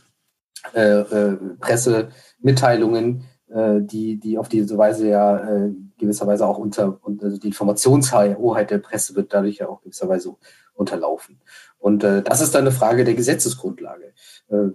äh, 0.74 1.00
äh, 1.00 1.38
Pressemitteilungen, 1.60 3.26
äh, 3.50 3.82
die, 3.82 4.18
die 4.18 4.38
auf 4.38 4.48
diese 4.48 4.78
Weise 4.78 5.10
ja 5.10 5.38
äh, 5.38 5.74
gewisserweise 5.98 6.48
auch 6.48 6.58
unter, 6.58 7.00
also 7.22 7.38
die 7.38 7.48
Informationshoheit 7.48 8.72
der 8.72 8.78
Presse 8.78 9.16
wird 9.16 9.34
dadurch 9.34 9.58
ja 9.58 9.68
auch 9.68 9.82
gewisserweise 9.82 10.36
unterlaufen. 10.74 11.42
Und 11.78 12.04
äh, 12.04 12.24
das 12.24 12.42
ist 12.42 12.56
dann 12.56 12.62
eine 12.62 12.72
Frage 12.72 13.04
der 13.04 13.14
Gesetzesgrundlage. 13.14 14.14
Äh, 14.48 14.70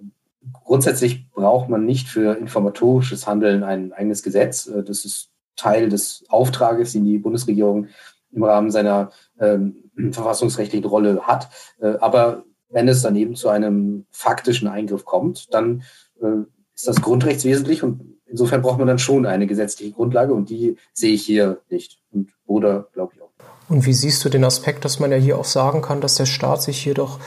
grundsätzlich 0.65 1.31
braucht 1.31 1.69
man 1.69 1.87
nicht 1.87 2.09
für 2.09 2.37
informatorisches 2.37 3.27
Handeln 3.27 3.65
ein 3.65 3.93
eigenes 3.93 4.23
Gesetz. 4.23 4.67
Äh, 4.67 4.85
das 4.85 5.05
ist 5.05 5.31
Teil 5.57 5.89
des 5.89 6.25
Auftrages, 6.29 6.93
den 6.93 7.05
die 7.05 7.19
Bundesregierung 7.19 7.89
im 8.31 8.45
Rahmen 8.45 8.71
seiner 8.71 9.11
ähm, 9.41 9.91
verfassungsrechtlichen 10.13 10.89
Rolle 10.89 11.23
hat. 11.23 11.49
Äh, 11.81 11.97
aber 12.01 12.45
wenn 12.71 12.89
es 12.89 13.03
dann 13.03 13.17
eben 13.17 13.35
zu 13.35 13.49
einem 13.49 14.07
faktischen 14.11 14.69
Eingriff 14.69 15.05
kommt, 15.05 15.53
dann 15.53 15.83
äh, 16.21 16.45
ist 16.75 16.87
das 16.87 17.01
grundrechtswesentlich 17.01 17.83
und 17.83 18.19
insofern 18.27 18.63
braucht 18.63 18.79
man 18.79 18.87
dann 18.87 18.99
schon 18.99 19.27
eine 19.27 19.47
gesetzliche 19.47 19.93
Grundlage 19.93 20.35
und 20.35 20.51
die 20.51 20.77
sehe 20.93 21.15
ich 21.15 21.25
hier 21.25 21.61
nicht 21.71 21.99
und 22.13 22.31
oder 22.47 22.89
glaube 22.93 23.13
ich 23.15 23.23
auch. 23.23 23.31
Und 23.69 23.85
wie 23.85 23.93
siehst 23.93 24.25
du 24.25 24.29
den 24.29 24.45
Aspekt, 24.45 24.85
dass 24.85 24.99
man 24.99 25.11
ja 25.11 25.19
hier 25.19 25.39
auch 25.39 25.45
sagen 25.45 25.83
kann, 25.83 26.01
dass 26.01 26.15
der 26.15 26.27
Staat 26.27 26.63
sich 26.63 26.83
hier 26.83 26.95
doch 26.95 27.19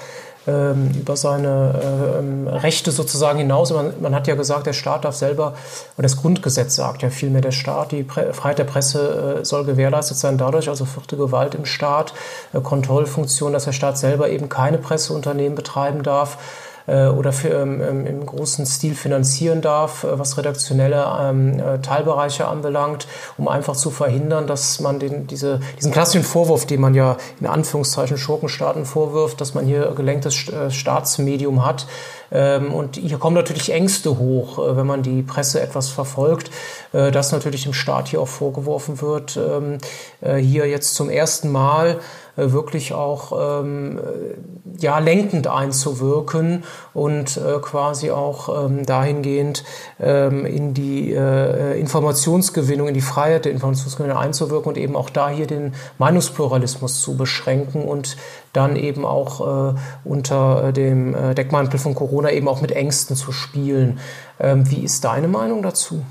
über 0.47 1.15
seine 1.15 2.17
ähm, 2.19 2.47
Rechte 2.47 2.91
sozusagen 2.91 3.37
hinaus. 3.37 3.71
Man, 3.71 3.93
man, 4.01 4.15
hat 4.15 4.27
ja 4.27 4.33
gesagt, 4.33 4.65
der 4.65 4.73
Staat 4.73 5.05
darf 5.05 5.15
selber, 5.15 5.53
und 5.97 6.03
das 6.03 6.17
Grundgesetz 6.17 6.75
sagt 6.75 7.03
ja 7.03 7.11
vielmehr, 7.11 7.41
der 7.41 7.51
Staat, 7.51 7.91
die 7.91 8.01
Pre 8.01 8.33
Freiheit 8.33 8.57
der 8.57 8.63
Presse 8.63 9.39
äh, 9.41 9.45
soll 9.45 9.65
gewährleistet 9.65 10.17
sein 10.17 10.39
dadurch, 10.39 10.67
also 10.67 10.85
vierte 10.85 11.15
Gewalt 11.15 11.53
im 11.53 11.65
Staat, 11.65 12.13
äh, 12.53 12.59
Kontrollfunktion, 12.59 13.53
dass 13.53 13.65
der 13.65 13.71
Staat 13.71 13.99
selber 13.99 14.29
eben 14.29 14.49
keine 14.49 14.79
Presseunternehmen 14.79 15.55
betreiben 15.55 16.01
darf 16.01 16.35
äh, 16.35 16.70
oder 16.91 17.31
für, 17.31 17.49
ähm, 17.49 17.81
ähm, 17.81 18.05
im 18.05 18.25
großen 18.25 18.65
Stil 18.65 18.95
finanzieren 18.95 19.61
darf, 19.61 20.03
äh, 20.03 20.19
was 20.19 20.37
redaktionelle 20.37 21.05
ähm, 21.19 21.59
äh, 21.59 21.79
Teilbereiche 21.79 22.47
anbelangt, 22.47 23.07
um 23.37 23.47
einfach 23.47 23.75
zu 23.75 23.91
verhindern, 23.91 24.47
dass 24.47 24.79
man 24.79 24.99
den, 24.99 25.27
diese, 25.27 25.59
diesen 25.77 25.91
klassischen 25.91 26.23
Vorwurf, 26.23 26.65
den 26.65 26.81
man 26.81 26.93
ja 26.93 27.17
in 27.39 27.47
Anführungszeichen 27.47 28.17
Schurkenstaaten 28.17 28.85
vorwirft, 28.85 29.41
dass 29.41 29.53
man 29.53 29.65
hier 29.65 29.93
gelenktes 29.95 30.49
äh, 30.49 30.71
Staatsmedium 30.71 31.65
hat, 31.65 31.85
ähm, 32.31 32.73
und 32.73 32.95
hier 32.95 33.17
kommen 33.17 33.35
natürlich 33.35 33.71
Ängste 33.73 34.17
hoch, 34.17 34.57
äh, 34.57 34.77
wenn 34.77 34.87
man 34.87 35.03
die 35.03 35.21
Presse 35.21 35.61
etwas 35.61 35.89
verfolgt, 35.89 36.49
äh, 36.93 37.11
dass 37.11 37.31
natürlich 37.31 37.63
dem 37.63 37.73
Staat 37.73 38.07
hier 38.07 38.21
auch 38.21 38.27
vorgeworfen 38.27 39.01
wird, 39.01 39.37
ähm, 39.37 39.79
äh, 40.21 40.37
hier 40.37 40.65
jetzt 40.67 40.95
zum 40.95 41.09
ersten 41.09 41.51
Mal 41.51 41.99
äh, 42.30 42.30
wirklich 42.35 42.93
auch 42.93 43.61
ähm, 43.61 43.99
äh, 43.99 44.81
ja, 44.81 44.99
lenkend 44.99 45.47
einzuwirken 45.47 46.63
und 46.93 47.37
äh, 47.37 47.59
quasi 47.61 48.11
auch 48.11 48.65
ähm, 48.65 48.85
dahingehend 48.85 49.63
ähm, 49.99 50.45
in 50.45 50.73
die 50.73 51.13
äh, 51.13 51.79
Informationsgewinnung, 51.79 52.87
in 52.87 52.93
die 52.93 53.01
Freiheit 53.01 53.45
der 53.45 53.51
Informationsgewinnung 53.51 54.17
einzuwirken 54.17 54.69
und 54.69 54.77
eben 54.77 54.95
auch 54.95 55.09
da 55.09 55.29
hier 55.29 55.47
den 55.47 55.73
Meinungspluralismus 55.97 57.01
zu 57.01 57.17
beschränken 57.17 57.83
und 57.83 58.17
dann 58.53 58.75
eben 58.75 59.05
auch 59.05 59.73
äh, 59.73 59.79
unter 60.03 60.71
dem 60.71 61.15
äh, 61.15 61.35
Deckmantel 61.35 61.79
von 61.79 61.95
Corona 61.95 62.31
eben 62.31 62.47
auch 62.47 62.61
mit 62.61 62.71
Ängsten 62.71 63.15
zu 63.15 63.31
spielen. 63.31 63.99
Ähm, 64.39 64.69
wie 64.69 64.83
ist 64.83 65.03
deine 65.03 65.27
Meinung 65.27 65.61
dazu? 65.61 66.03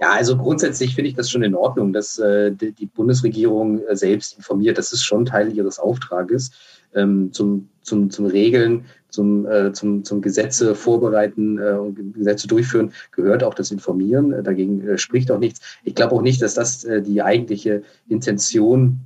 Ja, 0.00 0.12
also 0.12 0.38
grundsätzlich 0.38 0.94
finde 0.94 1.10
ich 1.10 1.14
das 1.14 1.30
schon 1.30 1.42
in 1.42 1.54
Ordnung, 1.54 1.92
dass 1.92 2.18
äh, 2.18 2.52
die, 2.52 2.86
Bundesregierung 2.86 3.86
äh, 3.86 3.94
selbst 3.94 4.34
informiert. 4.38 4.78
Das 4.78 4.92
ist 4.92 5.04
schon 5.04 5.26
Teil 5.26 5.52
ihres 5.52 5.78
Auftrages. 5.78 6.52
Ähm, 6.94 7.32
zum, 7.32 7.68
zum, 7.82 8.10
zum 8.10 8.24
Regeln, 8.26 8.86
zum, 9.10 9.46
äh, 9.46 9.72
zum, 9.72 10.02
zum 10.02 10.22
Gesetze 10.22 10.74
vorbereiten 10.74 11.58
äh, 11.58 11.72
und 11.72 12.14
Gesetze 12.14 12.48
durchführen 12.48 12.92
gehört 13.12 13.44
auch 13.44 13.54
das 13.54 13.70
Informieren. 13.70 14.42
Dagegen 14.42 14.88
äh, 14.88 14.98
spricht 14.98 15.30
auch 15.30 15.38
nichts. 15.38 15.60
Ich 15.84 15.94
glaube 15.94 16.14
auch 16.14 16.22
nicht, 16.22 16.40
dass 16.40 16.54
das 16.54 16.82
äh, 16.84 17.02
die 17.02 17.22
eigentliche 17.22 17.82
Intention 18.08 19.00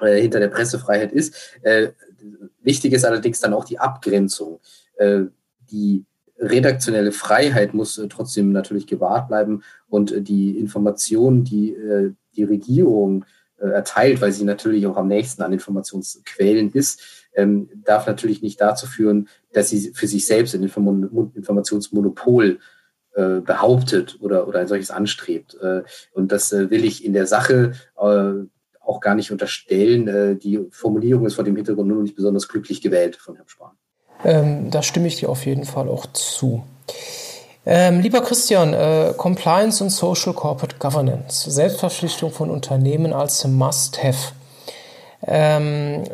äh, 0.00 0.22
hinter 0.22 0.40
der 0.40 0.48
Pressefreiheit 0.48 1.12
ist. 1.12 1.34
Äh, 1.62 1.90
wichtig 2.62 2.94
ist 2.94 3.04
allerdings 3.04 3.40
dann 3.40 3.52
auch 3.52 3.66
die 3.66 3.78
Abgrenzung. 3.78 4.58
Äh, 4.96 5.24
die 5.70 6.04
redaktionelle 6.40 7.12
Freiheit 7.12 7.74
muss 7.74 7.98
äh, 7.98 8.08
trotzdem 8.08 8.52
natürlich 8.52 8.86
gewahrt 8.86 9.28
bleiben 9.28 9.62
und 9.88 10.10
äh, 10.10 10.22
die 10.22 10.58
Informationen, 10.58 11.44
die 11.44 11.74
äh, 11.74 12.12
die 12.36 12.44
Regierung 12.44 13.24
erteilt, 13.58 14.22
weil 14.22 14.32
sie 14.32 14.44
natürlich 14.44 14.86
auch 14.86 14.96
am 14.96 15.08
nächsten 15.08 15.42
an 15.42 15.52
Informationsquellen 15.52 16.72
ist, 16.72 17.26
ähm, 17.34 17.68
darf 17.84 18.06
natürlich 18.06 18.40
nicht 18.40 18.58
dazu 18.58 18.86
führen, 18.86 19.28
dass 19.52 19.68
sie 19.68 19.92
für 19.92 20.06
sich 20.06 20.26
selbst 20.26 20.54
ein 20.54 20.62
Informationsmonopol 20.62 22.58
behauptet 23.12 24.16
oder, 24.20 24.48
oder 24.48 24.60
ein 24.60 24.68
solches 24.68 24.90
anstrebt. 24.90 25.58
und 26.12 26.32
das 26.32 26.52
will 26.52 26.84
ich 26.84 27.04
in 27.04 27.12
der 27.12 27.26
Sache 27.26 27.72
auch 27.96 29.00
gar 29.00 29.16
nicht 29.16 29.32
unterstellen. 29.32 30.38
die 30.38 30.64
Formulierung 30.70 31.26
ist 31.26 31.34
vor 31.34 31.44
dem 31.44 31.56
Hintergrund 31.56 31.88
nur 31.88 32.02
nicht 32.02 32.14
besonders 32.14 32.48
glücklich 32.48 32.80
gewählt 32.80 33.16
von 33.16 33.34
Herrn 33.34 33.48
Spahn. 33.48 33.79
Ähm, 34.24 34.70
da 34.70 34.82
stimme 34.82 35.08
ich 35.08 35.16
dir 35.16 35.28
auf 35.28 35.46
jeden 35.46 35.64
Fall 35.64 35.88
auch 35.88 36.06
zu. 36.12 36.62
Ähm, 37.66 38.00
lieber 38.00 38.22
Christian, 38.22 38.72
äh, 38.72 39.12
Compliance 39.16 39.84
und 39.84 39.90
Social 39.90 40.32
Corporate 40.32 40.76
Governance, 40.78 41.50
Selbstverpflichtung 41.50 42.30
von 42.32 42.50
Unternehmen 42.50 43.12
als 43.12 43.46
Must-Have. 43.46 44.32
Ähm, 45.26 46.04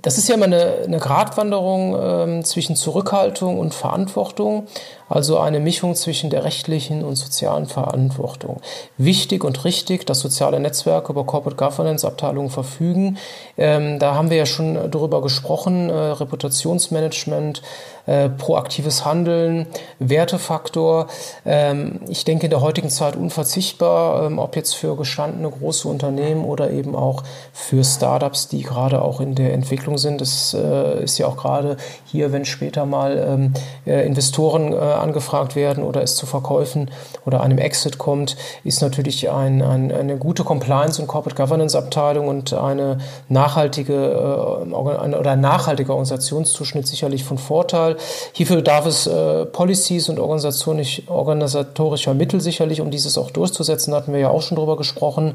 das 0.00 0.18
ist 0.18 0.28
ja 0.28 0.34
immer 0.34 0.44
eine, 0.44 0.78
eine 0.84 0.98
Gratwanderung 0.98 1.96
ähm, 1.98 2.44
zwischen 2.44 2.76
Zurückhaltung 2.76 3.58
und 3.58 3.72
Verantwortung, 3.72 4.66
also 5.08 5.38
eine 5.38 5.60
Mischung 5.60 5.94
zwischen 5.94 6.30
der 6.30 6.44
rechtlichen 6.44 7.04
und 7.04 7.16
sozialen 7.16 7.66
Verantwortung. 7.66 8.60
Wichtig 8.96 9.44
und 9.44 9.64
richtig, 9.64 10.06
dass 10.06 10.20
soziale 10.20 10.60
Netzwerke 10.60 11.12
über 11.12 11.24
Corporate 11.24 11.56
Governance 11.56 12.06
Abteilungen 12.06 12.50
verfügen. 12.50 13.18
Ähm, 13.56 13.98
da 13.98 14.14
haben 14.14 14.30
wir 14.30 14.36
ja 14.36 14.46
schon 14.46 14.90
darüber 14.90 15.22
gesprochen, 15.22 15.90
äh, 15.90 15.92
Reputationsmanagement, 15.92 17.62
äh, 18.06 18.28
proaktives 18.28 19.04
Handeln, 19.04 19.66
Wertefaktor. 19.98 21.06
Ähm, 21.44 22.00
ich 22.08 22.24
denke 22.24 22.46
in 22.46 22.50
der 22.50 22.60
heutigen 22.60 22.90
Zeit 22.90 23.16
unverzichtbar, 23.16 24.26
ähm, 24.26 24.38
ob 24.38 24.56
jetzt 24.56 24.74
für 24.74 24.96
gestandene 24.96 25.50
große 25.50 25.88
Unternehmen 25.88 26.44
oder 26.44 26.70
eben 26.70 26.94
auch 26.94 27.22
für 27.52 27.82
Startups, 27.84 28.48
die 28.48 28.62
gerade 28.62 29.02
auch 29.02 29.20
in 29.20 29.34
der 29.34 29.54
Entwicklung 29.54 29.98
sind. 29.98 30.20
Das 30.20 30.54
äh, 30.54 31.02
ist 31.02 31.18
ja 31.18 31.26
auch 31.26 31.36
gerade 31.36 31.76
hier, 32.04 32.32
wenn 32.32 32.44
später 32.44 32.84
mal 32.86 33.16
ähm, 33.16 33.54
äh, 33.86 34.06
Investoren 34.06 34.72
äh, 34.72 34.76
angefragt 35.00 35.56
werden 35.56 35.84
oder 35.84 36.02
es 36.02 36.16
zu 36.16 36.26
Verkäufen 36.26 36.90
oder 37.24 37.42
einem 37.42 37.58
Exit 37.58 37.98
kommt, 37.98 38.36
ist 38.64 38.82
natürlich 38.82 39.30
ein, 39.30 39.62
ein, 39.62 39.92
eine 39.92 40.16
gute 40.16 40.44
Compliance 40.44 41.00
und 41.00 41.08
Corporate 41.08 41.40
Governance 41.40 41.76
Abteilung 41.76 42.28
und 42.28 42.52
eine 42.52 42.98
nachhaltige 43.28 43.94
äh, 43.94 44.72
oder 44.72 45.30
ein 45.30 45.40
nachhaltiger 45.40 45.92
Organisationszuschnitt 45.92 46.86
sicherlich 46.86 47.24
von 47.24 47.38
Vorteil. 47.38 47.96
Hierfür 48.32 48.62
darf 48.62 48.86
es 48.86 49.06
äh, 49.06 49.44
Policies 49.46 50.08
und 50.08 50.18
organisatorischer 50.18 52.14
Mittel 52.14 52.40
sicherlich, 52.40 52.80
um 52.80 52.90
dieses 52.90 53.18
auch 53.18 53.30
durchzusetzen, 53.30 53.94
hatten 53.94 54.12
wir 54.12 54.20
ja 54.20 54.30
auch 54.30 54.42
schon 54.42 54.56
drüber 54.56 54.76
gesprochen. 54.76 55.34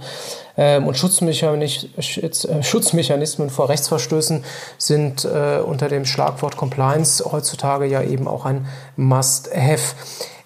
Ähm, 0.62 0.88
und 0.88 0.98
Schutzmechanismen, 0.98 1.90
äh, 1.98 2.64
Schutzmechanismen 2.64 3.50
vor 3.50 3.70
Rechtsverstößen 3.70 4.44
sind 4.78 5.24
äh, 5.24 5.60
unter 5.66 5.88
dem 5.88 6.06
Schlagwort 6.06 6.58
Compliance 6.58 7.24
heutzutage 7.24 7.86
ja 7.86 8.04
eben 8.04 8.28
auch 8.28 8.44
ein 8.46 8.68
Must-Have. 8.98 9.96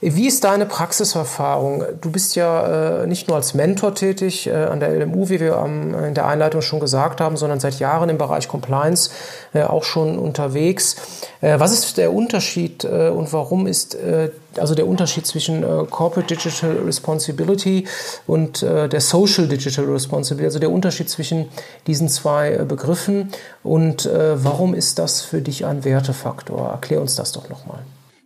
Wie 0.05 0.27
ist 0.27 0.43
deine 0.43 0.65
Praxiserfahrung? 0.65 1.85
Du 2.01 2.11
bist 2.11 2.35
ja 2.35 3.03
äh, 3.03 3.07
nicht 3.07 3.29
nur 3.29 3.37
als 3.37 3.53
Mentor 3.53 3.95
tätig 3.95 4.47
äh, 4.47 4.51
an 4.51 4.81
der 4.81 4.89
LMU, 4.89 5.29
wie 5.29 5.39
wir 5.39 5.55
ähm, 5.55 5.95
in 5.95 6.13
der 6.13 6.27
Einleitung 6.27 6.61
schon 6.61 6.81
gesagt 6.81 7.21
haben, 7.21 7.37
sondern 7.37 7.61
seit 7.61 7.79
Jahren 7.79 8.09
im 8.09 8.17
Bereich 8.17 8.49
Compliance 8.49 9.11
äh, 9.53 9.63
auch 9.63 9.85
schon 9.85 10.19
unterwegs. 10.19 10.97
Äh, 11.39 11.57
was 11.59 11.71
ist 11.71 11.97
der 11.97 12.11
Unterschied 12.11 12.83
äh, 12.83 13.09
und 13.09 13.31
warum 13.31 13.65
ist 13.65 13.95
äh, 13.95 14.29
also 14.57 14.75
der 14.75 14.87
Unterschied 14.87 15.25
zwischen 15.25 15.63
Corporate 15.89 16.35
Digital 16.35 16.77
Responsibility 16.85 17.87
und 18.27 18.61
der 18.61 19.01
Social 19.01 19.47
Digital 19.47 19.85
Responsibility, 19.85 20.45
also 20.45 20.59
der 20.59 20.69
Unterschied 20.69 21.09
zwischen 21.09 21.49
diesen 21.87 22.07
zwei 22.07 22.57
Begriffen 22.57 23.31
und 23.63 24.07
warum 24.07 24.75
ist 24.75 24.99
das 24.99 25.21
für 25.21 25.41
dich 25.41 25.65
ein 25.65 25.83
Wertefaktor? 25.85 26.69
Erklär 26.69 27.01
uns 27.01 27.15
das 27.15 27.31
doch 27.31 27.49
nochmal. 27.49 27.79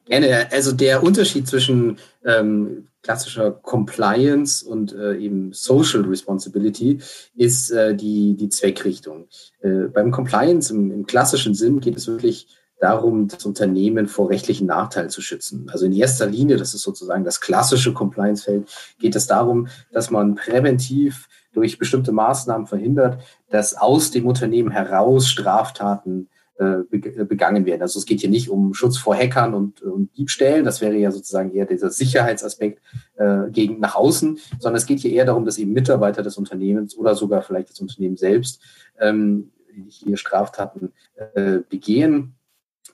Also 0.10 0.72
der 0.72 1.04
Unterschied 1.04 1.48
zwischen 1.48 1.98
ähm, 2.26 2.88
klassischer 3.04 3.52
Compliance 3.52 4.66
und 4.66 4.94
äh, 4.94 5.18
eben 5.18 5.54
Social 5.54 6.02
Responsibility 6.02 7.00
ist 7.36 7.72
äh, 7.72 7.96
die, 7.96 8.36
die 8.36 8.50
Zweckrichtung. 8.50 9.28
Äh, 9.62 9.88
beim 9.94 10.12
Compliance 10.12 10.74
im, 10.74 10.92
im 10.92 11.06
klassischen 11.06 11.54
Sinn 11.54 11.80
geht 11.80 11.96
es 11.96 12.08
wirklich 12.08 12.48
darum, 12.80 13.28
das 13.28 13.46
Unternehmen 13.46 14.08
vor 14.08 14.30
rechtlichen 14.30 14.68
Nachteilen 14.68 15.10
zu 15.10 15.22
schützen. 15.22 15.70
Also 15.72 15.86
in 15.86 15.94
erster 15.94 16.28
Linie, 16.28 16.58
das 16.58 16.74
ist 16.74 16.82
sozusagen 16.82 17.24
das 17.24 17.40
klassische 17.40 17.94
Compliance-Feld, 17.94 18.68
geht 19.00 19.16
es 19.16 19.26
darum, 19.26 19.68
dass 19.92 20.12
man 20.12 20.36
präventiv 20.36 21.28
durch 21.54 21.80
bestimmte 21.80 22.12
Maßnahmen 22.12 22.68
verhindert, 22.68 23.22
dass 23.50 23.76
aus 23.76 24.12
dem 24.12 24.28
Unternehmen 24.28 24.70
heraus 24.70 25.28
Straftaten 25.28 26.28
begangen 26.58 27.66
werden. 27.66 27.84
Also 27.84 28.00
es 28.00 28.06
geht 28.06 28.22
hier 28.22 28.30
nicht 28.30 28.50
um 28.50 28.74
Schutz 28.74 28.98
vor 28.98 29.16
Hackern 29.16 29.54
und, 29.54 29.82
und 29.84 30.16
Diebstählen, 30.18 30.66
das 30.66 30.82
wäre 30.82 30.96
ja 30.96 31.12
sozusagen 31.12 31.54
eher 31.54 31.66
dieser 31.66 31.92
Sicherheitsaspekt 31.92 32.82
äh, 33.18 33.50
gegen 33.52 33.80
nach 33.80 33.96
außen, 33.96 34.40
sondern 34.60 34.78
es 34.78 34.88
geht 34.88 35.00
hier 35.00 35.12
eher 35.12 35.26
darum, 35.26 35.46
dass 35.46 35.60
eben 35.60 35.74
Mitarbeiter 35.74 36.24
des 36.24 36.38
Unternehmens 36.38 36.98
oder 36.98 37.14
sogar 37.14 37.44
vielleicht 37.44 37.70
das 37.70 37.80
Unternehmen 37.80 38.18
selbst 38.18 38.62
ähm, 39.00 39.52
hier 39.88 40.18
Straftaten 40.18 40.94
äh, 41.36 41.60
begehen. 41.70 42.34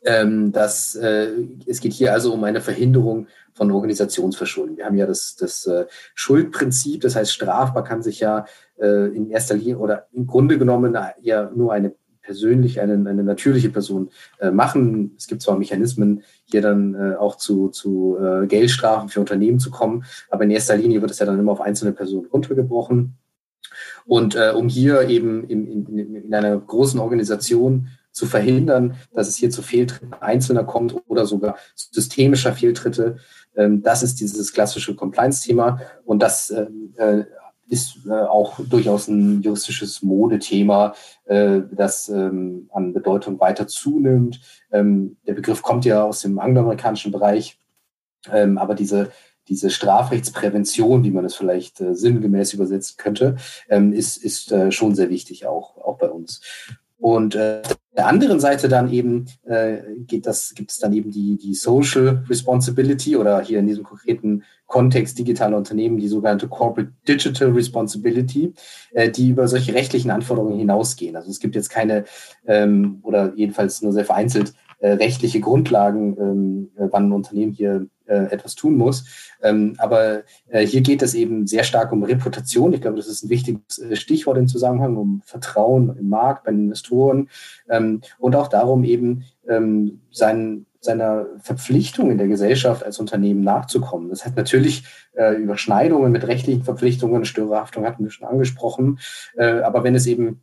Ähm, 0.05 0.51
das, 0.51 0.95
äh, 0.95 1.29
es 1.65 1.79
geht 1.79 1.93
hier 1.93 2.11
also 2.11 2.33
um 2.33 2.43
eine 2.43 2.59
Verhinderung 2.61 3.27
von 3.53 3.71
Organisationsverschuldung. 3.71 4.77
Wir 4.77 4.85
haben 4.85 4.97
ja 4.97 5.05
das, 5.05 5.35
das 5.35 5.65
äh, 5.67 5.85
Schuldprinzip, 6.15 7.01
das 7.01 7.15
heißt, 7.15 7.31
strafbar 7.31 7.83
kann 7.83 8.01
sich 8.01 8.19
ja 8.19 8.45
äh, 8.77 9.15
in 9.15 9.29
erster 9.29 9.55
Linie 9.55 9.77
oder 9.77 10.07
im 10.11 10.27
Grunde 10.27 10.57
genommen 10.57 10.97
ja 11.21 11.49
nur 11.55 11.71
eine 11.71 11.93
persönlich 12.23 12.79
eine, 12.79 12.93
eine 12.93 13.23
natürliche 13.23 13.69
Person 13.69 14.09
äh, 14.39 14.49
machen. 14.49 15.13
Es 15.17 15.27
gibt 15.27 15.41
zwar 15.41 15.57
Mechanismen, 15.57 16.23
hier 16.45 16.61
dann 16.61 16.95
äh, 16.95 17.15
auch 17.15 17.35
zu, 17.35 17.69
zu 17.69 18.17
äh, 18.17 18.47
Geldstrafen 18.47 19.09
für 19.09 19.19
Unternehmen 19.19 19.59
zu 19.59 19.69
kommen, 19.69 20.05
aber 20.29 20.43
in 20.43 20.51
erster 20.51 20.75
Linie 20.75 21.01
wird 21.01 21.11
es 21.11 21.19
ja 21.19 21.25
dann 21.25 21.39
immer 21.39 21.51
auf 21.51 21.61
einzelne 21.61 21.91
Personen 21.91 22.27
runtergebrochen. 22.27 23.17
Und 24.05 24.35
äh, 24.35 24.51
um 24.55 24.67
hier 24.67 25.07
eben 25.09 25.47
in, 25.47 25.67
in, 25.67 26.15
in 26.15 26.33
einer 26.33 26.57
großen 26.57 26.99
Organisation 26.99 27.89
zu 28.11 28.25
verhindern, 28.25 28.95
dass 29.13 29.27
es 29.27 29.35
hier 29.35 29.49
zu 29.49 29.61
Fehltritten 29.61 30.13
Einzelner 30.13 30.63
kommt 30.63 30.95
oder 31.07 31.25
sogar 31.25 31.57
systemischer 31.75 32.53
Fehltritte, 32.53 33.17
ähm, 33.55 33.81
das 33.81 34.03
ist 34.03 34.19
dieses 34.19 34.53
klassische 34.53 34.95
Compliance-Thema. 34.95 35.81
Und 36.05 36.21
das 36.21 36.51
ähm, 36.51 36.93
äh, 36.97 37.23
ist 37.67 38.05
äh, 38.07 38.11
auch 38.11 38.59
durchaus 38.59 39.07
ein 39.07 39.41
juristisches 39.41 40.01
Modethema, 40.01 40.93
äh, 41.25 41.61
das 41.71 42.09
ähm, 42.09 42.69
an 42.73 42.93
Bedeutung 42.93 43.39
weiter 43.39 43.67
zunimmt. 43.67 44.41
Ähm, 44.71 45.17
der 45.27 45.33
Begriff 45.33 45.61
kommt 45.61 45.85
ja 45.85 46.03
aus 46.03 46.21
dem 46.21 46.39
angloamerikanischen 46.39 47.11
Bereich, 47.11 47.57
ähm, 48.31 48.57
aber 48.57 48.75
diese, 48.75 49.11
diese 49.47 49.69
Strafrechtsprävention, 49.69 51.03
wie 51.03 51.11
man 51.11 51.25
es 51.25 51.35
vielleicht 51.35 51.81
äh, 51.81 51.95
sinngemäß 51.95 52.53
übersetzen 52.53 52.95
könnte, 52.97 53.37
ähm, 53.69 53.93
ist, 53.93 54.17
ist 54.17 54.51
äh, 54.51 54.71
schon 54.71 54.95
sehr 54.95 55.09
wichtig 55.09 55.45
auch, 55.45 55.77
auch 55.77 55.97
bei 55.97 56.09
uns. 56.09 56.41
Und 57.03 57.35
äh, 57.35 57.61
der 57.97 58.07
anderen 58.07 58.39
Seite 58.39 58.69
dann 58.69 58.89
eben 58.89 59.25
äh, 59.43 59.79
geht 60.07 60.25
das, 60.25 60.53
gibt 60.55 60.71
es 60.71 60.77
dann 60.77 60.93
eben 60.93 61.11
die, 61.11 61.35
die 61.35 61.53
Social 61.53 62.23
Responsibility 62.29 63.17
oder 63.17 63.41
hier 63.41 63.59
in 63.59 63.67
diesem 63.67 63.83
konkreten 63.83 64.43
Kontext 64.67 65.19
digitaler 65.19 65.57
Unternehmen 65.57 65.97
die 65.97 66.07
sogenannte 66.07 66.47
Corporate 66.47 66.93
Digital 67.05 67.49
Responsibility, 67.49 68.53
äh, 68.93 69.09
die 69.09 69.31
über 69.31 69.49
solche 69.49 69.73
rechtlichen 69.73 70.11
Anforderungen 70.11 70.57
hinausgehen. 70.57 71.17
Also 71.17 71.29
es 71.29 71.41
gibt 71.41 71.55
jetzt 71.55 71.69
keine 71.69 72.05
ähm, 72.47 72.99
oder 73.03 73.33
jedenfalls 73.35 73.81
nur 73.81 73.91
sehr 73.91 74.05
vereinzelt 74.05 74.53
rechtliche 74.87 75.39
Grundlagen, 75.39 76.17
ähm, 76.19 76.71
äh, 76.77 76.87
wann 76.91 77.07
ein 77.07 77.13
Unternehmen 77.13 77.53
hier 77.53 77.87
äh, 78.05 78.31
etwas 78.31 78.55
tun 78.55 78.75
muss. 78.75 79.05
Ähm, 79.41 79.75
aber 79.77 80.23
äh, 80.49 80.65
hier 80.65 80.81
geht 80.81 81.01
es 81.01 81.13
eben 81.13 81.47
sehr 81.47 81.63
stark 81.63 81.91
um 81.91 82.03
Reputation. 82.03 82.73
Ich 82.73 82.81
glaube, 82.81 82.97
das 82.97 83.07
ist 83.07 83.23
ein 83.23 83.29
wichtiges 83.29 83.79
äh, 83.79 83.95
Stichwort 83.95 84.37
im 84.37 84.47
Zusammenhang, 84.47 84.97
um 84.97 85.21
Vertrauen 85.25 85.95
im 85.97 86.09
Markt, 86.09 86.43
bei 86.43 86.51
den 86.51 86.65
Investoren 86.65 87.29
ähm, 87.69 88.01
und 88.19 88.35
auch 88.35 88.47
darum 88.47 88.83
eben 88.83 89.23
ähm, 89.47 90.01
sein, 90.11 90.65
seiner 90.81 91.27
Verpflichtung 91.39 92.11
in 92.11 92.17
der 92.17 92.27
Gesellschaft 92.27 92.83
als 92.83 92.99
Unternehmen 92.99 93.41
nachzukommen. 93.41 94.09
Das 94.09 94.25
hat 94.25 94.35
natürlich 94.35 94.83
äh, 95.13 95.35
Überschneidungen 95.35 96.11
mit 96.11 96.27
rechtlichen 96.27 96.63
Verpflichtungen, 96.63 97.25
Störerhaftung 97.25 97.85
hatten 97.85 98.03
wir 98.03 98.11
schon 98.11 98.27
angesprochen. 98.27 98.99
Äh, 99.37 99.61
aber 99.61 99.83
wenn 99.83 99.95
es 99.95 100.07
eben, 100.07 100.41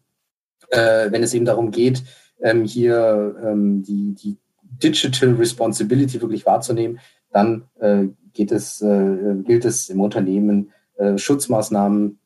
äh, 0.70 1.10
wenn 1.10 1.22
es 1.22 1.34
eben 1.34 1.44
darum 1.44 1.70
geht, 1.70 2.04
ähm, 2.42 2.64
hier 2.64 3.36
ähm, 3.42 3.82
die, 3.82 4.14
die 4.14 4.36
Digital 4.62 5.34
Responsibility 5.34 6.20
wirklich 6.20 6.46
wahrzunehmen, 6.46 7.00
dann 7.32 7.64
äh, 7.78 8.06
geht 8.32 8.52
es, 8.52 8.80
äh, 8.80 9.34
gilt 9.44 9.64
es 9.64 9.88
im 9.88 10.00
Unternehmen, 10.00 10.72
äh, 10.96 11.18
Schutzmaßnahmen 11.18 12.18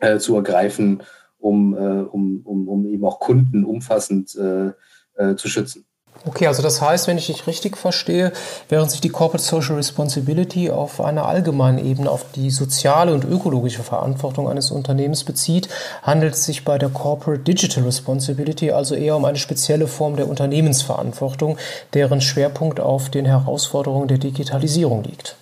äh, 0.00 0.18
zu 0.18 0.36
ergreifen, 0.36 1.02
um, 1.38 1.74
äh, 1.74 1.78
um, 1.78 2.40
um, 2.44 2.68
um 2.68 2.86
eben 2.86 3.04
auch 3.04 3.20
Kunden 3.20 3.64
umfassend 3.64 4.34
äh, 4.36 4.72
äh, 5.16 5.36
zu 5.36 5.48
schützen. 5.48 5.86
Okay, 6.26 6.46
also 6.46 6.62
das 6.62 6.80
heißt, 6.80 7.06
wenn 7.06 7.18
ich 7.18 7.26
dich 7.26 7.46
richtig 7.46 7.76
verstehe, 7.76 8.32
während 8.70 8.90
sich 8.90 9.02
die 9.02 9.10
Corporate 9.10 9.44
Social 9.44 9.76
Responsibility 9.76 10.70
auf 10.70 11.00
einer 11.00 11.26
allgemeinen 11.26 11.78
Ebene 11.78 12.10
auf 12.10 12.24
die 12.34 12.50
soziale 12.50 13.12
und 13.12 13.24
ökologische 13.24 13.82
Verantwortung 13.82 14.48
eines 14.48 14.70
Unternehmens 14.70 15.24
bezieht, 15.24 15.68
handelt 16.02 16.34
es 16.34 16.44
sich 16.44 16.64
bei 16.64 16.78
der 16.78 16.88
Corporate 16.88 17.42
Digital 17.42 17.84
Responsibility 17.84 18.70
also 18.70 18.94
eher 18.94 19.16
um 19.16 19.24
eine 19.26 19.36
spezielle 19.36 19.86
Form 19.86 20.16
der 20.16 20.28
Unternehmensverantwortung, 20.28 21.58
deren 21.92 22.22
Schwerpunkt 22.22 22.80
auf 22.80 23.10
den 23.10 23.26
Herausforderungen 23.26 24.08
der 24.08 24.18
Digitalisierung 24.18 25.04
liegt. 25.04 25.36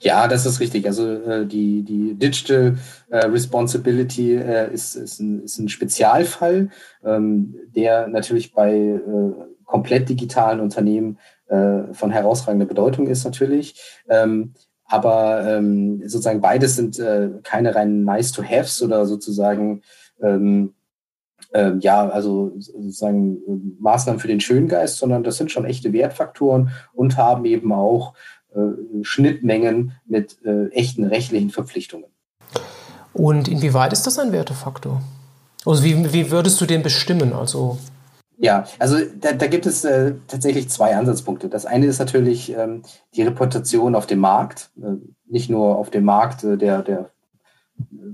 Ja, 0.00 0.28
das 0.28 0.46
ist 0.46 0.60
richtig. 0.60 0.86
Also 0.86 1.06
äh, 1.06 1.46
die, 1.46 1.82
die 1.82 2.14
Digital 2.14 2.78
äh, 3.10 3.18
Responsibility 3.26 4.34
äh, 4.34 4.72
ist, 4.72 4.96
ist, 4.96 5.20
ein, 5.20 5.44
ist 5.44 5.58
ein 5.58 5.68
Spezialfall, 5.68 6.70
ähm, 7.04 7.54
der 7.74 8.08
natürlich 8.08 8.54
bei 8.54 8.72
äh, 8.72 9.00
komplett 9.70 10.08
digitalen 10.08 10.60
Unternehmen 10.60 11.18
äh, 11.46 11.92
von 11.92 12.10
herausragender 12.10 12.66
Bedeutung 12.66 13.06
ist 13.06 13.24
natürlich. 13.24 13.80
Ähm, 14.08 14.54
aber 14.84 15.46
ähm, 15.46 16.00
sozusagen 16.02 16.40
beides 16.40 16.74
sind 16.74 16.98
äh, 16.98 17.30
keine 17.44 17.74
reinen 17.76 18.04
Nice-to-Haves 18.04 18.82
oder 18.82 19.06
sozusagen 19.06 19.82
ähm, 20.20 20.74
äh, 21.52 21.72
ja, 21.78 22.08
also 22.08 22.52
sozusagen 22.58 23.36
äh, 23.36 23.80
Maßnahmen 23.80 24.20
für 24.20 24.28
den 24.28 24.40
Schöngeist, 24.40 24.98
sondern 24.98 25.22
das 25.22 25.36
sind 25.36 25.52
schon 25.52 25.64
echte 25.64 25.92
Wertfaktoren 25.92 26.70
und 26.92 27.16
haben 27.16 27.44
eben 27.44 27.72
auch 27.72 28.14
äh, 28.52 29.02
Schnittmengen 29.02 29.92
mit 30.06 30.38
äh, 30.44 30.68
echten 30.68 31.04
rechtlichen 31.04 31.50
Verpflichtungen. 31.50 32.06
Und 33.12 33.48
inwieweit 33.48 33.92
ist 33.92 34.06
das 34.06 34.18
ein 34.18 34.32
Wertefaktor? 34.32 35.02
Also 35.64 35.84
wie, 35.84 36.12
wie 36.12 36.30
würdest 36.30 36.60
du 36.60 36.66
den 36.66 36.82
bestimmen? 36.82 37.32
Also 37.32 37.78
ja, 38.42 38.64
also 38.78 38.96
da, 39.20 39.32
da 39.34 39.46
gibt 39.48 39.66
es 39.66 39.84
äh, 39.84 40.14
tatsächlich 40.26 40.70
zwei 40.70 40.96
Ansatzpunkte. 40.96 41.50
Das 41.50 41.66
eine 41.66 41.86
ist 41.86 41.98
natürlich 41.98 42.56
ähm, 42.56 42.82
die 43.14 43.22
Reputation 43.22 43.94
auf 43.94 44.06
dem 44.06 44.18
Markt, 44.18 44.70
äh, 44.82 44.94
nicht 45.26 45.50
nur 45.50 45.76
auf 45.76 45.90
dem 45.90 46.04
Markt 46.04 46.42
äh, 46.44 46.56
der, 46.56 46.82
der 46.82 47.10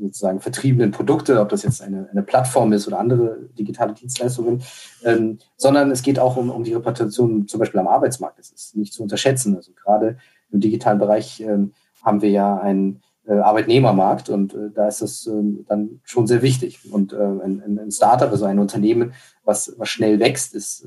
sozusagen 0.00 0.40
vertriebenen 0.40 0.90
Produkte, 0.90 1.40
ob 1.40 1.48
das 1.48 1.62
jetzt 1.62 1.80
eine, 1.80 2.08
eine 2.10 2.22
Plattform 2.22 2.72
ist 2.72 2.88
oder 2.88 2.98
andere 2.98 3.48
digitale 3.56 3.94
Dienstleistungen, 3.94 4.62
ähm, 5.04 5.38
sondern 5.56 5.92
es 5.92 6.02
geht 6.02 6.18
auch 6.18 6.36
um, 6.36 6.50
um 6.50 6.64
die 6.64 6.74
Reputation 6.74 7.46
zum 7.46 7.60
Beispiel 7.60 7.80
am 7.80 7.88
Arbeitsmarkt. 7.88 8.38
Das 8.38 8.50
ist 8.50 8.76
nicht 8.76 8.92
zu 8.92 9.04
unterschätzen. 9.04 9.54
Also 9.54 9.72
gerade 9.72 10.18
im 10.50 10.60
digitalen 10.60 10.98
Bereich 10.98 11.40
ähm, 11.40 11.72
haben 12.02 12.20
wir 12.20 12.30
ja 12.30 12.58
einen 12.58 13.00
Arbeitnehmermarkt 13.32 14.28
und 14.28 14.54
äh, 14.54 14.70
da 14.74 14.88
ist 14.88 15.02
das 15.02 15.26
äh, 15.26 15.64
dann 15.68 16.00
schon 16.04 16.26
sehr 16.26 16.42
wichtig. 16.42 16.80
Und 16.92 17.12
äh, 17.12 17.16
ein, 17.16 17.90
Startup, 17.90 18.30
also 18.30 18.44
ein 18.44 18.58
Unternehmen, 18.58 19.12
was, 19.44 19.76
schnell 19.82 20.20
wächst, 20.20 20.54
ist 20.54 20.86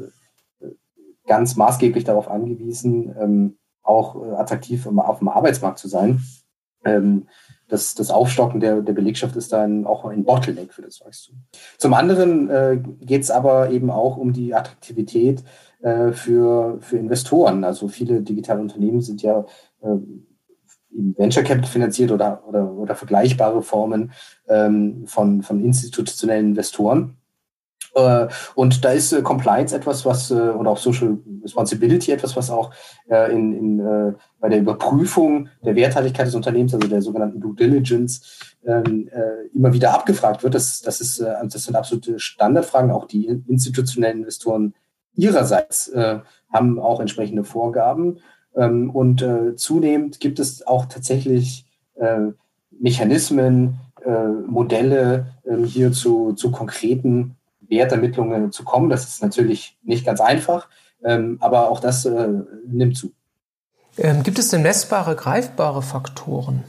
äh, 0.62 0.68
ganz 1.28 1.56
maßgeblich 1.56 2.04
darauf 2.04 2.30
angewiesen, 2.30 3.16
ähm, 3.20 3.58
auch 3.84 4.16
äh, 4.16 4.36
attraktiv 4.36 4.88
auf 4.88 5.20
dem 5.20 5.30
Arbeitsmarkt 5.30 5.80
zu 5.80 5.88
sein. 5.88 6.22
Ähm, 6.86 7.28
das, 7.68 7.94
das 7.94 8.10
Aufstocken 8.10 8.60
der, 8.60 8.82
der 8.82 8.94
Belegschaft 8.94 9.36
ist 9.36 9.54
dann 9.54 9.86
auch 9.86 10.06
ein 10.06 10.24
Bottleneck 10.24 10.74
für 10.74 10.82
das 10.82 11.02
Wachstum. 11.02 11.44
Zum 11.78 11.94
anderen 11.94 12.50
äh, 12.50 12.82
geht 13.02 13.22
es 13.22 13.30
aber 13.30 13.70
eben 13.70 13.92
auch 13.92 14.18
um 14.18 14.34
die 14.34 14.56
Attraktivität 14.56 15.44
äh, 15.82 16.12
für, 16.12 16.80
für 16.82 16.98
Investoren. 16.98 17.64
Also 17.64 17.88
viele 17.88 18.22
digitale 18.22 18.62
Unternehmen 18.62 19.02
sind 19.02 19.22
ja 19.22 19.46
äh, 20.92 21.18
Venture 21.18 21.44
Capital 21.44 21.70
finanziert 21.70 22.12
oder, 22.12 22.44
oder, 22.48 22.72
oder 22.72 22.96
vergleichbare 22.96 23.62
Formen 23.62 24.12
ähm, 24.48 25.06
von, 25.08 25.42
von 25.42 25.64
institutionellen 25.64 26.50
Investoren. 26.50 27.20
Äh, 27.96 28.28
und 28.56 28.84
da 28.84 28.92
ist 28.92 29.12
äh, 29.14 29.22
Compliance 29.22 29.76
etwas, 29.76 30.06
was, 30.06 30.32
äh, 30.32 30.36
oder 30.36 30.72
auch 30.72 30.78
Social 30.78 31.18
Responsibility 31.44 32.12
etwas, 32.12 32.36
was 32.36 32.50
auch 32.50 32.72
in, 33.08 33.54
in, 33.54 34.16
bei 34.40 34.50
der 34.50 34.60
Überprüfung 34.60 35.50
der 35.64 35.76
Werthaltigkeit 35.76 36.28
des 36.28 36.36
Unternehmens, 36.36 36.76
also 36.76 36.88
der 36.88 37.02
sogenannten 37.02 37.40
Due 37.40 37.56
Diligence, 37.56 38.56
ähm, 38.66 39.10
immer 39.54 39.74
wieder 39.74 39.94
abgefragt 39.94 40.44
wird. 40.44 40.54
Das, 40.54 40.82
das, 40.82 41.02
ist, 41.02 41.20
das 41.20 41.64
sind 41.64 41.76
absolute 41.76 42.20
Standardfragen. 42.20 42.92
Auch 42.92 43.06
die 43.06 43.26
institutionellen 43.26 44.20
Investoren 44.20 44.76
ihrerseits 45.16 45.92
haben 46.54 46.80
auch 46.80 47.00
entsprechende 47.00 47.44
Vorgaben. 47.44 48.20
Ähm, 48.56 48.90
und 48.90 49.26
zunehmend 49.56 50.20
gibt 50.20 50.40
es 50.40 50.66
auch 50.66 50.86
tatsächlich 50.86 51.66
Mechanismen, 52.72 53.80
Modelle 54.48 55.28
ähm, 55.46 55.66
hier 55.66 55.92
zu, 55.92 56.34
zu 56.34 56.52
konkreten 56.52 57.36
Wertermittlungen 57.68 58.52
zu 58.52 58.64
kommen. 58.64 58.90
Das 58.90 59.06
ist 59.06 59.22
natürlich 59.22 59.78
nicht 59.84 60.06
ganz 60.06 60.22
einfach, 60.22 60.68
ähm, 61.04 61.38
aber 61.40 61.70
auch 61.70 61.80
das 61.80 62.06
äh, 62.06 62.30
nimmt 62.68 62.98
zu. 62.98 63.12
Ähm, 63.98 64.24
gibt 64.24 64.40
es 64.40 64.50
denn 64.50 64.62
messbare, 64.62 65.16
greifbare 65.16 65.82
Faktoren? 65.82 66.64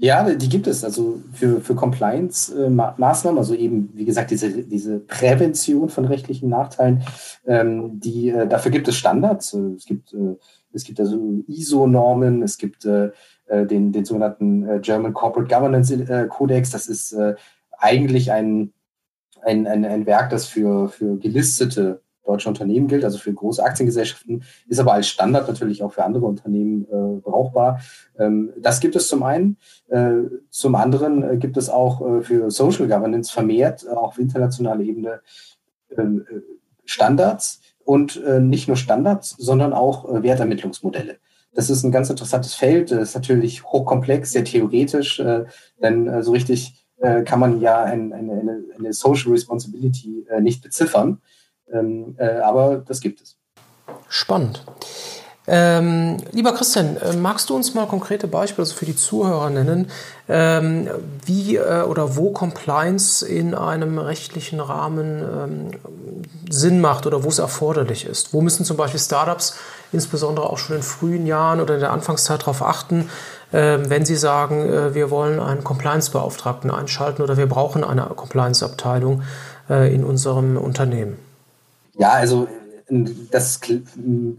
Ja, 0.00 0.22
die 0.32 0.48
gibt 0.48 0.68
es. 0.68 0.84
Also 0.84 1.20
für, 1.32 1.60
für 1.60 1.74
Compliance-Maßnahmen, 1.74 3.38
also 3.38 3.54
eben, 3.54 3.90
wie 3.94 4.04
gesagt, 4.04 4.30
diese, 4.30 4.50
diese 4.50 5.00
Prävention 5.00 5.88
von 5.88 6.04
rechtlichen 6.04 6.48
Nachteilen, 6.48 7.02
ähm, 7.46 7.98
die, 7.98 8.28
äh, 8.28 8.46
dafür 8.46 8.70
gibt 8.70 8.86
es 8.86 8.94
Standards. 8.94 9.54
Es 9.54 9.86
gibt, 9.86 10.12
äh, 10.12 10.36
es 10.78 10.84
gibt 10.84 11.00
also 11.00 11.42
ISO-Normen, 11.46 12.42
es 12.42 12.56
gibt 12.56 12.84
äh, 12.84 13.10
äh, 13.46 13.66
den, 13.66 13.92
den 13.92 14.04
sogenannten 14.04 14.66
äh, 14.68 14.80
German 14.80 15.12
Corporate 15.12 15.52
Governance 15.52 15.92
äh, 15.92 16.26
Codex. 16.28 16.70
Das 16.70 16.86
ist 16.86 17.12
äh, 17.12 17.34
eigentlich 17.72 18.32
ein, 18.32 18.72
ein, 19.42 19.66
ein, 19.66 19.84
ein 19.84 20.06
Werk, 20.06 20.30
das 20.30 20.46
für, 20.46 20.88
für 20.88 21.18
gelistete 21.18 22.00
deutsche 22.24 22.48
Unternehmen 22.48 22.88
gilt, 22.88 23.04
also 23.04 23.16
für 23.16 23.32
große 23.32 23.62
Aktiengesellschaften, 23.62 24.42
ist 24.68 24.78
aber 24.78 24.92
als 24.92 25.08
Standard 25.08 25.48
natürlich 25.48 25.82
auch 25.82 25.92
für 25.92 26.04
andere 26.04 26.26
Unternehmen 26.26 26.84
äh, 26.84 27.20
brauchbar. 27.20 27.80
Ähm, 28.18 28.52
das 28.58 28.80
gibt 28.80 28.96
es 28.96 29.08
zum 29.08 29.22
einen. 29.22 29.56
Äh, 29.88 30.24
zum 30.50 30.74
anderen 30.74 31.40
gibt 31.40 31.56
es 31.56 31.70
auch 31.70 32.22
für 32.22 32.50
Social 32.50 32.86
Governance 32.86 33.32
vermehrt, 33.32 33.88
auch 33.88 34.08
auf 34.08 34.18
internationaler 34.18 34.82
Ebene, 34.82 35.20
ähm, 35.96 36.26
äh, 36.30 36.40
Standards 36.84 37.60
und 37.88 38.22
nicht 38.40 38.68
nur 38.68 38.76
Standards, 38.76 39.34
sondern 39.38 39.72
auch 39.72 40.04
Wertermittlungsmodelle. 40.22 41.16
Das 41.54 41.70
ist 41.70 41.84
ein 41.84 41.92
ganz 41.92 42.10
interessantes 42.10 42.54
Feld, 42.54 42.90
das 42.90 43.08
ist 43.08 43.14
natürlich 43.14 43.64
hochkomplex, 43.64 44.32
sehr 44.32 44.44
theoretisch, 44.44 45.22
denn 45.80 46.22
so 46.22 46.32
richtig 46.32 46.86
äh, 47.00 47.22
kann 47.22 47.38
man 47.38 47.60
ja 47.60 47.82
ein, 47.82 48.12
eine, 48.12 48.64
eine, 48.76 48.92
Social 48.92 49.30
Responsibility 49.30 50.26
äh, 50.28 50.40
nicht 50.40 50.62
beziffern. 50.62 51.20
Ähm, 51.72 52.16
äh, 52.18 52.38
aber 52.38 52.78
das 52.78 53.00
gibt 53.00 53.20
es. 53.20 53.36
Spannend. 54.08 54.64
Ähm, 55.50 56.18
lieber 56.32 56.52
Christian, 56.52 56.98
äh, 56.98 57.16
magst 57.16 57.48
du 57.48 57.56
uns 57.56 57.72
mal 57.72 57.86
konkrete 57.86 58.28
Beispiele 58.28 58.64
also 58.64 58.74
für 58.74 58.84
die 58.84 58.94
Zuhörer 58.94 59.48
nennen, 59.48 59.90
ähm, 60.28 60.90
wie 61.24 61.56
äh, 61.56 61.84
oder 61.84 62.16
wo 62.16 62.32
Compliance 62.32 63.26
in 63.26 63.54
einem 63.54 63.98
rechtlichen 63.98 64.60
Rahmen 64.60 65.22
ähm, 65.22 65.70
Sinn 66.50 66.82
macht 66.82 67.06
oder 67.06 67.24
wo 67.24 67.28
es 67.28 67.38
erforderlich 67.38 68.04
ist? 68.04 68.34
Wo 68.34 68.42
müssen 68.42 68.66
zum 68.66 68.76
Beispiel 68.76 69.00
Startups 69.00 69.56
insbesondere 69.90 70.50
auch 70.50 70.58
schon 70.58 70.76
in 70.76 70.82
frühen 70.82 71.26
Jahren 71.26 71.62
oder 71.62 71.74
in 71.74 71.80
der 71.80 71.92
Anfangszeit 71.92 72.42
darauf 72.42 72.60
achten, 72.60 73.08
äh, 73.50 73.78
wenn 73.86 74.04
sie 74.04 74.16
sagen, 74.16 74.70
äh, 74.70 74.94
wir 74.94 75.10
wollen 75.10 75.40
einen 75.40 75.64
Compliance-Beauftragten 75.64 76.70
einschalten 76.70 77.22
oder 77.22 77.38
wir 77.38 77.46
brauchen 77.46 77.84
eine 77.84 78.02
Compliance-Abteilung 78.02 79.22
äh, 79.70 79.94
in 79.94 80.04
unserem 80.04 80.58
Unternehmen? 80.58 81.18
Ja, 81.96 82.10
also 82.10 82.48
das 82.88 83.60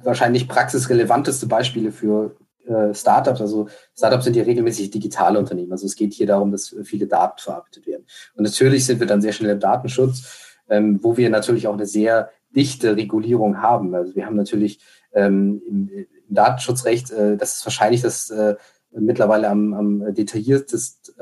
wahrscheinlich 0.03 0.47
praxisrelevanteste 0.47 1.47
Beispiele 1.47 1.91
für 1.91 2.35
äh, 2.69 2.93
Startups. 2.93 3.41
Also 3.41 3.67
Startups 3.97 4.25
sind 4.25 4.35
ja 4.35 4.43
regelmäßig 4.43 4.91
digitale 4.91 5.39
Unternehmen. 5.39 5.71
Also 5.71 5.85
es 5.85 5.95
geht 5.95 6.13
hier 6.13 6.27
darum, 6.27 6.51
dass 6.51 6.75
viele 6.83 7.07
Daten 7.07 7.39
verarbeitet 7.39 7.87
werden. 7.87 8.05
Und 8.35 8.43
natürlich 8.43 8.85
sind 8.85 8.99
wir 8.99 9.07
dann 9.07 9.21
sehr 9.21 9.33
schnell 9.33 9.51
im 9.51 9.59
Datenschutz, 9.59 10.57
ähm, 10.69 10.99
wo 11.01 11.17
wir 11.17 11.29
natürlich 11.29 11.67
auch 11.67 11.73
eine 11.73 11.87
sehr 11.87 12.29
dichte 12.55 12.95
Regulierung 12.95 13.61
haben. 13.61 13.95
Also 13.95 14.15
wir 14.15 14.25
haben 14.25 14.35
natürlich 14.35 14.79
ähm, 15.13 15.61
im, 15.67 16.07
Datenschutzrecht, 16.31 17.09
äh, 17.09 17.37
das 17.37 17.55
ist 17.55 17.65
wahrscheinlich 17.65 18.01
das 18.01 18.29
äh, 18.29 18.55
mittlerweile 18.91 19.49
am, 19.49 19.73
am 19.73 20.13
detailliertest 20.13 21.15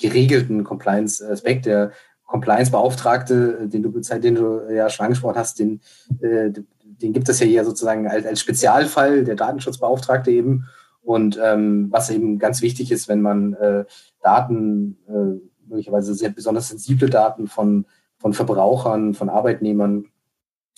geregelten 0.00 0.64
Compliance-Aspekt, 0.64 1.66
der 1.66 1.92
Compliance-Beauftragte, 2.26 3.68
den 3.68 3.82
du, 3.82 3.90
den 3.90 4.34
du 4.34 4.72
ja 4.72 4.88
schon 4.88 5.04
angesprochen 5.04 5.36
hast, 5.36 5.58
den, 5.58 5.80
äh, 6.20 6.50
den 6.82 7.12
gibt 7.12 7.28
es 7.28 7.40
ja 7.40 7.46
hier 7.46 7.64
sozusagen 7.64 8.08
als, 8.08 8.26
als 8.26 8.40
Spezialfall, 8.40 9.24
der 9.24 9.36
Datenschutzbeauftragte 9.36 10.30
eben. 10.30 10.66
Und 11.02 11.38
ähm, 11.42 11.88
was 11.90 12.10
eben 12.10 12.38
ganz 12.38 12.62
wichtig 12.62 12.90
ist, 12.90 13.08
wenn 13.08 13.20
man 13.20 13.52
äh, 13.54 13.84
Daten, 14.22 14.96
äh, 15.06 15.68
möglicherweise 15.68 16.14
sehr 16.14 16.30
besonders 16.30 16.68
sensible 16.68 17.10
Daten 17.10 17.46
von, 17.46 17.86
von 18.16 18.32
Verbrauchern, 18.32 19.12
von 19.12 19.28
Arbeitnehmern, 19.28 20.06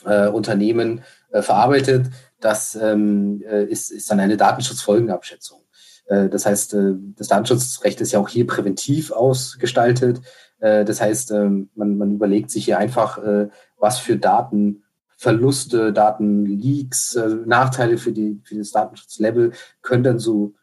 äh, 0.05 0.29
Unternehmen 0.29 1.03
äh, 1.31 1.43
verarbeitet, 1.43 2.11
das 2.41 2.77
ähm, 2.81 3.43
äh, 3.49 3.65
ist, 3.65 3.91
ist 3.91 4.11
dann 4.11 4.21
eine 4.21 4.37
Datenschutzfolgenabschätzung. 4.37 5.61
Äh, 6.07 6.29
das 6.29 6.47
heißt, 6.47 6.75
äh, 6.75 6.95
das 7.17 7.29
Datenschutzrecht 7.29 8.01
ist 8.01 8.13
ja 8.13 8.19
auch 8.19 8.29
hier 8.29 8.47
präventiv 8.47 9.11
ausgestaltet. 9.11 10.21
Äh, 10.61 10.85
das 10.85 11.01
heißt, 11.01 11.31
ähm, 11.33 11.69
man, 11.75 11.99
man 11.99 12.13
überlegt 12.13 12.51
sich 12.51 12.65
hier 12.65 12.79
einfach, 12.79 13.19
äh, 13.19 13.49
was 13.79 13.99
für 13.99 14.17
Datenverluste, 14.17 15.93
Datenleaks, 15.93 17.17
äh, 17.17 17.37
Nachteile 17.45 17.99
für, 17.99 18.13
die, 18.13 18.41
für 18.45 18.57
das 18.57 18.73
Datenschutzlevel 18.73 19.53
können 19.83 20.05
dann 20.05 20.19
so 20.19 20.55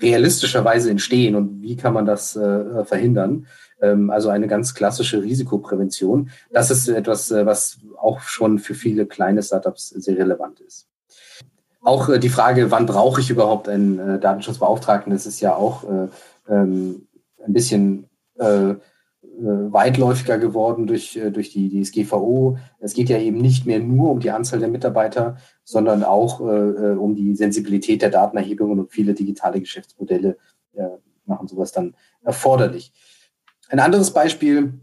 realistischerweise 0.00 0.90
entstehen 0.90 1.36
und 1.36 1.62
wie 1.62 1.76
kann 1.76 1.92
man 1.92 2.06
das 2.06 2.32
verhindern. 2.32 3.46
Ähm, 3.80 4.10
also 4.10 4.30
eine 4.30 4.48
ganz 4.48 4.74
klassische 4.74 5.22
Risikoprävention. 5.22 6.30
Das 6.50 6.72
ist 6.72 6.88
etwas, 6.88 7.30
was 7.30 7.78
auch 8.00 8.20
schon 8.20 8.58
für 8.58 8.74
viele 8.74 9.06
kleine 9.06 9.42
Startups 9.44 9.90
sehr 9.90 10.18
relevant 10.18 10.58
ist. 10.60 10.88
Auch 11.82 12.16
die 12.18 12.28
Frage, 12.28 12.72
wann 12.72 12.86
brauche 12.86 13.20
ich 13.20 13.30
überhaupt 13.30 13.68
einen 13.68 14.20
Datenschutzbeauftragten, 14.20 15.12
das 15.12 15.26
ist 15.26 15.40
ja 15.40 15.54
auch 15.54 15.84
ähm, 16.48 17.06
ein 17.44 17.52
bisschen 17.52 18.08
weitläufiger 19.38 20.38
geworden 20.38 20.86
durch, 20.86 21.16
äh, 21.16 21.30
durch 21.30 21.50
die 21.50 21.82
DSGVO. 21.82 22.58
Es 22.78 22.94
geht 22.94 23.08
ja 23.08 23.18
eben 23.18 23.38
nicht 23.38 23.66
mehr 23.66 23.80
nur 23.80 24.10
um 24.10 24.20
die 24.20 24.30
Anzahl 24.30 24.60
der 24.60 24.68
Mitarbeiter, 24.68 25.36
sondern 25.64 26.04
auch 26.04 26.40
äh, 26.40 26.44
äh, 26.44 26.96
um 26.96 27.14
die 27.14 27.34
Sensibilität 27.34 28.02
der 28.02 28.10
Datenerhebungen 28.10 28.78
und 28.78 28.92
viele 28.92 29.14
digitale 29.14 29.60
Geschäftsmodelle 29.60 30.36
äh, 30.74 30.88
machen 31.24 31.48
sowas 31.48 31.72
dann 31.72 31.94
erforderlich. 32.22 32.92
Ein 33.68 33.80
anderes 33.80 34.12
Beispiel 34.12 34.74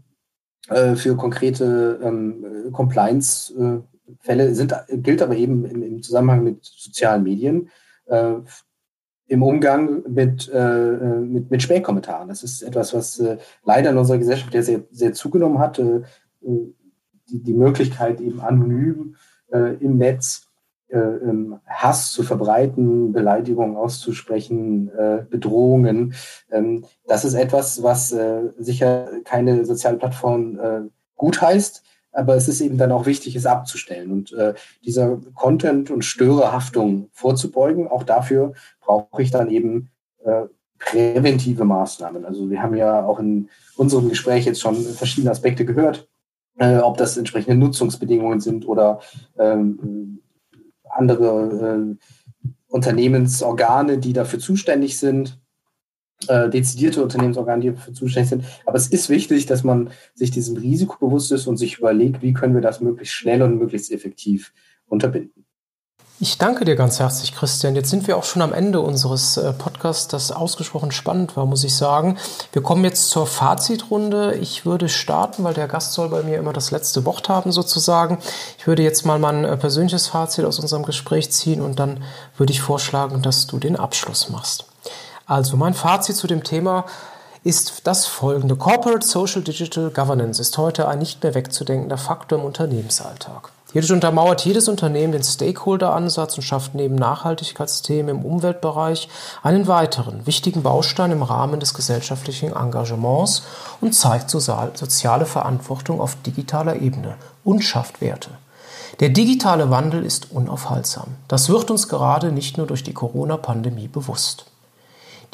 äh, 0.68 0.96
für 0.96 1.16
konkrete 1.16 2.00
ähm, 2.02 2.72
Compliance-Fälle 2.72 4.54
sind, 4.54 4.74
gilt 4.88 5.22
aber 5.22 5.36
eben 5.36 5.64
im, 5.64 5.82
im 5.82 6.02
Zusammenhang 6.02 6.42
mit 6.42 6.64
sozialen 6.64 7.22
Medien. 7.22 7.70
Äh, 9.30 9.34
im 9.34 9.42
Umgang 9.42 10.02
mit, 10.08 10.50
äh, 10.52 11.20
mit, 11.20 11.50
mit 11.50 11.62
Spähkommentaren. 11.62 12.28
Das 12.28 12.42
ist 12.42 12.62
etwas, 12.62 12.92
was 12.92 13.18
äh, 13.20 13.38
leider 13.64 13.90
in 13.90 13.98
unserer 13.98 14.18
Gesellschaft 14.18 14.52
ja 14.54 14.62
sehr, 14.62 14.82
sehr 14.90 15.12
zugenommen 15.12 15.58
hat. 15.58 15.78
Äh, 15.78 16.02
die, 16.42 17.42
die 17.42 17.54
Möglichkeit, 17.54 18.20
eben 18.20 18.40
anonym 18.40 19.14
äh, 19.52 19.76
im 19.76 19.98
Netz 19.98 20.48
äh, 20.88 20.98
ähm, 20.98 21.60
Hass 21.64 22.10
zu 22.10 22.24
verbreiten, 22.24 23.12
Beleidigungen 23.12 23.76
auszusprechen, 23.76 24.90
äh, 24.96 25.24
Bedrohungen. 25.30 26.14
Ähm, 26.50 26.84
das 27.06 27.24
ist 27.24 27.34
etwas, 27.34 27.84
was 27.84 28.10
äh, 28.12 28.50
sicher 28.58 29.08
keine 29.24 29.64
soziale 29.64 29.98
Plattform 29.98 30.58
äh, 30.58 30.80
gut 31.14 31.40
heißt, 31.40 31.84
aber 32.12 32.34
es 32.36 32.48
ist 32.48 32.60
eben 32.60 32.78
dann 32.78 32.92
auch 32.92 33.06
wichtig, 33.06 33.36
es 33.36 33.46
abzustellen 33.46 34.10
und 34.10 34.32
äh, 34.32 34.54
dieser 34.84 35.18
Content- 35.34 35.90
und 35.90 36.04
Störerhaftung 36.04 37.08
vorzubeugen. 37.12 37.88
Auch 37.88 38.02
dafür 38.02 38.52
brauche 38.80 39.22
ich 39.22 39.30
dann 39.30 39.50
eben 39.50 39.90
äh, 40.24 40.46
präventive 40.78 41.64
Maßnahmen. 41.64 42.24
Also 42.24 42.50
wir 42.50 42.62
haben 42.62 42.74
ja 42.74 43.04
auch 43.04 43.20
in 43.20 43.48
unserem 43.76 44.08
Gespräch 44.08 44.46
jetzt 44.46 44.60
schon 44.60 44.76
verschiedene 44.76 45.30
Aspekte 45.30 45.64
gehört, 45.64 46.08
äh, 46.58 46.78
ob 46.78 46.96
das 46.96 47.16
entsprechende 47.16 47.56
Nutzungsbedingungen 47.56 48.40
sind 48.40 48.66
oder 48.66 49.00
ähm, 49.38 50.20
andere 50.88 51.96
äh, 51.96 52.44
Unternehmensorgane, 52.68 53.98
die 53.98 54.12
dafür 54.12 54.38
zuständig 54.38 54.98
sind 54.98 55.38
äh, 56.28 56.48
dezidierte 56.48 57.02
Unternehmensorgane, 57.02 57.62
die 57.62 57.70
dafür 57.70 57.94
zuständig 57.94 58.30
sind. 58.30 58.44
Aber 58.66 58.76
es 58.76 58.88
ist 58.88 59.08
wichtig, 59.08 59.46
dass 59.46 59.64
man 59.64 59.90
sich 60.14 60.30
diesem 60.30 60.56
Risiko 60.56 60.96
bewusst 61.06 61.32
ist 61.32 61.46
und 61.46 61.56
sich 61.56 61.78
überlegt, 61.78 62.22
wie 62.22 62.32
können 62.32 62.54
wir 62.54 62.62
das 62.62 62.80
möglichst 62.80 63.14
schnell 63.14 63.42
und 63.42 63.58
möglichst 63.58 63.90
effektiv 63.90 64.52
unterbinden. 64.86 65.46
Ich 66.22 66.36
danke 66.36 66.66
dir 66.66 66.76
ganz 66.76 67.00
herzlich, 67.00 67.34
Christian. 67.34 67.74
Jetzt 67.74 67.88
sind 67.88 68.06
wir 68.06 68.18
auch 68.18 68.24
schon 68.24 68.42
am 68.42 68.52
Ende 68.52 68.82
unseres 68.82 69.38
äh, 69.38 69.54
Podcasts, 69.54 70.06
das 70.06 70.30
ausgesprochen 70.30 70.92
spannend 70.92 71.34
war, 71.34 71.46
muss 71.46 71.64
ich 71.64 71.74
sagen. 71.74 72.18
Wir 72.52 72.60
kommen 72.60 72.84
jetzt 72.84 73.08
zur 73.08 73.26
Fazitrunde. 73.26 74.34
Ich 74.34 74.66
würde 74.66 74.90
starten, 74.90 75.44
weil 75.44 75.54
der 75.54 75.66
Gast 75.66 75.94
soll 75.94 76.10
bei 76.10 76.22
mir 76.22 76.36
immer 76.36 76.52
das 76.52 76.72
letzte 76.72 77.06
Wort 77.06 77.30
haben, 77.30 77.52
sozusagen. 77.52 78.18
Ich 78.58 78.66
würde 78.66 78.82
jetzt 78.82 79.06
mal 79.06 79.18
mein 79.18 79.46
äh, 79.46 79.56
persönliches 79.56 80.08
Fazit 80.08 80.44
aus 80.44 80.58
unserem 80.58 80.82
Gespräch 80.82 81.32
ziehen 81.32 81.62
und 81.62 81.78
dann 81.78 82.04
würde 82.36 82.52
ich 82.52 82.60
vorschlagen, 82.60 83.22
dass 83.22 83.46
du 83.46 83.58
den 83.58 83.76
Abschluss 83.76 84.28
machst. 84.28 84.69
Also 85.30 85.56
mein 85.56 85.74
Fazit 85.74 86.16
zu 86.16 86.26
dem 86.26 86.42
Thema 86.42 86.86
ist 87.44 87.86
das 87.86 88.04
folgende. 88.04 88.56
Corporate 88.56 89.06
Social 89.06 89.42
Digital 89.42 89.90
Governance 89.90 90.42
ist 90.42 90.58
heute 90.58 90.88
ein 90.88 90.98
nicht 90.98 91.22
mehr 91.22 91.36
wegzudenkender 91.36 91.98
Faktor 91.98 92.40
im 92.40 92.44
Unternehmensalltag. 92.44 93.52
Hierdurch 93.72 93.92
untermauert 93.92 94.44
jedes 94.44 94.66
Unternehmen 94.66 95.12
den 95.12 95.22
Stakeholder-Ansatz 95.22 96.36
und 96.36 96.42
schafft 96.42 96.74
neben 96.74 96.96
Nachhaltigkeitsthemen 96.96 98.16
im 98.16 98.24
Umweltbereich 98.24 99.08
einen 99.44 99.68
weiteren 99.68 100.26
wichtigen 100.26 100.64
Baustein 100.64 101.12
im 101.12 101.22
Rahmen 101.22 101.60
des 101.60 101.74
gesellschaftlichen 101.74 102.52
Engagements 102.52 103.44
und 103.80 103.94
zeigt 103.94 104.30
soziale 104.30 105.26
Verantwortung 105.26 106.00
auf 106.00 106.16
digitaler 106.26 106.80
Ebene 106.82 107.14
und 107.44 107.62
schafft 107.62 108.00
Werte. 108.00 108.30
Der 108.98 109.10
digitale 109.10 109.70
Wandel 109.70 110.04
ist 110.04 110.32
unaufhaltsam. 110.32 111.14
Das 111.28 111.48
wird 111.48 111.70
uns 111.70 111.86
gerade 111.86 112.32
nicht 112.32 112.58
nur 112.58 112.66
durch 112.66 112.82
die 112.82 112.94
Corona-Pandemie 112.94 113.86
bewusst. 113.86 114.46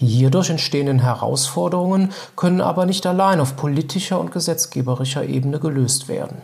Die 0.00 0.06
hierdurch 0.06 0.50
entstehenden 0.50 0.98
Herausforderungen 0.98 2.12
können 2.36 2.60
aber 2.60 2.84
nicht 2.84 3.06
allein 3.06 3.40
auf 3.40 3.56
politischer 3.56 4.20
und 4.20 4.30
gesetzgeberischer 4.30 5.24
Ebene 5.24 5.58
gelöst 5.58 6.08
werden. 6.08 6.42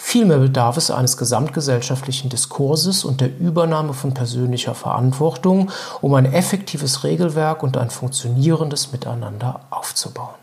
Vielmehr 0.00 0.38
bedarf 0.38 0.76
es 0.76 0.92
eines 0.92 1.16
gesamtgesellschaftlichen 1.16 2.30
Diskurses 2.30 3.04
und 3.04 3.20
der 3.20 3.36
Übernahme 3.36 3.94
von 3.94 4.14
persönlicher 4.14 4.74
Verantwortung, 4.74 5.70
um 6.00 6.14
ein 6.14 6.32
effektives 6.32 7.02
Regelwerk 7.02 7.64
und 7.64 7.76
ein 7.76 7.90
funktionierendes 7.90 8.92
Miteinander 8.92 9.60
aufzubauen. 9.70 10.36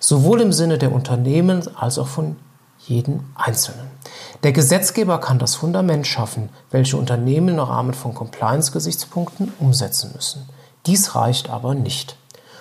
Sowohl 0.00 0.40
im 0.40 0.52
Sinne 0.52 0.78
der 0.78 0.92
Unternehmen 0.92 1.62
als 1.76 1.98
auch 1.98 2.08
von 2.08 2.36
jedem 2.86 3.20
Einzelnen. 3.34 3.86
Der 4.42 4.52
Gesetzgeber 4.52 5.18
kann 5.18 5.38
das 5.38 5.54
Fundament 5.54 6.06
schaffen, 6.06 6.48
welche 6.70 6.96
Unternehmen 6.96 7.48
im 7.48 7.58
Rahmen 7.58 7.94
von 7.94 8.14
Compliance-Gesichtspunkten 8.14 9.52
umsetzen 9.58 10.12
müssen. 10.14 10.48
Dies 10.86 11.14
reicht 11.14 11.50
aber 11.50 11.74
nicht. 11.74 12.16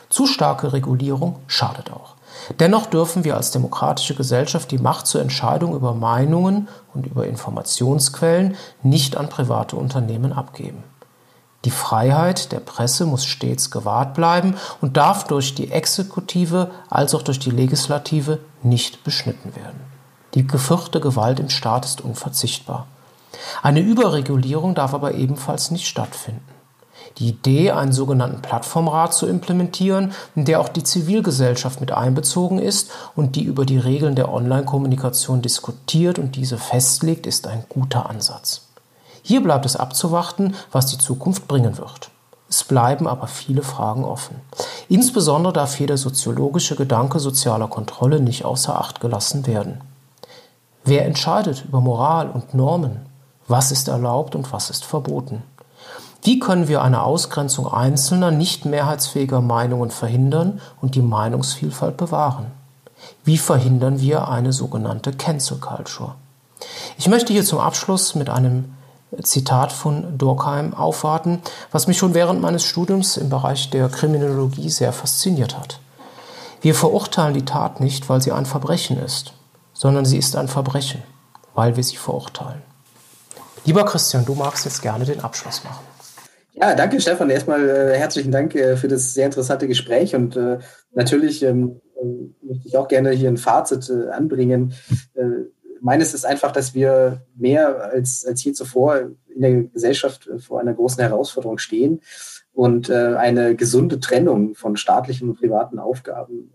Zu 0.10 0.28
starke 0.28 0.74
Regulierung 0.74 1.40
schadet 1.48 1.92
auch. 1.92 2.14
Dennoch 2.60 2.88
dürfen 2.88 3.24
wir 3.24 3.36
als 3.36 3.52
demokratische 3.52 4.16
Gesellschaft 4.16 4.72
die 4.72 4.78
Macht 4.78 5.08
zur 5.08 5.22
Entscheidung 5.22 5.76
über 5.76 5.94
Meinungen 5.94 6.68
und 6.94 7.06
über 7.06 7.28
Informationsquellen 7.28 8.56
nicht 8.82 9.18
an 9.18 9.30
private 9.30 9.76
Unternehmen 9.76 10.34
abgeben. 10.34 10.84
Die 11.66 11.72
Freiheit 11.72 12.52
der 12.52 12.60
Presse 12.60 13.06
muss 13.06 13.26
stets 13.26 13.72
gewahrt 13.72 14.14
bleiben 14.14 14.56
und 14.82 14.98
darf 14.98 15.26
durch 15.26 15.56
die 15.56 15.72
Exekutive 15.72 16.72
als 16.90 17.16
auch 17.16 17.22
durch 17.22 17.40
die 17.40 17.52
Legislative 17.52 18.40
nicht 18.62 19.04
beschnitten 19.04 19.56
werden. 19.56 19.80
Die 20.34 20.46
gefürchte 20.46 21.00
Gewalt 21.00 21.40
im 21.40 21.50
Staat 21.50 21.86
ist 21.86 22.02
unverzichtbar. 22.02 22.88
Eine 23.62 23.80
Überregulierung 23.80 24.76
darf 24.76 24.94
aber 24.94 25.14
ebenfalls 25.14 25.72
nicht 25.72 25.88
stattfinden. 25.88 26.53
Die 27.18 27.30
Idee, 27.30 27.72
einen 27.72 27.92
sogenannten 27.92 28.42
Plattformrat 28.42 29.14
zu 29.14 29.28
implementieren, 29.28 30.14
in 30.36 30.46
der 30.46 30.60
auch 30.60 30.70
die 30.70 30.84
Zivilgesellschaft 30.84 31.80
mit 31.80 31.92
einbezogen 31.92 32.60
ist 32.60 32.90
und 33.16 33.36
die 33.36 33.44
über 33.44 33.66
die 33.66 33.78
Regeln 33.78 34.16
der 34.16 34.32
Online-Kommunikation 34.34 35.42
diskutiert 35.42 36.18
und 36.18 36.36
diese 36.36 36.58
festlegt, 36.58 37.28
ist 37.28 37.48
ein 37.48 37.66
guter 37.70 38.10
Ansatz. 38.10 38.68
Hier 39.22 39.44
bleibt 39.44 39.66
es 39.66 39.76
abzuwarten, 39.76 40.56
was 40.72 40.88
die 40.88 40.98
Zukunft 40.98 41.48
bringen 41.48 41.78
wird. 41.78 42.10
Es 42.50 42.64
bleiben 42.64 43.08
aber 43.08 43.28
viele 43.28 43.64
Fragen 43.64 44.06
offen. 44.06 44.36
Insbesondere 44.90 45.54
darf 45.54 45.76
hier 45.76 45.88
der 45.88 45.98
soziologische 45.98 46.76
Gedanke 46.76 47.20
sozialer 47.20 47.68
Kontrolle 47.68 48.20
nicht 48.20 48.46
außer 48.46 48.80
Acht 48.80 49.00
gelassen 49.00 49.48
werden. 49.48 49.82
Wer 50.84 51.06
entscheidet 51.06 51.64
über 51.66 51.80
Moral 51.80 52.30
und 52.30 52.54
Normen? 52.54 53.06
Was 53.48 53.72
ist 53.72 53.88
erlaubt 53.88 54.36
und 54.36 54.52
was 54.52 54.70
ist 54.70 54.86
verboten? 54.86 55.42
Wie 56.26 56.40
können 56.40 56.70
wir 56.70 56.82
eine 56.82 57.04
Ausgrenzung 57.04 57.68
einzelner, 57.68 58.32
nicht 58.32 58.64
mehrheitsfähiger 58.64 59.42
Meinungen 59.42 59.92
verhindern 59.92 60.62
und 60.82 60.96
die 60.96 61.02
Meinungsvielfalt 61.02 61.98
bewahren? 61.98 62.46
Wie 63.26 63.38
verhindern 63.38 64.00
wir 64.00 64.30
eine 64.30 64.54
sogenannte 64.54 65.12
Cancel 65.12 65.58
Culture? 65.58 66.16
Ich 66.98 67.10
möchte 67.10 67.34
hier 67.34 67.44
zum 67.44 67.60
Abschluss 67.60 68.16
mit 68.16 68.30
einem 68.30 68.74
Zitat 69.22 69.74
von 69.74 70.18
Durkheim 70.18 70.74
aufwarten, 70.74 71.42
was 71.74 71.88
mich 71.88 71.98
schon 71.98 72.14
während 72.14 72.42
meines 72.42 72.64
Studiums 72.64 73.18
im 73.18 73.30
Bereich 73.30 73.70
der 73.70 73.90
Kriminologie 73.90 74.70
sehr 74.70 74.94
fasziniert 74.94 75.60
hat. 75.60 75.82
Wir 76.62 76.74
verurteilen 76.74 77.34
die 77.34 77.44
Tat 77.44 77.82
nicht, 77.82 78.08
weil 78.08 78.22
sie 78.22 78.32
ein 78.32 78.46
Verbrechen 78.46 78.98
ist, 78.98 79.34
sondern 79.74 80.06
sie 80.06 80.18
ist 80.18 80.38
ein 80.38 80.48
Verbrechen, 80.48 81.04
weil 81.54 81.76
wir 81.76 81.84
sie 81.84 81.98
verurteilen. 81.98 82.62
Lieber 83.66 83.84
Christian, 83.84 84.24
du 84.24 84.36
magst 84.36 84.64
jetzt 84.64 84.82
gerne 84.82 85.04
den 85.04 85.20
Abschluss 85.20 85.66
machen. 85.66 85.93
Ja, 86.56 86.76
danke 86.76 87.02
Stefan. 87.02 87.32
Erstmal 87.32 87.68
äh, 87.68 87.98
herzlichen 87.98 88.32
Dank 88.32 88.54
äh, 88.54 88.78
für 88.78 88.88
das 88.88 89.16
sehr 89.16 89.26
interessante 89.26 89.68
Gespräch 89.68 90.16
und 90.16 90.36
äh, 90.36 90.60
natürlich 90.94 91.42
ähm, 91.42 91.82
äh, 91.96 92.06
möchte 92.46 92.68
ich 92.68 92.78
auch 92.78 92.88
gerne 92.88 93.10
hier 93.10 93.30
ein 93.30 93.38
Fazit 93.38 93.90
äh, 93.90 94.10
anbringen. 94.12 94.74
Äh, 95.16 95.48
meines 95.82 96.14
ist 96.14 96.26
einfach, 96.26 96.52
dass 96.52 96.76
wir 96.76 97.26
mehr 97.36 97.92
als, 97.92 98.24
als 98.26 98.44
je 98.44 98.54
zuvor 98.54 99.10
in 99.34 99.42
der 99.42 99.64
Gesellschaft 99.64 100.30
vor 100.40 100.60
einer 100.60 100.76
großen 100.76 101.02
Herausforderung 101.02 101.58
stehen 101.58 102.02
und 102.54 102.90
eine 102.90 103.56
gesunde 103.56 104.00
Trennung 104.00 104.54
von 104.54 104.78
staatlichen 104.78 105.28
und 105.28 105.40
privaten 105.40 105.80
Aufgaben 105.80 106.54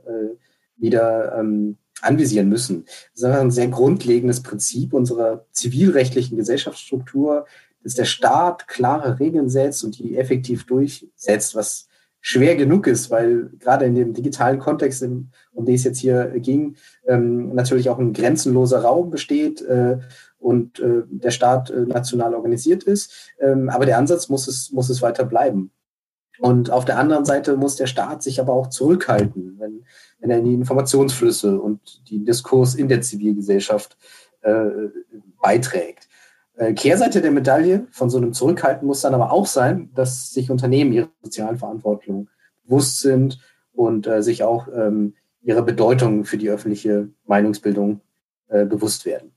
wieder 0.78 1.36
ähm, 1.36 1.76
anvisieren 2.00 2.48
müssen. 2.48 2.84
Das 3.14 3.30
ist 3.30 3.36
ein 3.36 3.50
sehr 3.50 3.68
grundlegendes 3.68 4.42
Prinzip 4.42 4.94
unserer 4.94 5.44
zivilrechtlichen 5.52 6.38
Gesellschaftsstruktur, 6.38 7.46
dass 7.82 7.94
der 7.94 8.04
Staat 8.04 8.68
klare 8.68 9.18
Regeln 9.18 9.48
setzt 9.48 9.84
und 9.84 9.98
die 9.98 10.16
effektiv 10.16 10.66
durchsetzt, 10.66 11.54
was 11.54 11.88
schwer 12.20 12.56
genug 12.56 12.86
ist, 12.86 13.10
weil 13.10 13.50
gerade 13.58 13.84
in 13.84 13.94
dem 13.94 14.12
digitalen 14.12 14.58
Kontext, 14.58 15.02
um 15.02 15.64
den 15.64 15.74
es 15.74 15.84
jetzt 15.84 15.98
hier 15.98 16.32
ging, 16.36 16.76
ähm, 17.06 17.54
natürlich 17.54 17.88
auch 17.90 17.98
ein 17.98 18.12
grenzenloser 18.12 18.82
Raum 18.82 19.10
besteht 19.10 19.62
äh, 19.62 19.98
und 20.38 20.80
äh, 20.80 21.02
der 21.06 21.30
Staat 21.30 21.70
äh, 21.70 21.80
national 21.86 22.34
organisiert 22.34 22.82
ist. 22.82 23.32
Ähm, 23.40 23.68
aber 23.68 23.86
der 23.86 23.98
Ansatz 23.98 24.28
muss 24.28 24.48
es, 24.48 24.72
muss 24.72 24.90
es 24.90 25.00
weiter 25.02 25.24
bleiben. 25.24 25.70
Und 26.40 26.70
auf 26.70 26.84
der 26.84 26.98
anderen 26.98 27.24
Seite 27.24 27.56
muss 27.56 27.76
der 27.76 27.86
Staat 27.86 28.22
sich 28.22 28.40
aber 28.40 28.52
auch 28.52 28.68
zurückhalten, 28.68 29.56
wenn, 29.58 29.84
wenn 30.20 30.30
er 30.30 30.40
die 30.40 30.54
Informationsflüsse 30.54 31.60
und 31.60 32.08
die 32.08 32.24
Diskurs 32.24 32.74
in 32.76 32.88
der 32.88 33.00
Zivilgesellschaft 33.00 33.96
äh, 34.42 34.66
beiträgt. 35.42 36.07
Äh, 36.58 36.74
Kehrseite 36.74 37.22
der 37.22 37.30
Medaille 37.30 37.86
von 37.92 38.10
so 38.10 38.18
einem 38.18 38.32
Zurückhalten 38.32 38.86
muss 38.86 39.02
dann 39.02 39.14
aber 39.14 39.30
auch 39.32 39.46
sein, 39.46 39.90
dass 39.94 40.32
sich 40.32 40.50
Unternehmen 40.50 40.92
ihrer 40.92 41.08
sozialen 41.22 41.56
Verantwortung 41.56 42.28
bewusst 42.64 43.00
sind 43.00 43.38
und 43.72 44.08
äh, 44.08 44.22
sich 44.22 44.42
auch 44.42 44.66
ähm, 44.74 45.14
ihrer 45.40 45.62
Bedeutung 45.62 46.24
für 46.24 46.36
die 46.36 46.50
öffentliche 46.50 47.08
Meinungsbildung 47.26 48.00
äh, 48.48 48.64
bewusst 48.64 49.06
werden. 49.06 49.32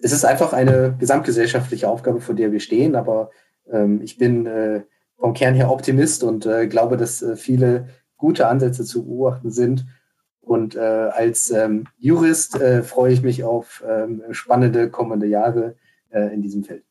Es 0.00 0.12
ist 0.12 0.24
einfach 0.24 0.52
eine 0.52 0.94
gesamtgesellschaftliche 0.98 1.88
Aufgabe, 1.88 2.20
vor 2.20 2.36
der 2.36 2.52
wir 2.52 2.60
stehen, 2.60 2.94
aber 2.94 3.30
ähm, 3.70 4.00
ich 4.00 4.16
bin 4.16 4.46
äh, 4.46 4.82
vom 5.18 5.34
Kern 5.34 5.54
her 5.54 5.72
Optimist 5.72 6.22
und 6.22 6.46
äh, 6.46 6.68
glaube, 6.68 6.96
dass 6.96 7.20
äh, 7.22 7.34
viele 7.36 7.88
gute 8.16 8.46
Ansätze 8.46 8.84
zu 8.84 9.04
beobachten 9.04 9.50
sind. 9.50 9.86
Und 10.40 10.76
als 10.76 11.50
ähm, 11.52 11.86
Jurist 11.98 12.58
freue 12.82 13.12
ich 13.12 13.22
mich 13.22 13.44
auf 13.44 13.82
ähm, 13.88 14.22
spannende 14.32 14.90
kommende 14.90 15.26
Jahre 15.26 15.76
äh, 16.12 16.32
in 16.32 16.42
diesem 16.42 16.64
Feld. 16.64 16.82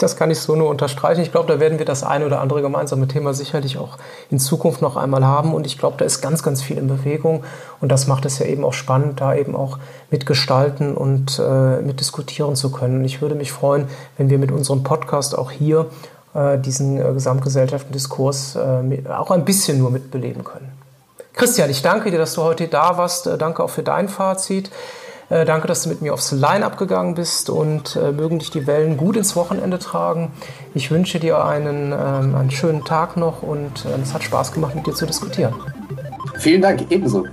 Das 0.00 0.16
kann 0.16 0.30
ich 0.30 0.40
so 0.40 0.56
nur 0.56 0.68
unterstreichen. 0.68 1.20
Ich 1.20 1.30
glaube, 1.30 1.52
da 1.52 1.60
werden 1.60 1.78
wir 1.78 1.86
das 1.86 2.02
eine 2.02 2.26
oder 2.26 2.40
andere 2.40 2.62
gemeinsame 2.62 3.06
Thema 3.06 3.32
sicherlich 3.32 3.78
auch 3.78 3.96
in 4.28 4.38
Zukunft 4.38 4.82
noch 4.82 4.96
einmal 4.96 5.24
haben. 5.24 5.54
Und 5.54 5.66
ich 5.66 5.78
glaube, 5.78 5.96
da 5.98 6.04
ist 6.04 6.20
ganz, 6.20 6.42
ganz 6.42 6.62
viel 6.62 6.78
in 6.78 6.88
Bewegung. 6.88 7.44
Und 7.80 7.90
das 7.92 8.06
macht 8.08 8.24
es 8.24 8.38
ja 8.40 8.46
eben 8.46 8.64
auch 8.64 8.72
spannend, 8.72 9.20
da 9.20 9.34
eben 9.34 9.54
auch 9.54 9.78
mitgestalten 10.10 10.96
und 10.96 11.38
äh, 11.38 11.80
mitdiskutieren 11.80 12.56
zu 12.56 12.72
können. 12.72 12.98
Und 12.98 13.04
ich 13.04 13.22
würde 13.22 13.36
mich 13.36 13.52
freuen, 13.52 13.86
wenn 14.16 14.30
wir 14.30 14.38
mit 14.38 14.50
unserem 14.50 14.82
Podcast 14.82 15.38
auch 15.38 15.52
hier 15.52 15.86
äh, 16.34 16.58
diesen 16.58 17.00
äh, 17.00 17.12
gesamtgesellschaftlichen 17.12 17.92
Diskurs 17.92 18.56
äh, 18.56 19.08
auch 19.08 19.30
ein 19.30 19.44
bisschen 19.44 19.78
nur 19.78 19.90
mitbeleben 19.90 20.42
können. 20.42 20.72
Christian, 21.34 21.70
ich 21.70 21.82
danke 21.82 22.10
dir, 22.10 22.18
dass 22.18 22.34
du 22.34 22.42
heute 22.42 22.66
da 22.66 22.98
warst. 22.98 23.28
Äh, 23.28 23.38
danke 23.38 23.62
auch 23.62 23.70
für 23.70 23.84
dein 23.84 24.08
Fazit. 24.08 24.70
Äh, 25.30 25.44
danke, 25.44 25.68
dass 25.68 25.82
du 25.82 25.90
mit 25.90 26.00
mir 26.00 26.14
aufs 26.14 26.32
Line-Up 26.32 26.78
gegangen 26.78 27.14
bist 27.14 27.50
und 27.50 27.96
äh, 27.96 28.12
mögen 28.12 28.38
dich 28.38 28.50
die 28.50 28.66
Wellen 28.66 28.96
gut 28.96 29.16
ins 29.16 29.36
Wochenende 29.36 29.78
tragen. 29.78 30.32
Ich 30.74 30.90
wünsche 30.90 31.20
dir 31.20 31.44
einen, 31.44 31.92
ähm, 31.92 32.34
einen 32.34 32.50
schönen 32.50 32.84
Tag 32.84 33.16
noch 33.16 33.42
und 33.42 33.84
äh, 33.84 34.00
es 34.02 34.14
hat 34.14 34.22
Spaß 34.22 34.52
gemacht, 34.52 34.74
mit 34.74 34.86
dir 34.86 34.94
zu 34.94 35.06
diskutieren. 35.06 35.54
Vielen 36.38 36.62
Dank, 36.62 36.86
ebenso. 36.90 37.26